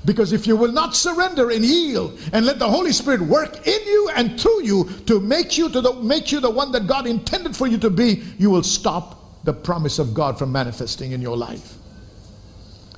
Because 0.05 0.33
if 0.33 0.47
you 0.47 0.57
will 0.57 0.71
not 0.71 0.95
surrender 0.95 1.51
and 1.51 1.63
yield 1.63 2.19
and 2.33 2.45
let 2.45 2.59
the 2.59 2.67
Holy 2.67 2.91
Spirit 2.91 3.21
work 3.21 3.65
in 3.67 3.85
you 3.85 4.09
and 4.15 4.39
through 4.39 4.63
you 4.63 4.89
to 5.05 5.19
make 5.19 5.57
you 5.57 5.69
to 5.69 5.81
the 5.81 5.93
make 5.93 6.31
you 6.31 6.39
the 6.39 6.49
one 6.49 6.71
that 6.73 6.87
God 6.87 7.07
intended 7.07 7.55
for 7.55 7.67
you 7.67 7.77
to 7.77 7.89
be, 7.89 8.23
you 8.37 8.49
will 8.49 8.63
stop 8.63 9.43
the 9.43 9.53
promise 9.53 9.99
of 9.99 10.13
God 10.13 10.37
from 10.37 10.51
manifesting 10.51 11.11
in 11.11 11.21
your 11.21 11.37
life. 11.37 11.75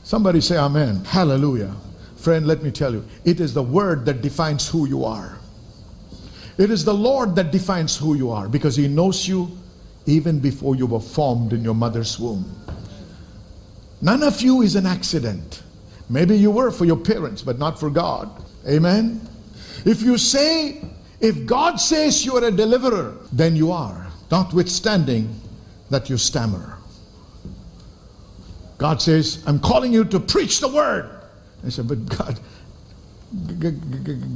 Somebody 0.03 0.41
say 0.41 0.57
amen. 0.57 1.03
Hallelujah. 1.05 1.73
Friend, 2.25 2.47
let 2.47 2.63
me 2.63 2.71
tell 2.71 2.91
you, 2.91 3.05
it 3.23 3.39
is 3.39 3.53
the 3.53 3.61
word 3.61 4.03
that 4.07 4.23
defines 4.23 4.67
who 4.67 4.87
you 4.87 5.05
are. 5.05 5.37
It 6.57 6.71
is 6.71 6.83
the 6.83 6.91
Lord 6.91 7.35
that 7.35 7.51
defines 7.51 7.95
who 7.95 8.15
you 8.15 8.31
are 8.31 8.49
because 8.49 8.75
He 8.75 8.87
knows 8.87 9.27
you 9.27 9.55
even 10.07 10.39
before 10.39 10.75
you 10.75 10.87
were 10.87 10.99
formed 10.99 11.53
in 11.53 11.63
your 11.63 11.75
mother's 11.75 12.19
womb. 12.19 12.43
None 14.01 14.23
of 14.23 14.41
you 14.41 14.63
is 14.63 14.75
an 14.75 14.87
accident. 14.87 15.61
Maybe 16.09 16.35
you 16.35 16.49
were 16.49 16.71
for 16.71 16.85
your 16.85 16.97
parents, 16.97 17.43
but 17.43 17.59
not 17.59 17.79
for 17.79 17.91
God. 17.91 18.43
Amen. 18.67 19.21
If 19.85 20.01
you 20.01 20.17
say, 20.17 20.81
if 21.19 21.45
God 21.45 21.75
says 21.75 22.25
you 22.25 22.37
are 22.37 22.43
a 22.43 22.49
deliverer, 22.49 23.19
then 23.33 23.55
you 23.55 23.71
are, 23.71 24.07
notwithstanding 24.31 25.29
that 25.91 26.09
you 26.09 26.17
stammer. 26.17 26.79
God 28.79 28.99
says, 28.99 29.43
I'm 29.45 29.59
calling 29.59 29.93
you 29.93 30.03
to 30.05 30.19
preach 30.19 30.59
the 30.59 30.69
word. 30.69 31.14
I 31.63 31.69
said, 31.69 31.87
but 31.87 32.05
God, 32.09 32.39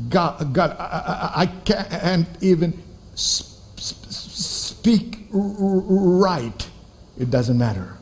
God, 0.09 0.53
God 0.53 0.75
I, 0.79 1.31
I, 1.35 1.45
can't 1.63 2.27
even 2.41 2.73
speak 3.15 5.27
right, 5.31 6.69
it 7.17 7.29
doesn't 7.29 7.57
matter. 7.57 7.95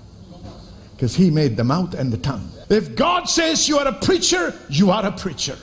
Because 0.95 1.15
He 1.15 1.30
made 1.30 1.57
the 1.57 1.63
mouth 1.63 1.93
and 1.93 2.11
the 2.11 2.18
tongue. 2.18 2.49
If 2.70 2.95
God 2.95 3.30
says 3.30 3.70
you 3.70 3.78
are 3.78 3.88
a 3.88 3.93
preacher, 3.93 4.53
you 4.70 4.91
are 4.91 5.05
a 5.05 5.11
preacher. 5.11 5.57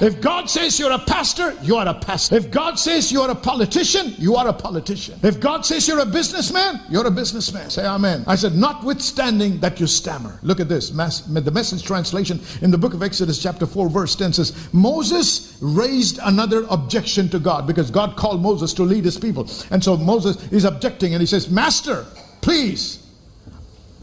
If 0.00 0.20
God 0.20 0.48
says 0.48 0.78
you're 0.78 0.92
a 0.92 0.98
pastor, 0.98 1.56
you 1.60 1.74
are 1.76 1.88
a 1.88 1.94
pastor. 1.94 2.36
If 2.36 2.52
God 2.52 2.78
says 2.78 3.10
you're 3.10 3.30
a 3.30 3.34
politician, 3.34 4.14
you 4.16 4.36
are 4.36 4.46
a 4.46 4.52
politician. 4.52 5.18
If 5.24 5.40
God 5.40 5.66
says 5.66 5.88
you're 5.88 5.98
a 5.98 6.06
businessman, 6.06 6.80
you're 6.88 7.06
a 7.06 7.10
businessman. 7.10 7.68
Say 7.68 7.84
amen. 7.84 8.22
I 8.28 8.36
said, 8.36 8.54
notwithstanding 8.54 9.58
that 9.58 9.80
you 9.80 9.88
stammer. 9.88 10.38
Look 10.42 10.60
at 10.60 10.68
this. 10.68 10.90
The 10.90 11.50
message 11.52 11.82
translation 11.82 12.40
in 12.62 12.70
the 12.70 12.78
book 12.78 12.94
of 12.94 13.02
Exodus, 13.02 13.42
chapter 13.42 13.66
4, 13.66 13.88
verse 13.88 14.14
10 14.14 14.34
says, 14.34 14.72
Moses 14.72 15.58
raised 15.60 16.20
another 16.22 16.64
objection 16.70 17.28
to 17.30 17.40
God 17.40 17.66
because 17.66 17.90
God 17.90 18.16
called 18.16 18.40
Moses 18.40 18.72
to 18.74 18.84
lead 18.84 19.04
his 19.04 19.18
people. 19.18 19.50
And 19.72 19.82
so 19.82 19.96
Moses 19.96 20.52
is 20.52 20.64
objecting 20.64 21.14
and 21.14 21.20
he 21.20 21.26
says, 21.26 21.50
Master, 21.50 22.06
please, 22.40 23.04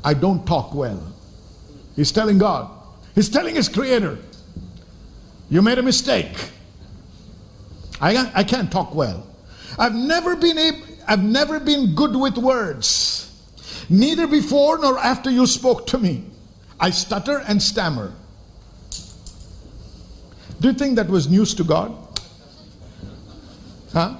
I 0.04 0.14
don't 0.14 0.46
talk 0.46 0.74
well. 0.74 1.02
He's 1.96 2.12
telling 2.12 2.38
God, 2.38 2.70
he's 3.16 3.30
telling 3.30 3.56
his 3.56 3.70
creator, 3.70 4.18
you 5.50 5.62
made 5.62 5.78
a 5.78 5.84
mistake. 5.84 6.52
I, 8.02 8.32
I 8.34 8.44
can't 8.44 8.72
talk 8.72 8.94
well. 8.94 9.26
I've 9.78 9.96
never 9.96 10.36
been 10.36 10.58
able, 10.58 10.82
I've 11.08 11.24
never 11.24 11.60
been 11.60 11.96
good 11.96 12.16
with 12.16 12.38
words. 12.38 13.22
Neither 13.90 14.28
before 14.28 14.80
nor 14.80 14.98
after 14.98 15.30
you 15.30 15.46
spoke 15.46 15.88
to 15.88 15.98
me. 15.98 16.26
I 16.80 16.90
stutter 16.90 17.44
and 17.48 17.62
stammer. 17.62 18.14
Do 20.60 20.70
you 20.70 20.74
think 20.74 20.96
that 20.96 21.08
was 21.08 21.30
news 21.30 21.54
to 21.56 21.64
God? 21.64 21.96
Huh? 23.94 24.18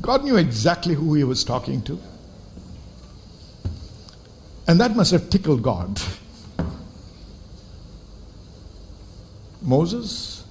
God 0.00 0.24
knew 0.24 0.36
exactly 0.36 0.94
who 0.94 1.14
he 1.14 1.24
was 1.24 1.42
talking 1.44 1.82
to. 1.82 1.98
And 4.68 4.80
that 4.80 4.96
must 4.96 5.10
have 5.12 5.30
tickled 5.30 5.62
God. 5.62 6.00
Moses, 9.66 10.44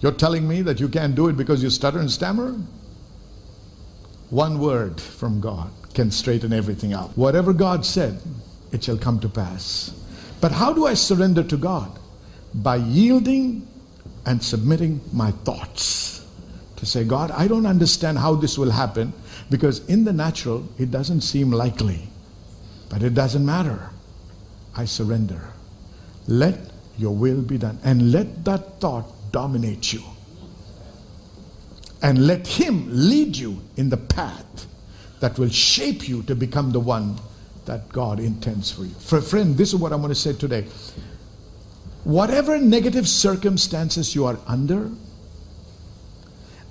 you're 0.00 0.12
telling 0.12 0.46
me 0.46 0.62
that 0.62 0.78
you 0.78 0.88
can't 0.88 1.14
do 1.14 1.28
it 1.28 1.36
because 1.36 1.62
you 1.62 1.70
stutter 1.70 1.98
and 1.98 2.10
stammer? 2.10 2.56
One 4.30 4.60
word 4.60 5.00
from 5.00 5.40
God 5.40 5.70
can 5.94 6.10
straighten 6.10 6.52
everything 6.52 6.92
out. 6.92 7.16
Whatever 7.16 7.52
God 7.52 7.84
said, 7.84 8.20
it 8.72 8.84
shall 8.84 8.98
come 8.98 9.18
to 9.20 9.28
pass. 9.28 9.92
But 10.40 10.52
how 10.52 10.72
do 10.72 10.86
I 10.86 10.94
surrender 10.94 11.42
to 11.42 11.56
God? 11.56 11.98
By 12.54 12.76
yielding 12.76 13.66
and 14.26 14.42
submitting 14.42 15.00
my 15.12 15.30
thoughts. 15.30 16.26
To 16.76 16.86
say, 16.86 17.02
God, 17.02 17.30
I 17.32 17.48
don't 17.48 17.66
understand 17.66 18.18
how 18.18 18.34
this 18.34 18.56
will 18.56 18.70
happen 18.70 19.12
because 19.50 19.84
in 19.88 20.04
the 20.04 20.12
natural, 20.12 20.68
it 20.78 20.90
doesn't 20.90 21.22
seem 21.22 21.50
likely. 21.50 22.08
But 22.88 23.02
it 23.02 23.14
doesn't 23.14 23.44
matter. 23.44 23.90
I 24.76 24.84
surrender. 24.84 25.42
Let 26.28 26.58
your 26.98 27.14
will 27.14 27.40
be 27.40 27.56
done. 27.56 27.78
And 27.84 28.12
let 28.12 28.44
that 28.44 28.80
thought 28.80 29.06
dominate 29.32 29.92
you. 29.92 30.02
And 32.02 32.26
let 32.26 32.46
Him 32.46 32.86
lead 32.88 33.36
you 33.36 33.60
in 33.76 33.88
the 33.88 33.96
path 33.96 34.66
that 35.20 35.38
will 35.38 35.48
shape 35.48 36.08
you 36.08 36.22
to 36.24 36.34
become 36.34 36.72
the 36.72 36.80
one 36.80 37.16
that 37.64 37.88
God 37.88 38.20
intends 38.20 38.70
for 38.70 38.82
you. 38.82 38.94
For 38.94 39.20
friend, 39.20 39.56
this 39.56 39.70
is 39.70 39.76
what 39.76 39.92
I'm 39.92 40.00
going 40.00 40.10
to 40.10 40.14
say 40.14 40.32
today. 40.32 40.66
Whatever 42.04 42.58
negative 42.58 43.08
circumstances 43.08 44.14
you 44.14 44.24
are 44.24 44.38
under, 44.46 44.90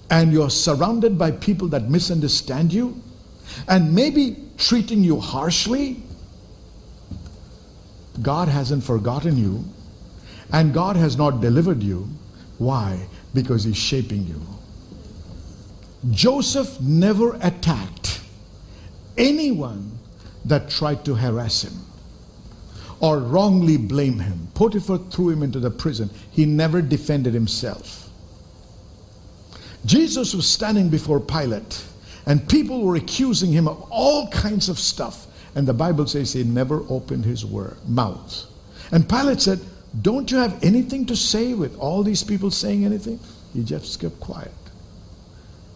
and 0.09 0.31
you're 0.31 0.49
surrounded 0.49 1.17
by 1.17 1.31
people 1.31 1.67
that 1.69 1.89
misunderstand 1.89 2.73
you, 2.73 3.01
and 3.67 3.93
maybe 3.93 4.37
treating 4.57 5.03
you 5.03 5.19
harshly, 5.19 6.01
God 8.21 8.47
hasn't 8.47 8.83
forgotten 8.83 9.37
you 9.37 9.63
and 10.51 10.73
God 10.73 10.95
has 10.95 11.17
not 11.17 11.41
delivered 11.41 11.83
you. 11.83 12.07
Why? 12.57 13.07
Because 13.33 13.63
He's 13.63 13.77
shaping 13.77 14.25
you. 14.25 14.41
Joseph 16.11 16.79
never 16.79 17.35
attacked 17.41 18.21
anyone 19.17 19.91
that 20.45 20.69
tried 20.69 21.03
to 21.05 21.15
harass 21.15 21.63
him 21.63 21.73
or 22.99 23.19
wrongly 23.19 23.77
blame 23.77 24.19
him. 24.19 24.47
Potiphar 24.53 24.97
threw 25.11 25.29
him 25.29 25.43
into 25.43 25.59
the 25.59 25.69
prison. 25.69 26.09
He 26.31 26.45
never 26.45 26.81
defended 26.81 27.33
himself. 27.33 28.09
Jesus 29.85 30.33
was 30.33 30.47
standing 30.47 30.89
before 30.89 31.19
Pilate, 31.19 31.83
and 32.25 32.47
people 32.49 32.83
were 32.83 32.95
accusing 32.95 33.51
him 33.51 33.67
of 33.67 33.81
all 33.89 34.27
kinds 34.29 34.69
of 34.69 34.79
stuff. 34.79 35.27
And 35.55 35.67
the 35.67 35.73
Bible 35.73 36.07
says 36.07 36.33
he 36.33 36.43
never 36.43 36.83
opened 36.89 37.25
his 37.25 37.45
word, 37.45 37.77
mouth. 37.87 38.45
And 38.91 39.07
Pilate 39.07 39.41
said, 39.41 39.59
don't 40.01 40.29
you 40.31 40.37
have 40.37 40.63
anything 40.63 41.05
to 41.07 41.15
say 41.15 41.53
with 41.53 41.77
all 41.77 42.03
these 42.03 42.23
people 42.23 42.51
saying 42.51 42.85
anything? 42.85 43.19
He 43.53 43.63
just 43.63 43.99
kept 43.99 44.19
quiet. 44.19 44.51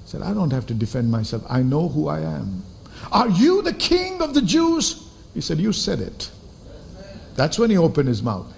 He 0.03 0.09
said, 0.11 0.21
I 0.21 0.33
don't 0.33 0.51
have 0.51 0.65
to 0.67 0.73
defend 0.73 1.09
myself. 1.09 1.43
I 1.49 1.61
know 1.63 1.87
who 1.87 2.07
I 2.07 2.19
am. 2.19 2.63
Are 3.11 3.29
you 3.29 3.61
the 3.61 3.73
king 3.73 4.21
of 4.21 4.33
the 4.33 4.41
Jews? 4.41 5.07
He 5.33 5.41
said, 5.41 5.59
You 5.59 5.71
said 5.73 5.99
it. 5.99 6.29
That's 7.35 7.57
when 7.57 7.69
he 7.69 7.77
opened 7.77 8.07
his 8.07 8.21
mouth. 8.21 8.51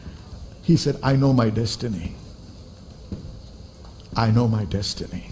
He 0.64 0.78
said, 0.78 0.97
I 1.04 1.16
know 1.16 1.34
my 1.34 1.49
destiny. 1.49 2.16
I 4.16 4.32
know 4.32 4.47
my 4.47 4.66
destiny. 4.66 5.30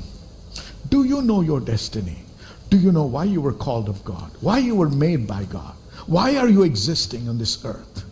Do 0.89 1.03
you 1.03 1.22
know 1.22 1.41
your 1.41 1.59
destiny? 1.59 2.24
Do 2.69 2.78
you 2.78 2.91
know 2.91 3.05
why 3.05 3.26
you 3.26 3.41
were 3.41 3.53
called 3.53 3.89
of 3.89 4.03
God? 4.03 4.32
Why 4.41 4.59
you 4.59 4.76
were 4.76 4.89
made 4.89 5.28
by 5.28 5.45
God? 5.45 5.76
Why 6.07 6.38
are 6.38 6.47
you 6.47 6.63
existing 6.63 7.28
on 7.30 7.38
this 7.38 7.63
earth? 7.65 8.05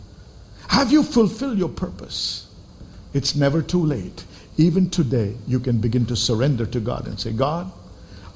Have 0.70 0.92
you 0.92 1.02
fulfilled 1.02 1.58
your 1.58 1.68
purpose? 1.68 2.46
It's 3.12 3.34
never 3.34 3.60
too 3.60 3.84
late. 3.84 4.24
Even 4.56 4.88
today, 4.88 5.34
you 5.48 5.58
can 5.58 5.80
begin 5.80 6.06
to 6.06 6.14
surrender 6.14 6.64
to 6.66 6.78
God 6.78 7.08
and 7.08 7.18
say, 7.18 7.32
God, 7.32 7.72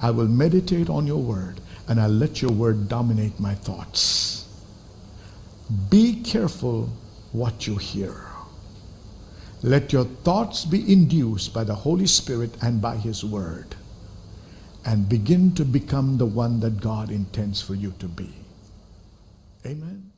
I 0.03 0.11
will 0.11 0.27
meditate 0.27 0.91
on 0.91 1.07
your 1.07 1.23
word 1.23 1.61
and 1.87 2.01
I'll 2.01 2.11
let 2.11 2.43
your 2.43 2.51
word 2.51 2.89
dominate 2.89 3.39
my 3.39 3.55
thoughts. 3.55 4.49
Be 5.91 6.23
careful 6.23 6.91
what 7.31 7.69
you 7.69 7.77
hear. 7.77 8.27
Let 9.63 9.93
your 9.93 10.05
thoughts 10.05 10.65
be 10.65 10.93
induced 10.93 11.55
by 11.55 11.63
the 11.63 11.75
Holy 11.77 12.09
Spirit 12.09 12.51
and 12.63 12.83
by 12.83 12.97
His 12.97 13.25
Word. 13.25 13.77
And 14.85 15.09
begin 15.09 15.55
to 15.55 15.65
become 15.65 16.19
the 16.19 16.27
one 16.27 16.59
that 16.61 16.81
God 16.81 17.11
intends 17.11 17.63
for 17.63 17.75
you 17.77 17.95
to 18.01 18.09
be. 18.09 18.35
Amen. 19.65 20.11